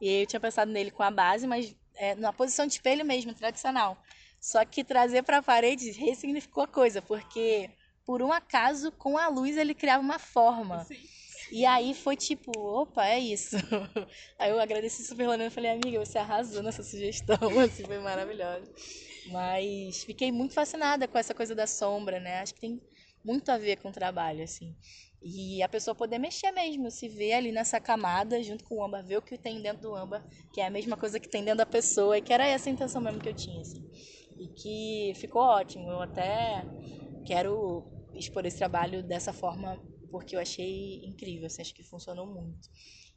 E 0.00 0.22
eu 0.22 0.26
tinha 0.26 0.40
pensado 0.40 0.70
nele 0.70 0.90
com 0.90 1.02
a 1.02 1.10
base, 1.10 1.46
mas 1.46 1.74
é, 1.94 2.14
na 2.14 2.32
posição 2.32 2.66
de 2.66 2.74
espelho 2.74 3.04
mesmo, 3.04 3.34
tradicional. 3.34 4.02
Só 4.40 4.64
que 4.64 4.82
trazer 4.82 5.22
para 5.22 5.38
a 5.38 5.42
parede 5.42 5.90
ressignificou 5.90 6.64
a 6.64 6.66
coisa, 6.66 7.02
porque 7.02 7.70
por 8.06 8.22
um 8.22 8.32
acaso, 8.32 8.90
com 8.92 9.18
a 9.18 9.28
luz, 9.28 9.56
ele 9.56 9.74
criava 9.74 10.02
uma 10.02 10.18
forma. 10.18 10.84
Sim. 10.84 10.96
E 11.52 11.66
aí 11.66 11.94
foi 11.94 12.16
tipo, 12.16 12.52
opa, 12.56 13.06
é 13.06 13.18
isso. 13.18 13.56
Aí 14.38 14.50
eu 14.50 14.60
agradeci 14.60 15.04
super 15.04 15.26
Lorena 15.26 15.46
e 15.46 15.50
falei, 15.50 15.72
amiga, 15.72 15.98
você 15.98 16.16
arrasou 16.16 16.62
nessa 16.62 16.82
sugestão, 16.82 17.36
assim, 17.58 17.84
foi 17.84 17.98
maravilhosa. 17.98 18.72
Mas 19.26 20.04
fiquei 20.04 20.30
muito 20.30 20.54
fascinada 20.54 21.08
com 21.08 21.18
essa 21.18 21.34
coisa 21.34 21.54
da 21.54 21.66
sombra, 21.66 22.20
né? 22.20 22.40
Acho 22.40 22.54
que 22.54 22.60
tem 22.60 22.80
muito 23.24 23.50
a 23.50 23.58
ver 23.58 23.78
com 23.78 23.88
o 23.88 23.92
trabalho, 23.92 24.44
assim. 24.44 24.76
E 25.22 25.62
a 25.62 25.68
pessoa 25.68 25.94
poder 25.94 26.18
mexer 26.18 26.50
mesmo, 26.50 26.90
se 26.90 27.06
ver 27.08 27.34
ali 27.34 27.52
nessa 27.52 27.78
camada 27.78 28.42
junto 28.42 28.64
com 28.64 28.76
o 28.76 28.84
âmbar, 28.84 29.04
ver 29.04 29.18
o 29.18 29.22
que 29.22 29.36
tem 29.36 29.60
dentro 29.60 29.82
do 29.82 29.94
âmbar, 29.94 30.24
que 30.52 30.60
é 30.60 30.66
a 30.66 30.70
mesma 30.70 30.96
coisa 30.96 31.20
que 31.20 31.28
tem 31.28 31.44
dentro 31.44 31.58
da 31.58 31.66
pessoa, 31.66 32.16
e 32.16 32.22
que 32.22 32.32
era 32.32 32.46
essa 32.46 32.70
a 32.70 32.72
intenção 32.72 33.02
mesmo 33.02 33.20
que 33.20 33.28
eu 33.28 33.34
tinha, 33.34 33.60
assim. 33.60 33.84
E 34.38 34.48
que 34.48 35.12
ficou 35.16 35.42
ótimo. 35.42 35.90
Eu 35.90 36.00
até 36.00 36.66
quero 37.26 37.86
expor 38.14 38.46
esse 38.46 38.56
trabalho 38.56 39.02
dessa 39.02 39.32
forma 39.32 39.78
porque 40.10 40.34
eu 40.34 40.40
achei 40.40 41.04
incrível, 41.04 41.46
assim, 41.46 41.62
acho 41.62 41.74
que 41.74 41.84
funcionou 41.84 42.26
muito. 42.26 42.68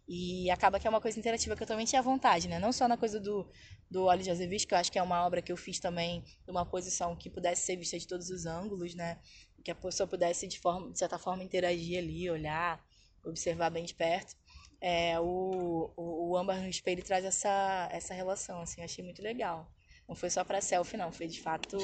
E 0.08 0.50
acaba 0.52 0.80
que 0.80 0.86
é 0.86 0.90
uma 0.90 1.00
coisa 1.00 1.18
interativa 1.18 1.56
que 1.56 1.64
eu 1.64 1.68
também 1.68 1.86
tinha 1.86 2.02
vontade, 2.02 2.48
né? 2.48 2.60
Não 2.60 2.74
só 2.74 2.88
na 2.88 2.98
coisa 2.98 3.20
do, 3.20 3.50
do 3.90 4.04
Olho 4.04 4.22
de 4.22 4.30
Azevedo, 4.30 4.68
que 4.68 4.74
eu 4.74 4.78
acho 4.78 4.92
que 4.92 5.00
é 5.00 5.04
uma 5.04 5.26
obra 5.26 5.42
que 5.42 5.52
eu 5.52 5.56
fiz 5.58 5.80
também 5.80 6.24
numa 6.46 6.66
posição 6.66 7.16
que 7.16 7.30
pudesse 7.30 7.66
ser 7.66 7.78
vista 7.78 7.98
de 7.98 8.06
todos 8.06 8.30
os 8.30 8.46
ângulos, 8.46 8.94
né? 8.94 9.20
Que 9.64 9.72
a 9.72 9.76
pessoa 9.76 10.08
pudesse, 10.08 10.48
de, 10.48 10.60
forma, 10.60 10.92
de 10.92 11.00
certa 11.00 11.18
forma, 11.18 11.44
interagir 11.44 11.98
ali, 11.98 12.30
olhar, 12.30 12.84
observar 13.24 13.70
bem 13.70 13.86
de 13.86 13.94
perto. 13.94 14.36
É, 14.82 15.20
o, 15.20 15.94
o, 15.96 16.32
o 16.32 16.38
âmbar 16.38 16.62
no 16.62 16.68
espelho 16.68 17.04
traz 17.04 17.24
essa, 17.24 17.88
essa 17.92 18.14
relação, 18.14 18.60
assim, 18.62 18.82
eu 18.82 18.86
achei 18.86 19.04
muito 19.04 19.22
legal. 19.22 19.72
Não 20.08 20.16
foi 20.16 20.30
só 20.30 20.44
para 20.44 20.60
selfie, 20.60 20.98
não, 20.98 21.12
foi 21.12 21.28
de 21.28 21.42
fato 21.42 21.78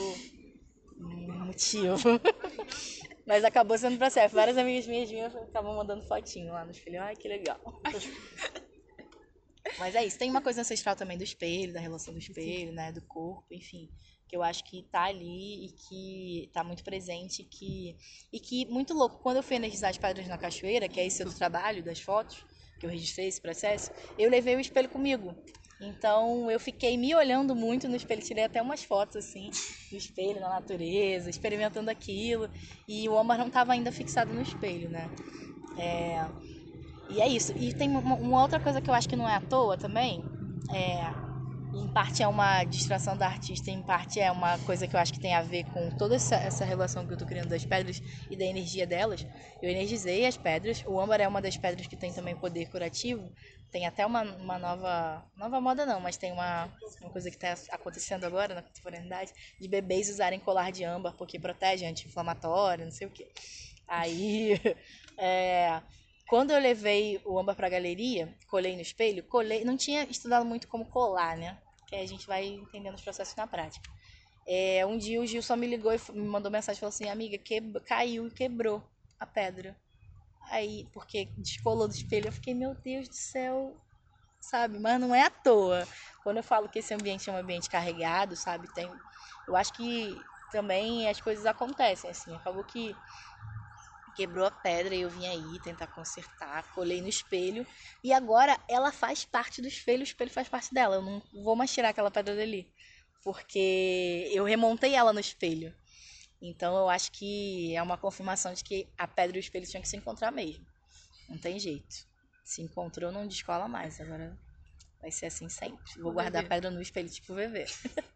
um 1.00 1.46
motivo. 1.46 1.98
Mas 3.26 3.44
acabou 3.46 3.78
sendo 3.78 3.98
pra 3.98 4.10
selfie. 4.10 4.36
Várias 4.36 4.58
amigas 4.58 4.88
minhas 4.88 5.10
minhas 5.10 5.34
estavam 5.34 5.76
mandando 5.76 6.06
fotinho 6.06 6.52
lá 6.52 6.66
no 6.66 6.72
espelho. 6.72 7.02
Ai, 7.02 7.16
que 7.16 7.28
legal. 7.28 7.60
Mas 9.78 9.96
é 9.96 10.06
isso. 10.06 10.18
Tem 10.18 10.30
uma 10.30 10.42
coisa 10.42 10.62
ancestral 10.62 10.96
também 10.96 11.18
do 11.18 11.24
espelho, 11.24 11.74
da 11.74 11.80
relação 11.80 12.14
do 12.14 12.20
espelho, 12.20 12.74
né? 12.74 12.92
Do 12.92 13.02
corpo, 13.04 13.54
enfim. 13.54 13.90
Que 14.30 14.38
eu 14.38 14.44
acho 14.44 14.64
que 14.64 14.84
tá 14.84 15.06
ali 15.06 15.66
e 15.66 15.70
que 15.72 16.50
tá 16.54 16.64
muito 16.64 16.84
presente. 16.84 17.44
Que... 17.44 17.98
E 18.32 18.40
que, 18.40 18.66
muito 18.68 18.94
louco, 18.94 19.20
quando 19.22 19.38
eu 19.38 19.44
fui 19.44 19.58
energizar 19.58 19.90
as 19.90 19.98
pedras 19.98 20.28
na 20.28 20.38
cachoeira, 20.38 20.88
que 20.88 21.00
é 21.00 21.06
esse 21.06 21.22
outro 21.22 21.38
trabalho 21.38 21.84
das 21.84 22.00
fotos, 22.00 22.46
que 22.80 22.86
eu 22.86 22.90
registrei 22.90 23.28
esse 23.28 23.42
processo, 23.42 23.92
eu 24.18 24.30
levei 24.30 24.56
o 24.56 24.60
espelho 24.60 24.88
comigo. 24.88 25.36
Então 25.82 26.52
eu 26.52 26.60
fiquei 26.60 26.98
me 26.98 27.16
olhando 27.16 27.56
muito 27.56 27.88
no 27.88 27.96
espelho, 27.96 28.22
tirei 28.22 28.44
até 28.44 28.62
umas 28.62 28.84
fotos 28.84 29.16
assim, 29.16 29.50
no 29.92 29.98
espelho, 29.98 30.40
na 30.40 30.50
natureza, 30.50 31.30
experimentando 31.30 31.90
aquilo. 31.90 32.50
E 32.88 33.08
o 33.08 33.18
âmbar 33.18 33.38
não 33.38 33.48
estava 33.48 33.74
ainda 33.74 33.92
fixado 33.92 34.34
no 34.34 34.42
espelho, 34.42 34.90
né? 34.90 35.10
É... 35.78 36.26
E 37.10 37.22
é 37.22 37.28
isso. 37.28 37.54
E 37.58 37.74
tem 37.74 37.90
uma, 37.90 38.16
uma, 38.16 38.42
outra 38.42 38.60
coisa 38.60 38.82
que 38.82 38.90
eu 38.90 38.94
acho 38.94 39.10
que 39.10 39.16
não 39.16 39.28
é 39.28 39.36
à 39.36 39.42
toa 39.42 39.78
também. 39.78 40.24
É... 40.72 41.29
Em 41.72 41.88
parte 41.88 42.24
é 42.24 42.28
uma 42.28 42.64
distração 42.64 43.16
da 43.16 43.28
artista, 43.28 43.70
em 43.70 43.82
parte 43.84 44.20
é 44.20 44.32
uma 44.32 44.58
coisa 44.60 44.88
que 44.88 44.96
eu 44.96 45.00
acho 45.00 45.14
que 45.14 45.20
tem 45.20 45.36
a 45.36 45.44
ver 45.44 45.66
com 45.66 45.92
toda 45.92 46.16
essa, 46.16 46.36
essa 46.36 46.66
relação 46.66 47.06
que 47.06 47.12
eu 47.12 47.16
estou 47.16 47.28
criando 47.28 47.50
das 47.50 47.64
pedras 47.64 48.02
e 48.28 48.36
da 48.36 48.44
energia 48.44 48.88
delas. 48.88 49.26
Eu 49.62 49.70
energizei 49.70 50.26
as 50.26 50.36
pedras. 50.36 50.84
O 50.88 51.00
âmbar 51.00 51.22
é 51.22 51.28
uma 51.28 51.40
das 51.40 51.58
pedras 51.58 51.86
que 51.86 51.96
tem 51.96 52.12
também 52.12 52.36
poder 52.36 52.68
curativo. 52.72 53.32
Tem 53.72 53.86
até 53.86 54.04
uma, 54.04 54.24
uma 54.24 54.58
nova. 54.58 55.24
Nova 55.38 55.62
moda 55.62 55.86
não, 55.86 56.00
mas 56.00 56.18
tem 56.18 56.32
uma, 56.32 56.74
uma 57.02 57.12
coisa 57.12 57.30
que 57.30 57.36
está 57.36 57.56
acontecendo 57.76 58.24
agora 58.24 58.56
na 58.56 58.64
contemporaneidade 58.64 59.32
de 59.62 59.68
bebês 59.68 60.10
usarem 60.10 60.40
colar 60.40 60.72
de 60.72 60.84
âmbar 60.84 61.16
porque 61.16 61.38
protege 61.40 61.86
anti-inflamatório, 61.86 62.86
não 62.86 62.92
sei 62.92 63.06
o 63.06 63.12
quê. 63.12 63.32
Aí. 63.88 64.60
É, 65.22 65.82
quando 66.30 66.52
eu 66.52 66.60
levei 66.60 67.20
o 67.26 67.40
âmbar 67.40 67.56
para 67.56 67.66
a 67.66 67.72
galeria, 67.72 68.32
colei 68.48 68.76
no 68.76 68.82
espelho, 68.82 69.24
colei. 69.24 69.66
Não 69.66 69.76
tinha 69.76 70.04
estudado 70.04 70.46
muito 70.46 70.68
como 70.68 70.86
colar, 70.86 71.36
né? 71.36 71.58
Que 71.88 71.96
a 71.96 72.06
gente 72.06 72.28
vai 72.28 72.46
entendendo 72.46 72.94
os 72.94 73.02
processos 73.02 73.36
na 73.36 73.48
prática. 73.48 73.90
É, 74.48 74.86
um 74.86 74.96
dia 74.96 75.20
o 75.20 75.26
Gil 75.26 75.42
só 75.42 75.56
me 75.56 75.66
ligou 75.66 75.92
e 75.92 76.00
me 76.12 76.28
mandou 76.28 76.52
mensagem 76.52 76.78
e 76.78 76.80
falou 76.82 76.90
assim: 76.90 77.10
Amiga, 77.10 77.36
que, 77.40 77.60
caiu 77.82 78.28
e 78.28 78.32
quebrou 78.32 78.84
a 79.20 79.26
pedra. 79.26 79.76
Aí, 80.52 80.88
porque 80.94 81.30
descolou 81.36 81.88
do 81.88 81.94
espelho, 81.94 82.28
eu 82.28 82.32
fiquei, 82.32 82.54
meu 82.54 82.76
Deus 82.76 83.10
do 83.10 83.16
céu, 83.16 83.76
sabe? 84.40 84.78
Mas 84.78 85.00
não 85.00 85.14
é 85.14 85.24
à 85.24 85.30
toa. 85.32 85.88
Quando 86.24 86.38
eu 86.38 86.44
falo 86.44 86.70
que 86.70 86.78
esse 86.78 86.94
ambiente 86.94 87.28
é 87.28 87.34
um 87.34 87.38
ambiente 87.38 87.70
carregado, 87.70 88.36
sabe? 88.36 88.72
Tem, 88.74 88.90
eu 89.48 89.56
acho 89.56 89.74
que 89.74 90.16
também 90.52 91.10
as 91.10 91.20
coisas 91.20 91.46
acontecem, 91.46 92.10
assim. 92.10 92.36
Acabou 92.36 92.64
que 92.64 92.96
quebrou 94.20 94.46
a 94.46 94.52
pedra 94.52 94.94
e 94.94 95.00
eu 95.00 95.10
vim 95.10 95.26
aí 95.28 95.60
tentar 95.62 95.88
consertar, 95.88 96.74
colei 96.74 97.02
no 97.02 97.08
espelho 97.08 97.66
e 98.04 98.12
agora 98.12 98.60
ela 98.68 98.92
faz 98.92 99.24
parte 99.24 99.62
do 99.62 99.68
espelho, 99.68 100.02
o 100.02 100.04
espelho 100.04 100.30
faz 100.30 100.50
parte 100.50 100.74
dela. 100.74 100.96
Eu 100.96 101.02
não 101.02 101.24
vou 101.42 101.56
mais 101.56 101.74
tirar 101.74 101.90
aquela 101.90 102.12
pedra 102.12 102.36
dali, 102.36 102.70
porque 103.24 104.30
eu 104.34 104.44
remontei 104.44 104.94
ela 104.94 105.14
no 105.14 105.22
espelho. 105.22 105.74
Então 106.42 106.76
eu 106.76 106.90
acho 106.90 107.14
que 107.14 107.74
é 107.74 107.82
uma 107.82 107.98
confirmação 107.98 108.54
de 108.54 108.62
que 108.62 108.90
a 108.98 109.08
pedra 109.08 109.38
e 109.38 109.40
o 109.40 109.42
espelho 109.42 109.66
tinham 109.66 109.82
que 109.82 109.88
se 109.88 109.96
encontrar 109.96 110.32
mesmo. 110.32 110.66
Não 111.30 111.38
tem 111.38 111.58
jeito. 111.58 112.06
Se 112.44 112.62
encontrou, 112.62 113.14
não 113.14 113.26
descola 113.26 113.70
mais. 113.70 114.02
Agora 114.02 114.38
vai 115.00 115.12
ser 115.12 115.28
assim 115.28 115.48
sempre. 115.48 116.02
Vou 116.02 116.12
guardar 116.12 116.44
a 116.44 116.48
pedra 116.48 116.70
no 116.70 116.82
espelho, 116.82 117.10
tipo 117.10 117.34
VV. 117.34 117.66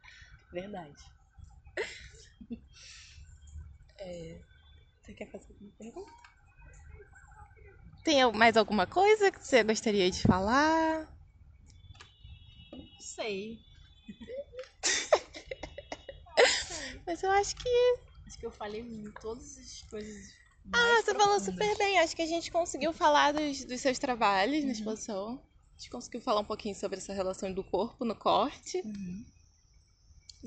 Verdade. 0.51 1.01
É... 3.99 4.52
Você 5.03 5.13
quer 5.13 5.29
fazer 5.29 5.51
alguma 5.51 5.71
pergunta? 5.77 6.11
Tem 8.03 8.31
mais 8.31 8.55
alguma 8.55 8.87
coisa 8.87 9.31
que 9.31 9.45
você 9.45 9.63
gostaria 9.63 10.09
de 10.09 10.21
falar? 10.21 11.07
Não 12.71 12.99
sei. 12.99 13.59
Mas 17.05 17.21
eu 17.21 17.31
acho 17.31 17.55
que 17.55 17.69
Acho 18.25 18.39
que 18.39 18.45
eu 18.45 18.51
falei 18.51 18.83
todas 19.21 19.57
as 19.57 19.81
coisas. 19.89 20.33
Ah, 20.71 21.01
você 21.03 21.13
falou 21.13 21.39
super 21.39 21.77
bem. 21.77 21.99
Acho 21.99 22.15
que 22.15 22.21
a 22.21 22.25
gente 22.25 22.49
conseguiu 22.49 22.93
falar 22.93 23.33
dos, 23.33 23.65
dos 23.65 23.81
seus 23.81 23.99
trabalhos 23.99 24.61
uhum. 24.61 24.67
na 24.67 24.71
exposição. 24.71 25.33
A 25.35 25.79
gente 25.79 25.91
conseguiu 25.91 26.21
falar 26.21 26.39
um 26.39 26.45
pouquinho 26.45 26.75
sobre 26.75 26.97
essa 26.97 27.13
relação 27.13 27.53
do 27.53 27.63
corpo 27.63 28.05
no 28.05 28.15
corte. 28.15 28.81
Uhum. 28.85 29.25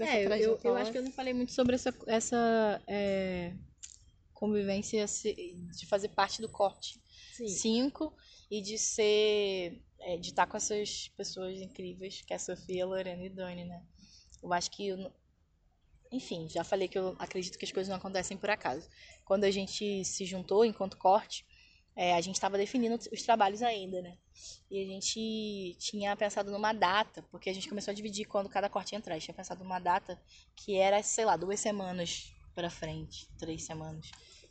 É, 0.01 0.25
eu, 0.25 0.59
eu, 0.63 0.77
acho 0.77 0.93
que 0.93 0.99
eu 0.99 1.03
não 1.03 1.13
falei 1.13 1.33
muito 1.33 1.53
sobre 1.53 1.75
essa, 1.75 1.95
essa 2.07 2.83
é, 2.87 3.55
convivência 4.37 5.05
de 5.07 5.87
fazer 5.87 6.11
parte 6.11 6.41
do 6.41 6.49
corte. 6.49 7.01
Sim. 7.33 7.49
Cinco 7.49 8.15
e 8.51 8.61
de 8.61 8.79
ser. 8.79 9.83
É, 9.99 10.17
de 10.19 10.29
estar 10.29 10.47
com 10.47 10.57
essas 10.57 11.09
pessoas 11.17 11.59
incríveis, 11.59 12.21
que 12.21 12.33
é 12.33 12.37
a 12.37 12.39
Sofia, 12.39 12.85
a 12.85 12.87
Lorena 12.87 13.25
e 13.25 13.31
Dani, 13.31 13.65
né? 13.65 13.83
Eu 14.43 14.53
acho 14.53 14.71
que 14.71 14.95
enfim, 16.13 16.49
já 16.49 16.63
falei 16.63 16.87
que 16.87 16.99
eu 16.99 17.17
acredito 17.19 17.59
que 17.59 17.65
as 17.65 17.73
coisas 17.73 17.89
não 17.89 17.97
acontecem 17.97 18.37
por 18.37 18.49
acaso. 18.51 18.89
Quando 19.25 19.45
a 19.45 19.51
gente 19.51 20.05
se 20.05 20.25
juntou 20.25 20.65
enquanto 20.65 20.97
corte, 20.97 21.45
é, 21.97 22.15
a 22.15 22.21
gente 22.21 22.37
estava 22.37 22.59
definindo 22.59 22.95
os 22.95 23.23
trabalhos 23.23 23.63
ainda, 23.63 24.03
né? 24.03 24.17
E 24.71 24.83
a 24.83 24.87
gente 24.87 25.77
tinha 25.79 26.15
pensado 26.15 26.51
numa 26.51 26.73
data, 26.73 27.23
porque 27.31 27.49
a 27.49 27.55
gente 27.55 27.69
começou 27.69 27.91
a 27.91 27.95
dividir 27.95 28.27
quando 28.27 28.49
cada 28.49 28.69
corte 28.69 28.93
ia 28.93 28.99
entrar. 28.99 29.15
A 29.15 29.19
gente 29.19 29.25
tinha 29.25 29.35
pensado 29.35 29.65
numa 29.65 29.79
data 29.79 30.21
que 30.55 30.77
era, 30.77 31.03
sei 31.03 31.25
lá, 31.25 31.37
duas 31.37 31.59
semanas 31.59 32.36
para 32.57 32.69
frente, 32.69 33.29
três 33.39 33.65
semanas, 33.65 34.11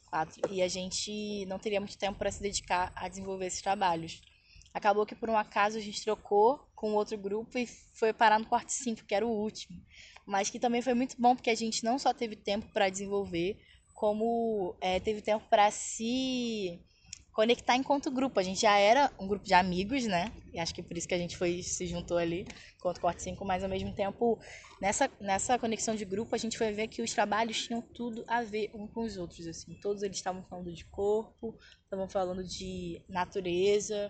quatro. 0.10 0.42
E 0.50 0.62
a 0.62 0.68
gente 0.70 1.46
não 1.48 1.60
teria 1.60 1.82
muito 1.82 1.98
tempo 1.98 2.18
para 2.18 2.32
se 2.32 2.42
dedicar 2.42 2.94
a 2.96 3.10
desenvolver 3.10 3.48
esses 3.48 3.62
trabalhos. 3.62 4.22
Acabou 4.74 5.06
que 5.06 5.16
por 5.16 5.30
um 5.30 5.38
acaso 5.38 5.78
a 5.78 5.82
gente 5.82 6.02
trocou 6.02 6.60
com 6.74 6.94
outro 6.94 7.18
grupo 7.18 7.58
e 7.58 7.68
foi 7.68 8.14
parar 8.14 8.40
no 8.40 8.46
corte 8.46 8.72
5, 8.72 9.06
que 9.06 9.16
era 9.16 9.26
o 9.26 9.30
último 9.30 9.82
mas 10.26 10.50
que 10.50 10.60
também 10.60 10.82
foi 10.82 10.94
muito 10.94 11.16
bom 11.20 11.36
porque 11.36 11.50
a 11.50 11.56
gente 11.56 11.84
não 11.84 12.00
só 12.00 12.14
teve 12.14 12.36
tempo 12.36 12.68
para 12.74 12.90
desenvolver, 12.90 13.58
como 13.94 14.76
é, 14.82 15.00
teve 15.00 15.22
tempo 15.22 15.46
para 15.50 15.70
se 15.70 16.82
conectar 17.36 17.76
enquanto 17.76 18.10
grupo. 18.10 18.40
A 18.40 18.44
gente 18.44 18.62
já 18.62 18.78
era 18.78 19.12
um 19.20 19.28
grupo 19.28 19.46
de 19.46 19.54
amigos, 19.54 20.06
né? 20.06 20.32
E 20.54 20.60
acho 20.60 20.74
que 20.74 20.82
por 20.82 20.98
isso 20.98 21.06
que 21.06 21.14
a 21.14 21.18
gente 21.18 21.36
foi 21.36 21.62
se 21.62 21.86
juntou 21.86 22.18
ali, 22.18 22.48
enquanto 22.78 23.02
Corte 23.02 23.22
5, 23.22 23.44
mas 23.44 23.62
ao 23.62 23.70
mesmo 23.70 23.94
tempo, 23.94 24.40
nessa, 24.82 25.12
nessa 25.20 25.60
conexão 25.60 25.96
de 25.96 26.06
grupo, 26.06 26.34
a 26.34 26.38
gente 26.38 26.58
foi 26.58 26.72
ver 26.72 26.88
que 26.88 27.02
os 27.02 27.12
trabalhos 27.14 27.62
tinham 27.62 27.82
tudo 27.82 28.24
a 28.26 28.42
ver 28.42 28.72
um 28.74 28.88
com 28.88 29.02
os 29.02 29.18
outros, 29.18 29.46
assim. 29.46 29.76
Todos 29.82 30.02
eles 30.02 30.16
estavam 30.16 30.44
falando 30.46 30.74
de 30.74 30.86
corpo, 30.86 31.60
estavam 31.84 32.08
falando 32.08 32.42
de 32.42 33.02
natureza, 33.10 34.10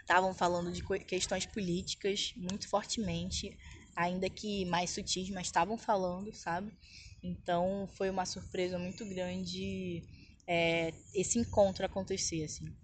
estavam 0.00 0.32
falando 0.32 0.72
de 0.72 0.82
questões 1.04 1.44
políticas 1.44 2.32
muito 2.36 2.66
fortemente 2.70 3.54
ainda 3.94 4.30
que 4.30 4.64
mais 4.64 4.90
sutis, 4.90 5.28
mas 5.28 5.48
estavam 5.48 5.76
falando, 5.76 6.32
sabe? 6.32 6.72
Então 7.22 7.86
foi 7.96 8.08
uma 8.08 8.24
surpresa 8.24 8.78
muito 8.78 9.04
grande 9.04 10.04
é, 10.48 10.94
esse 11.14 11.38
encontro 11.38 11.84
acontecer, 11.84 12.44
assim. 12.44 12.74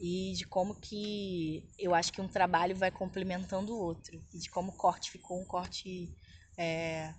e 0.00 0.32
de 0.36 0.44
como 0.44 0.74
que 0.74 1.64
eu 1.78 1.94
acho 1.94 2.12
que 2.12 2.20
um 2.20 2.26
trabalho 2.26 2.74
vai 2.74 2.90
complementando 2.90 3.72
o 3.72 3.78
outro 3.78 4.20
e 4.32 4.38
de 4.38 4.50
como 4.50 4.72
o 4.72 4.76
corte 4.76 5.12
ficou 5.12 5.40
um 5.40 5.44
corte 5.44 6.12
é, 6.58 7.14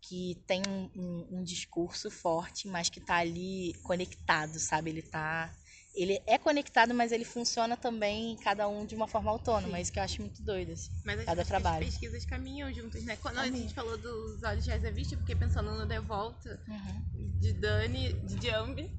que 0.00 0.40
tem 0.46 0.62
um, 0.68 0.90
um, 0.94 1.38
um, 1.38 1.42
discurso 1.42 2.10
forte, 2.10 2.68
mas 2.68 2.88
que 2.88 3.00
está 3.00 3.16
ali 3.16 3.74
conectado, 3.82 4.58
sabe? 4.60 4.90
Ele 4.90 5.02
tá 5.02 5.52
ele 5.94 6.20
é 6.26 6.36
conectado, 6.36 6.92
mas 6.92 7.12
ele 7.12 7.24
funciona 7.24 7.76
também 7.76 8.36
cada 8.38 8.68
um 8.68 8.84
de 8.84 8.96
uma 8.96 9.06
forma 9.06 9.30
autônoma. 9.30 9.76
Sim. 9.76 9.82
Isso 9.82 9.92
que 9.92 9.98
eu 10.00 10.02
acho 10.02 10.20
muito 10.20 10.42
doido, 10.42 10.72
assim. 10.72 10.90
Mas 11.04 11.24
cada 11.24 11.44
trabalho. 11.44 11.84
as 11.84 11.90
pesquisas 11.90 12.24
caminham 12.24 12.72
juntas, 12.72 13.04
né? 13.04 13.16
Quando 13.16 13.36
Caminho. 13.36 13.54
a 13.54 13.58
gente 13.58 13.74
falou 13.74 13.96
dos 13.96 14.42
olhos 14.42 14.64
de 14.64 14.72
Azevich, 14.72 15.12
eu 15.12 15.20
fiquei 15.20 15.36
pensando 15.36 15.70
no 15.72 15.86
De 15.86 16.00
Volta, 16.00 16.60
uhum. 16.66 17.38
de 17.38 17.52
Dani, 17.52 18.12
de 18.12 18.34
Diambi. 18.34 18.90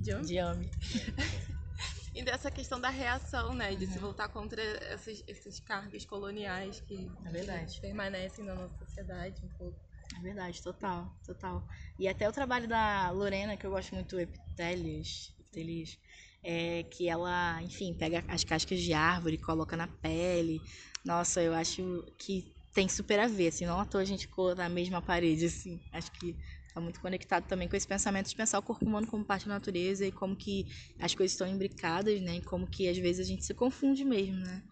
Diambi. 0.00 0.70
e 2.14 2.22
dessa 2.22 2.50
questão 2.50 2.80
da 2.80 2.88
reação, 2.88 3.54
né? 3.54 3.74
De 3.74 3.84
uhum. 3.84 3.92
se 3.92 3.98
voltar 3.98 4.28
contra 4.28 4.62
essas, 4.62 5.22
essas 5.26 5.60
cargas 5.60 6.04
coloniais 6.04 6.80
que, 6.80 7.10
é 7.24 7.64
que 7.64 7.80
permanecem 7.80 8.44
na 8.44 8.54
nossa 8.54 8.76
sociedade 8.78 9.44
um 9.44 9.48
pouco. 9.56 9.78
É 10.16 10.20
verdade, 10.20 10.62
total, 10.62 11.12
total. 11.24 11.66
E 11.98 12.08
até 12.08 12.28
o 12.28 12.32
trabalho 12.32 12.66
da 12.66 13.10
Lorena, 13.10 13.56
que 13.56 13.66
eu 13.66 13.70
gosto 13.70 13.94
muito, 13.94 14.18
Epitélios, 14.18 15.34
eles 15.52 15.98
é, 16.42 16.82
que 16.84 17.08
ela, 17.08 17.62
enfim, 17.62 17.94
pega 17.94 18.24
as 18.28 18.44
cascas 18.44 18.80
de 18.80 18.92
árvore, 18.92 19.38
coloca 19.38 19.76
na 19.76 19.86
pele. 19.86 20.60
Nossa, 21.04 21.42
eu 21.42 21.52
acho 21.52 22.04
que 22.18 22.54
tem 22.72 22.88
super 22.88 23.18
a 23.18 23.26
ver, 23.26 23.48
assim, 23.48 23.66
não 23.66 23.80
à 23.80 23.84
toa 23.84 24.00
a 24.00 24.04
gente 24.04 24.26
ficou 24.26 24.54
na 24.54 24.68
mesma 24.68 25.02
parede, 25.02 25.46
assim. 25.46 25.80
Acho 25.92 26.12
que 26.12 26.36
tá 26.78 26.80
muito 26.80 27.00
conectado 27.00 27.46
também 27.46 27.68
com 27.68 27.76
esse 27.76 27.86
pensamento 27.86 28.28
de 28.28 28.36
pensar 28.36 28.58
o 28.58 28.62
corpo 28.62 28.84
humano 28.84 29.06
como 29.06 29.24
parte 29.24 29.46
da 29.46 29.54
natureza 29.54 30.06
e 30.06 30.12
como 30.12 30.36
que 30.36 30.66
as 31.00 31.14
coisas 31.14 31.32
estão 31.32 31.46
imbricadas, 31.46 32.20
né? 32.20 32.36
E 32.36 32.42
como 32.42 32.66
que 32.66 32.88
às 32.88 32.96
vezes 32.96 33.26
a 33.26 33.28
gente 33.28 33.44
se 33.44 33.52
confunde 33.52 34.04
mesmo, 34.04 34.36
né? 34.36 34.62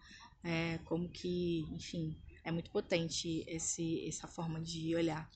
É, 0.45 0.79
como 0.85 1.09
que, 1.09 1.67
enfim, 1.73 2.17
é 2.45 2.53
muito 2.53 2.71
potente 2.71 3.45
esse, 3.49 4.07
essa 4.07 4.29
forma 4.29 4.61
de 4.61 4.95
olhar, 4.95 5.29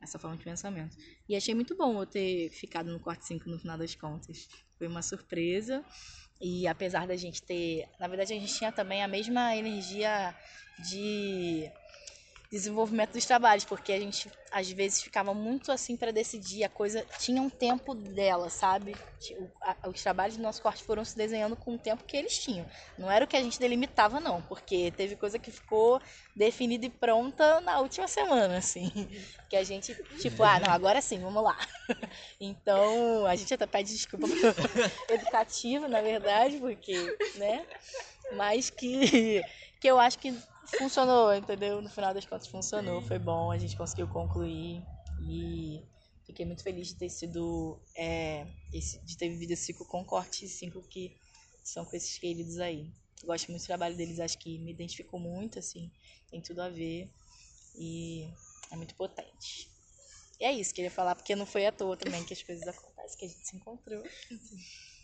essa 0.00 0.18
forma 0.18 0.36
de 0.36 0.44
pensamento. 0.44 0.96
E 1.28 1.36
achei 1.36 1.54
muito 1.54 1.76
bom 1.76 2.00
eu 2.00 2.06
ter 2.06 2.50
ficado 2.50 2.90
no 2.90 2.98
quarto 2.98 3.22
5 3.22 3.48
no 3.48 3.58
final 3.58 3.76
das 3.76 3.94
contas. 3.94 4.48
Foi 4.78 4.86
uma 4.86 5.02
surpresa. 5.02 5.84
E 6.40 6.66
apesar 6.66 7.06
da 7.06 7.16
gente 7.16 7.42
ter. 7.42 7.86
Na 8.00 8.08
verdade, 8.08 8.32
a 8.32 8.38
gente 8.38 8.52
tinha 8.54 8.72
também 8.72 9.02
a 9.02 9.08
mesma 9.08 9.54
energia 9.54 10.34
de 10.90 11.70
desenvolvimento 12.54 13.14
dos 13.14 13.26
trabalhos, 13.26 13.64
porque 13.64 13.92
a 13.92 13.98
gente 13.98 14.30
às 14.52 14.70
vezes 14.70 15.02
ficava 15.02 15.34
muito 15.34 15.72
assim 15.72 15.96
para 15.96 16.12
decidir, 16.12 16.62
a 16.62 16.68
coisa 16.68 17.04
tinha 17.18 17.42
um 17.42 17.50
tempo 17.50 17.94
dela, 17.94 18.48
sabe? 18.48 18.96
Os 19.88 20.00
trabalhos 20.00 20.36
do 20.36 20.42
nosso 20.42 20.62
corte 20.62 20.84
foram 20.84 21.04
se 21.04 21.16
desenhando 21.16 21.56
com 21.56 21.74
o 21.74 21.78
tempo 21.78 22.04
que 22.04 22.16
eles 22.16 22.38
tinham. 22.38 22.64
Não 22.96 23.10
era 23.10 23.24
o 23.24 23.28
que 23.28 23.36
a 23.36 23.42
gente 23.42 23.58
delimitava 23.58 24.20
não, 24.20 24.40
porque 24.42 24.92
teve 24.92 25.16
coisa 25.16 25.36
que 25.36 25.50
ficou 25.50 26.00
definida 26.36 26.86
e 26.86 26.90
pronta 26.90 27.60
na 27.62 27.80
última 27.80 28.06
semana, 28.06 28.58
assim, 28.58 28.88
que 29.50 29.56
a 29.56 29.64
gente 29.64 29.92
tipo, 30.20 30.44
ah, 30.44 30.60
não, 30.60 30.70
agora 30.70 31.00
sim, 31.00 31.18
vamos 31.18 31.42
lá. 31.42 31.58
Então, 32.40 33.26
a 33.26 33.36
gente 33.36 33.52
até 33.52 33.66
pede 33.66 33.92
desculpa 33.92 34.26
pro 34.26 34.36
educativo, 35.14 35.88
na 35.88 36.00
verdade, 36.00 36.58
porque, 36.58 36.94
né? 37.36 37.66
Mas 38.32 38.70
que 38.70 39.42
que 39.80 39.90
eu 39.90 39.98
acho 39.98 40.18
que 40.18 40.34
funcionou, 40.72 41.34
entendeu? 41.34 41.80
No 41.80 41.88
final 41.88 42.12
das 42.14 42.24
contas 42.24 42.46
funcionou, 42.46 43.00
foi 43.02 43.18
bom, 43.18 43.50
a 43.50 43.58
gente 43.58 43.76
conseguiu 43.76 44.08
concluir 44.08 44.86
e 45.20 45.82
fiquei 46.24 46.44
muito 46.44 46.62
feliz 46.62 46.88
de 46.88 46.96
ter 46.96 47.08
sido, 47.08 47.80
é, 47.96 48.46
esse, 48.72 49.04
de 49.04 49.16
ter 49.16 49.28
vivido 49.28 49.52
esse 49.52 49.66
ciclo 49.66 49.86
com 49.86 50.04
corte 50.04 50.48
5 50.48 50.82
que 50.82 51.16
são 51.62 51.84
com 51.84 51.96
esses 51.96 52.18
queridos 52.18 52.58
aí. 52.58 52.92
Gosto 53.24 53.50
muito 53.50 53.62
do 53.62 53.66
trabalho 53.66 53.96
deles, 53.96 54.20
acho 54.20 54.38
que 54.38 54.58
me 54.58 54.72
identificou 54.72 55.18
muito, 55.18 55.58
assim, 55.58 55.90
tem 56.30 56.40
tudo 56.40 56.60
a 56.60 56.68
ver 56.68 57.10
e 57.74 58.28
é 58.70 58.76
muito 58.76 58.94
potente. 58.94 59.70
E 60.38 60.44
é 60.44 60.52
isso, 60.52 60.74
queria 60.74 60.90
falar, 60.90 61.14
porque 61.14 61.34
não 61.36 61.46
foi 61.46 61.64
à 61.66 61.72
toa 61.72 61.96
também 61.96 62.24
que 62.24 62.32
as 62.32 62.42
coisas 62.42 62.66
acontecem, 62.66 63.18
que 63.18 63.24
a 63.24 63.28
gente 63.28 63.46
se 63.46 63.56
encontrou. 63.56 64.02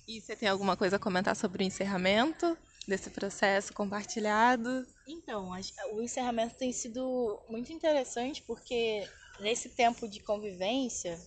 E 0.09 0.21
você 0.21 0.35
tem 0.35 0.49
alguma 0.49 0.77
coisa 0.77 0.97
a 0.97 0.99
comentar 0.99 1.37
sobre 1.37 1.63
o 1.63 1.67
encerramento? 1.67 2.59
Desse 2.87 3.11
processo 3.11 3.73
compartilhado? 3.73 4.87
Então, 5.07 5.51
o 5.93 6.03
encerramento 6.03 6.55
tem 6.55 6.73
sido 6.73 7.41
muito 7.49 7.73
interessante 7.73 8.43
porque 8.43 9.09
nesse 9.41 9.69
tempo 9.71 10.09
de 10.09 10.21
convivência 10.21 11.21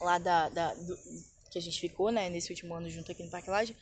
lá 0.00 0.18
da, 0.18 0.48
da 0.48 0.74
do, 0.74 0.98
que 1.50 1.58
a 1.58 1.62
gente 1.62 1.80
ficou, 1.80 2.10
né, 2.10 2.28
nesse 2.30 2.50
último 2.50 2.74
ano 2.74 2.88
junto 2.88 3.10
aqui 3.12 3.22
no 3.22 3.30
Parque 3.30 3.50
Laje, 3.50 3.76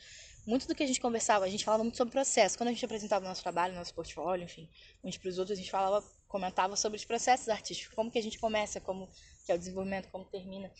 muito 0.45 0.67
do 0.67 0.73
que 0.73 0.83
a 0.83 0.87
gente 0.87 0.99
conversava, 0.99 1.45
a 1.45 1.49
gente 1.49 1.63
falava 1.63 1.83
muito 1.83 1.97
sobre 1.97 2.11
processo. 2.11 2.57
Quando 2.57 2.69
a 2.69 2.71
gente 2.71 2.83
apresentava 2.83 3.27
nosso 3.27 3.43
trabalho, 3.43 3.75
nosso 3.75 3.93
portfólio, 3.93 4.45
enfim, 4.45 4.67
uns 5.03 5.17
para 5.17 5.29
os 5.29 5.37
outros, 5.37 5.57
a 5.57 5.61
gente 5.61 5.69
falava, 5.69 6.03
comentava 6.27 6.75
sobre 6.75 6.97
os 6.97 7.05
processos 7.05 7.49
artísticos, 7.49 7.93
como 7.95 8.09
que 8.09 8.17
a 8.17 8.23
gente 8.23 8.39
começa, 8.39 8.79
como 8.79 9.07
que 9.45 9.51
é 9.51 9.55
o 9.55 9.57
desenvolvimento, 9.57 10.09
como 10.09 10.25
termina. 10.25 10.71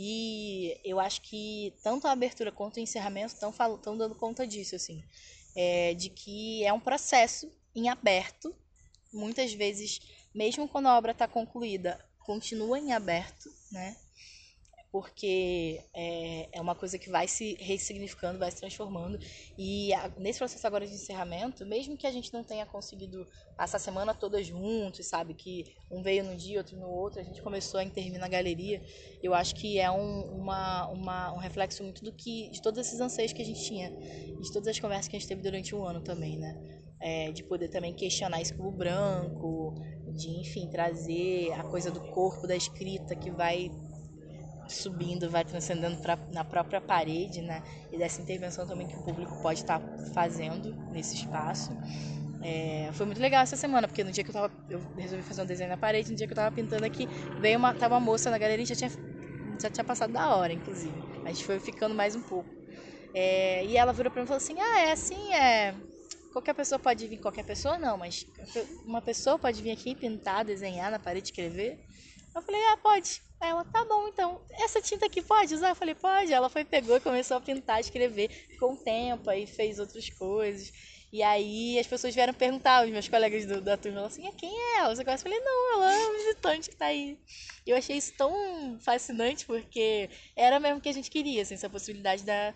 E 0.00 0.80
eu 0.84 1.00
acho 1.00 1.20
que 1.22 1.74
tanto 1.82 2.06
a 2.06 2.12
abertura 2.12 2.52
quanto 2.52 2.76
o 2.76 2.80
encerramento 2.80 3.34
estão 3.34 3.98
dando 3.98 4.14
conta 4.14 4.46
disso, 4.46 4.76
assim. 4.76 5.02
É, 5.56 5.92
de 5.94 6.08
que 6.08 6.62
é 6.64 6.72
um 6.72 6.78
processo 6.78 7.50
em 7.74 7.88
aberto. 7.88 8.54
Muitas 9.12 9.52
vezes, 9.52 9.98
mesmo 10.32 10.68
quando 10.68 10.86
a 10.86 10.96
obra 10.96 11.10
está 11.10 11.26
concluída, 11.26 11.98
continua 12.20 12.78
em 12.78 12.92
aberto, 12.92 13.52
né? 13.72 13.96
Porque 14.90 15.82
é, 15.94 16.48
é 16.52 16.60
uma 16.60 16.74
coisa 16.74 16.98
que 16.98 17.10
vai 17.10 17.28
se 17.28 17.56
ressignificando, 17.60 18.38
vai 18.38 18.50
se 18.50 18.58
transformando. 18.58 19.18
E 19.56 19.92
a, 19.92 20.08
nesse 20.16 20.38
processo 20.38 20.66
agora 20.66 20.86
de 20.86 20.94
encerramento, 20.94 21.66
mesmo 21.66 21.96
que 21.96 22.06
a 22.06 22.10
gente 22.10 22.32
não 22.32 22.42
tenha 22.42 22.64
conseguido 22.64 23.26
passar 23.56 23.76
a 23.76 23.80
semana 23.80 24.14
toda 24.14 24.42
juntos, 24.42 25.06
sabe? 25.06 25.34
Que 25.34 25.76
um 25.90 26.02
veio 26.02 26.24
num 26.24 26.36
dia, 26.36 26.58
outro 26.58 26.78
no 26.78 26.88
outro, 26.88 27.20
a 27.20 27.22
gente 27.22 27.42
começou 27.42 27.80
a 27.80 27.84
intervir 27.84 28.18
na 28.18 28.28
galeria. 28.28 28.82
Eu 29.22 29.34
acho 29.34 29.54
que 29.54 29.78
é 29.78 29.90
um, 29.90 30.22
uma, 30.40 30.86
uma, 30.88 31.32
um 31.34 31.38
reflexo 31.38 31.82
muito 31.82 32.02
do 32.02 32.12
que, 32.12 32.48
de 32.50 32.62
todos 32.62 32.78
esses 32.78 32.98
anseios 33.00 33.32
que 33.32 33.42
a 33.42 33.44
gente 33.44 33.62
tinha, 33.62 33.90
de 33.90 34.52
todas 34.52 34.68
as 34.68 34.78
conversas 34.78 35.08
que 35.08 35.16
a 35.16 35.18
gente 35.18 35.28
teve 35.28 35.42
durante 35.42 35.74
um 35.74 35.84
ano 35.84 36.00
também, 36.00 36.38
né? 36.38 36.56
É, 37.00 37.30
de 37.30 37.44
poder 37.44 37.68
também 37.68 37.94
questionar 37.94 38.40
esse 38.40 38.52
cubo 38.52 38.72
branco, 38.72 39.74
de, 40.16 40.30
enfim, 40.40 40.68
trazer 40.68 41.52
a 41.52 41.62
coisa 41.62 41.90
do 41.92 42.00
corpo, 42.10 42.46
da 42.46 42.56
escrita 42.56 43.14
que 43.14 43.30
vai 43.30 43.70
subindo, 44.68 45.30
vai 45.30 45.44
transcendendo 45.44 45.96
pra, 45.98 46.18
na 46.32 46.44
própria 46.44 46.80
parede, 46.80 47.40
né? 47.42 47.62
E 47.92 47.98
dessa 47.98 48.20
intervenção 48.20 48.66
também 48.66 48.86
que 48.86 48.96
o 48.96 49.04
público 49.04 49.36
pode 49.42 49.60
estar 49.60 49.80
tá 49.80 49.86
fazendo 50.12 50.74
nesse 50.90 51.14
espaço. 51.16 51.76
É, 52.40 52.90
foi 52.92 53.06
muito 53.06 53.20
legal 53.20 53.42
essa 53.42 53.56
semana, 53.56 53.88
porque 53.88 54.04
no 54.04 54.12
dia 54.12 54.22
que 54.22 54.30
eu 54.30 54.34
tava. 54.34 54.52
Eu 54.70 54.80
resolvi 54.96 55.22
fazer 55.24 55.42
um 55.42 55.46
desenho 55.46 55.70
na 55.70 55.76
parede, 55.76 56.10
no 56.10 56.16
dia 56.16 56.26
que 56.26 56.32
eu 56.32 56.36
tava 56.36 56.54
pintando 56.54 56.84
aqui, 56.84 57.08
veio 57.40 57.58
uma. 57.58 57.74
Tava 57.74 57.94
uma 57.94 58.00
moça 58.00 58.30
na 58.30 58.38
galeria 58.38 58.64
já 58.64 58.76
tinha, 58.76 58.90
já 59.60 59.70
tinha 59.70 59.84
passado 59.84 60.12
da 60.12 60.36
hora, 60.36 60.52
inclusive. 60.52 61.02
A 61.24 61.32
gente 61.32 61.44
foi 61.44 61.58
ficando 61.58 61.94
mais 61.94 62.14
um 62.14 62.22
pouco. 62.22 62.48
É, 63.12 63.64
e 63.64 63.76
ela 63.76 63.92
virou 63.92 64.10
pra 64.10 64.22
mim 64.22 64.24
e 64.24 64.28
falou 64.28 64.36
assim: 64.38 64.54
Ah, 64.60 64.80
é 64.80 64.92
assim, 64.92 65.34
é. 65.34 65.74
Qualquer 66.32 66.54
pessoa 66.54 66.78
pode 66.78 67.08
vir, 67.08 67.18
qualquer 67.18 67.42
pessoa 67.42 67.78
não, 67.78 67.96
mas 67.96 68.24
uma 68.84 69.00
pessoa 69.00 69.38
pode 69.38 69.62
vir 69.62 69.70
aqui 69.72 69.94
pintar, 69.94 70.44
desenhar 70.44 70.90
na 70.90 70.98
parede, 70.98 71.28
escrever. 71.28 71.78
Eu 72.34 72.42
falei, 72.42 72.60
ah, 72.72 72.76
pode. 72.76 73.20
Aí 73.40 73.50
ela, 73.50 73.64
tá 73.64 73.84
bom, 73.84 74.08
então, 74.08 74.40
essa 74.52 74.80
tinta 74.80 75.06
aqui 75.06 75.22
pode 75.22 75.54
usar? 75.54 75.70
Eu 75.70 75.76
falei, 75.76 75.94
pode. 75.94 76.32
Ela 76.32 76.48
foi, 76.48 76.64
pegou 76.64 76.96
e 76.96 77.00
começou 77.00 77.36
a 77.36 77.40
pintar, 77.40 77.80
escrever. 77.80 78.28
Ficou 78.28 78.72
um 78.72 78.76
tempo, 78.76 79.30
aí 79.30 79.46
fez 79.46 79.78
outras 79.78 80.08
coisas. 80.10 80.72
E 81.10 81.22
aí 81.22 81.78
as 81.78 81.86
pessoas 81.86 82.14
vieram 82.14 82.34
perguntar, 82.34 82.84
os 82.84 82.90
meus 82.90 83.08
colegas 83.08 83.46
do, 83.46 83.62
da 83.62 83.76
turma, 83.78 84.06
assim, 84.06 84.26
ah, 84.26 84.32
quem 84.32 84.50
é 84.50 84.78
ela? 84.78 84.94
Você 84.94 85.02
conhece? 85.02 85.26
Eu 85.26 85.30
falei, 85.32 85.44
não, 85.44 85.74
ela 85.74 85.92
é 85.92 86.06
um 86.06 86.12
visitante 86.12 86.68
que 86.68 86.76
tá 86.76 86.86
aí. 86.86 87.18
Eu 87.66 87.76
achei 87.76 87.96
isso 87.96 88.12
tão 88.14 88.78
fascinante, 88.80 89.46
porque 89.46 90.10
era 90.36 90.60
mesmo 90.60 90.80
que 90.80 90.88
a 90.88 90.92
gente 90.92 91.10
queria, 91.10 91.42
assim, 91.42 91.54
essa 91.54 91.70
possibilidade 91.70 92.24
da, 92.24 92.54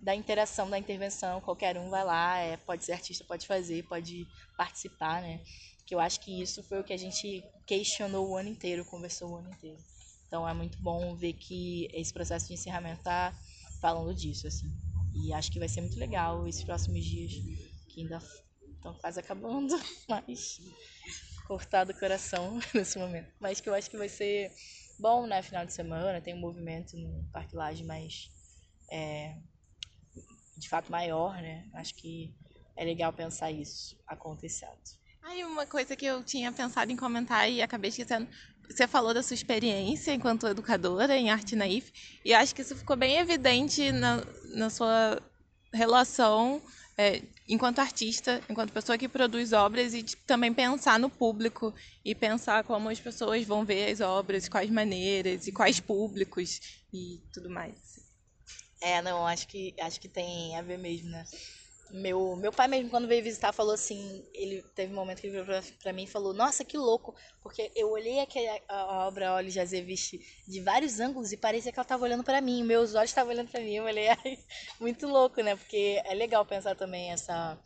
da 0.00 0.14
interação, 0.14 0.68
da 0.68 0.78
intervenção. 0.78 1.40
Qualquer 1.40 1.78
um 1.78 1.88
vai 1.88 2.04
lá, 2.04 2.38
é, 2.38 2.56
pode 2.56 2.84
ser 2.84 2.92
artista, 2.92 3.24
pode 3.24 3.46
fazer, 3.46 3.84
pode 3.84 4.26
participar, 4.56 5.22
né? 5.22 5.40
Que 5.86 5.94
eu 5.94 6.00
acho 6.00 6.20
que 6.20 6.40
isso 6.40 6.62
foi 6.62 6.80
o 6.80 6.84
que 6.84 6.92
a 6.92 6.96
gente 6.96 7.44
questionou 7.66 8.28
o 8.28 8.36
ano 8.36 8.48
inteiro, 8.48 8.84
conversou 8.84 9.30
o 9.30 9.36
ano 9.36 9.50
inteiro. 9.50 9.78
Então 10.26 10.48
é 10.48 10.54
muito 10.54 10.80
bom 10.80 11.14
ver 11.14 11.34
que 11.34 11.88
esse 11.92 12.12
processo 12.12 12.48
de 12.48 12.54
encerramento 12.54 13.02
tá 13.02 13.34
falando 13.80 14.14
disso, 14.14 14.46
assim. 14.46 14.70
E 15.14 15.32
acho 15.32 15.50
que 15.52 15.58
vai 15.58 15.68
ser 15.68 15.80
muito 15.80 15.98
legal 15.98 16.46
esses 16.46 16.64
próximos 16.64 17.04
dias, 17.04 17.32
que 17.88 18.02
ainda 18.02 18.20
estão 18.74 18.94
quase 18.94 19.20
acabando, 19.20 19.74
mas 20.08 20.58
cortado 21.46 21.92
o 21.92 21.98
coração 21.98 22.58
nesse 22.74 22.98
momento. 22.98 23.32
Mas 23.38 23.60
que 23.60 23.68
eu 23.68 23.74
acho 23.74 23.90
que 23.90 23.96
vai 23.96 24.08
ser 24.08 24.50
bom, 24.98 25.26
né? 25.26 25.42
Final 25.42 25.66
de 25.66 25.72
semana, 25.72 26.20
tem 26.20 26.34
um 26.34 26.40
movimento 26.40 26.96
no 26.96 27.24
Parque 27.32 27.54
Laje 27.54 27.84
mais. 27.84 28.30
É, 28.90 29.36
de 30.56 30.68
fato 30.68 30.90
maior, 30.90 31.40
né? 31.40 31.68
Acho 31.74 31.94
que 31.94 32.34
é 32.76 32.84
legal 32.84 33.12
pensar 33.12 33.50
isso 33.50 33.96
acontecendo. 34.06 34.78
Aí 35.24 35.42
uma 35.42 35.66
coisa 35.66 35.96
que 35.96 36.04
eu 36.04 36.22
tinha 36.22 36.52
pensado 36.52 36.92
em 36.92 36.96
comentar 36.96 37.50
e 37.50 37.62
acabei 37.62 37.88
esquecendo. 37.88 38.28
Você 38.68 38.86
falou 38.86 39.14
da 39.14 39.22
sua 39.22 39.34
experiência 39.34 40.12
enquanto 40.12 40.46
educadora 40.46 41.16
em 41.16 41.30
arte 41.30 41.56
naif, 41.56 41.92
e 42.22 42.32
eu 42.32 42.38
acho 42.38 42.54
que 42.54 42.60
isso 42.60 42.76
ficou 42.76 42.94
bem 42.94 43.16
evidente 43.16 43.90
na, 43.90 44.22
na 44.54 44.68
sua 44.68 45.20
relação 45.72 46.62
é, 46.96 47.22
enquanto 47.48 47.78
artista, 47.78 48.42
enquanto 48.50 48.72
pessoa 48.72 48.98
que 48.98 49.08
produz 49.08 49.52
obras 49.52 49.94
e 49.94 50.02
também 50.26 50.52
pensar 50.52 50.98
no 50.98 51.08
público 51.08 51.74
e 52.04 52.14
pensar 52.14 52.62
como 52.64 52.90
as 52.90 53.00
pessoas 53.00 53.44
vão 53.44 53.64
ver 53.64 53.90
as 53.90 54.00
obras, 54.00 54.48
quais 54.48 54.70
maneiras 54.70 55.46
e 55.46 55.52
quais 55.52 55.80
públicos 55.80 56.60
e 56.92 57.20
tudo 57.32 57.48
mais. 57.48 57.74
É, 58.80 59.00
não, 59.00 59.26
acho 59.26 59.48
que 59.48 59.74
acho 59.80 59.98
que 59.98 60.08
tem 60.08 60.54
a 60.56 60.62
ver 60.62 60.78
mesmo, 60.78 61.08
né? 61.08 61.24
Meu, 61.90 62.34
meu 62.36 62.52
pai 62.52 62.66
mesmo, 62.66 62.90
quando 62.90 63.06
veio 63.06 63.22
visitar, 63.22 63.52
falou 63.52 63.74
assim, 63.74 64.26
ele 64.34 64.62
teve 64.74 64.92
um 64.92 64.96
momento 64.96 65.20
que 65.20 65.28
ele 65.28 65.40
virou 65.40 65.62
pra, 65.80 65.92
mim 65.92 66.04
e 66.04 66.08
falou, 66.08 66.32
nossa, 66.32 66.64
que 66.64 66.76
louco, 66.76 67.14
porque 67.40 67.70
eu 67.76 67.90
olhei 67.90 68.20
aqui 68.20 68.38
a, 68.68 69.06
obra 69.06 69.34
Olhos 69.34 69.52
de 69.52 69.60
Azeviche 69.60 70.20
de 70.48 70.60
vários 70.60 70.98
ângulos 70.98 71.30
e 71.30 71.36
parecia 71.36 71.70
que 71.70 71.78
ela 71.78 71.84
estava 71.84 72.02
olhando 72.02 72.24
para 72.24 72.40
mim, 72.40 72.64
meus 72.64 72.94
olhos 72.94 73.10
estavam 73.10 73.32
olhando 73.32 73.50
para 73.50 73.60
mim, 73.60 73.74
eu 73.74 73.84
olhei, 73.84 74.08
muito 74.80 75.06
louco, 75.06 75.40
né, 75.40 75.54
porque 75.54 76.02
é 76.04 76.14
legal 76.14 76.44
pensar 76.44 76.74
também 76.74 77.12
essa, 77.12 77.56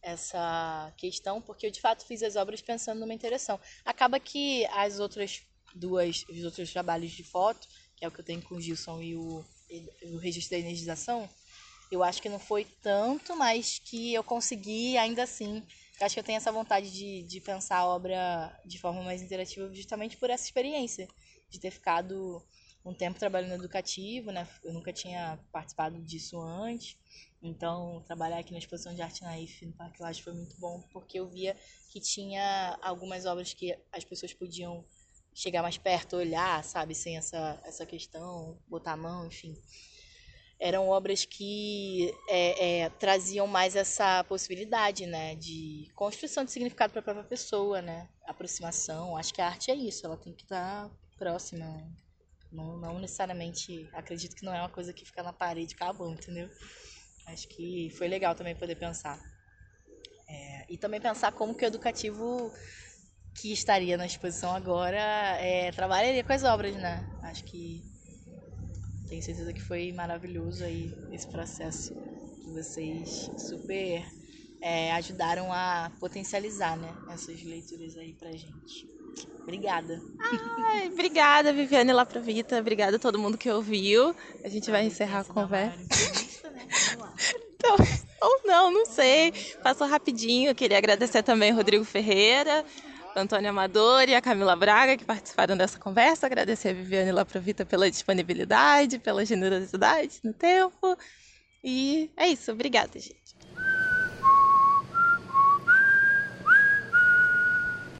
essa 0.00 0.92
questão, 0.96 1.40
porque 1.40 1.66
eu 1.66 1.70
de 1.70 1.80
fato 1.80 2.06
fiz 2.06 2.22
as 2.22 2.36
obras 2.36 2.60
pensando 2.60 3.00
numa 3.00 3.14
interação. 3.14 3.58
Acaba 3.84 4.20
que 4.20 4.64
as 4.66 5.00
outras 5.00 5.42
duas, 5.74 6.24
os 6.28 6.44
outros 6.44 6.70
trabalhos 6.72 7.12
de 7.12 7.24
foto, 7.24 7.66
que 7.96 8.04
é 8.04 8.08
o 8.08 8.10
que 8.10 8.20
eu 8.20 8.24
tenho 8.24 8.42
com 8.42 8.56
o 8.56 8.60
Gilson 8.60 9.00
e 9.00 9.16
o, 9.16 9.44
e 9.70 9.88
o 10.06 10.18
registro 10.18 10.56
da 10.56 10.60
energização, 10.60 11.28
eu 11.92 12.02
acho 12.02 12.22
que 12.22 12.28
não 12.30 12.38
foi 12.38 12.64
tanto, 12.80 13.36
mas 13.36 13.78
que 13.78 14.14
eu 14.14 14.24
consegui 14.24 14.96
ainda 14.96 15.24
assim. 15.24 15.62
Eu 16.00 16.06
acho 16.06 16.14
que 16.14 16.20
eu 16.20 16.24
tenho 16.24 16.38
essa 16.38 16.50
vontade 16.50 16.90
de, 16.90 17.22
de 17.24 17.38
pensar 17.38 17.76
a 17.76 17.86
obra 17.86 18.58
de 18.64 18.78
forma 18.78 19.02
mais 19.02 19.20
interativa 19.20 19.72
justamente 19.74 20.16
por 20.16 20.30
essa 20.30 20.44
experiência, 20.44 21.06
de 21.50 21.60
ter 21.60 21.70
ficado 21.70 22.42
um 22.82 22.94
tempo 22.94 23.18
trabalhando 23.18 23.52
educativo, 23.52 24.30
né? 24.32 24.48
Eu 24.64 24.72
nunca 24.72 24.90
tinha 24.90 25.38
participado 25.52 26.00
disso 26.02 26.40
antes. 26.40 26.96
Então, 27.42 28.02
trabalhar 28.06 28.38
aqui 28.38 28.52
na 28.52 28.58
exposição 28.58 28.94
de 28.94 29.02
arte 29.02 29.22
naif 29.22 29.66
no 29.66 29.72
Parque 29.74 30.00
Laje 30.00 30.22
foi 30.22 30.32
muito 30.32 30.58
bom, 30.58 30.80
porque 30.94 31.20
eu 31.20 31.28
via 31.28 31.54
que 31.90 32.00
tinha 32.00 32.78
algumas 32.80 33.26
obras 33.26 33.52
que 33.52 33.78
as 33.92 34.02
pessoas 34.02 34.32
podiam 34.32 34.82
chegar 35.34 35.60
mais 35.60 35.76
perto, 35.76 36.16
olhar, 36.16 36.64
sabe, 36.64 36.94
sem 36.94 37.18
essa, 37.18 37.60
essa 37.64 37.84
questão, 37.84 38.58
botar 38.66 38.92
a 38.92 38.96
mão, 38.96 39.26
enfim 39.26 39.54
eram 40.62 40.88
obras 40.88 41.24
que 41.24 42.14
é, 42.28 42.82
é, 42.82 42.88
traziam 42.88 43.48
mais 43.48 43.74
essa 43.74 44.22
possibilidade, 44.24 45.06
né, 45.06 45.34
de 45.34 45.90
construção 45.92 46.44
de 46.44 46.52
significado 46.52 46.92
para 46.92 47.00
a 47.00 47.02
própria 47.02 47.24
pessoa, 47.24 47.82
né, 47.82 48.08
aproximação. 48.24 49.16
Acho 49.16 49.34
que 49.34 49.42
a 49.42 49.48
arte 49.48 49.72
é 49.72 49.74
isso, 49.74 50.06
ela 50.06 50.16
tem 50.16 50.32
que 50.32 50.44
estar 50.44 50.88
tá 50.88 50.90
próxima. 51.18 51.66
Não, 52.52 52.76
não 52.76 53.00
necessariamente, 53.00 53.90
acredito 53.92 54.36
que 54.36 54.44
não 54.44 54.54
é 54.54 54.60
uma 54.60 54.68
coisa 54.68 54.92
que 54.92 55.04
fica 55.04 55.22
na 55.22 55.32
parede, 55.32 55.74
acabou, 55.74 56.12
entendeu? 56.12 56.48
Acho 57.26 57.48
que 57.48 57.90
foi 57.98 58.06
legal 58.06 58.36
também 58.36 58.54
poder 58.54 58.76
pensar. 58.76 59.18
É, 60.28 60.66
e 60.68 60.78
também 60.78 61.00
pensar 61.00 61.32
como 61.32 61.56
que 61.56 61.64
o 61.64 61.66
educativo 61.66 62.52
que 63.34 63.52
estaria 63.52 63.96
na 63.96 64.06
exposição 64.06 64.54
agora 64.54 65.00
é, 65.40 65.72
trabalharia 65.72 66.22
com 66.22 66.32
as 66.32 66.44
obras, 66.44 66.76
né? 66.76 67.04
Acho 67.22 67.42
que 67.44 67.91
tenho 69.12 69.22
certeza 69.22 69.52
que 69.52 69.60
foi 69.60 69.92
maravilhoso 69.92 70.64
aí 70.64 70.90
esse 71.12 71.28
processo 71.28 71.94
que 72.42 72.50
vocês 72.50 73.30
super 73.36 74.02
é, 74.58 74.90
ajudaram 74.92 75.52
a 75.52 75.92
potencializar, 76.00 76.78
né? 76.78 76.96
Essas 77.10 77.42
leituras 77.42 77.94
aí 77.98 78.14
pra 78.14 78.32
gente. 78.32 78.88
Obrigada. 79.42 80.00
Ai, 80.18 80.88
obrigada, 80.88 81.52
Viviane 81.52 81.92
Laprovita. 81.92 82.58
Obrigada 82.58 82.96
a 82.96 82.98
todo 82.98 83.18
mundo 83.18 83.36
que 83.36 83.50
ouviu. 83.50 84.16
A 84.42 84.48
gente 84.48 84.70
vai 84.70 84.86
encerrar 84.86 85.20
a 85.20 85.24
conversa. 85.24 85.78
Então, 87.54 87.76
ou 88.22 88.40
não, 88.46 88.70
não 88.70 88.86
sei. 88.86 89.30
Passou 89.62 89.86
rapidinho. 89.86 90.54
Queria 90.54 90.78
agradecer 90.78 91.22
também 91.22 91.50
ao 91.50 91.56
Rodrigo 91.58 91.84
Ferreira, 91.84 92.64
Antônio 93.14 93.50
Amador 93.50 94.08
e 94.08 94.14
a 94.14 94.20
Camila 94.20 94.56
Braga, 94.56 94.96
que 94.96 95.04
participaram 95.04 95.56
dessa 95.56 95.78
conversa. 95.78 96.26
Agradecer 96.26 96.70
a 96.70 96.72
Viviane 96.72 97.12
Laprovita 97.12 97.64
pela 97.64 97.90
disponibilidade, 97.90 98.98
pela 98.98 99.24
generosidade 99.24 100.20
no 100.24 100.32
tempo. 100.32 100.96
E 101.62 102.10
é 102.16 102.28
isso. 102.28 102.50
Obrigada, 102.50 102.98
gente. 102.98 103.21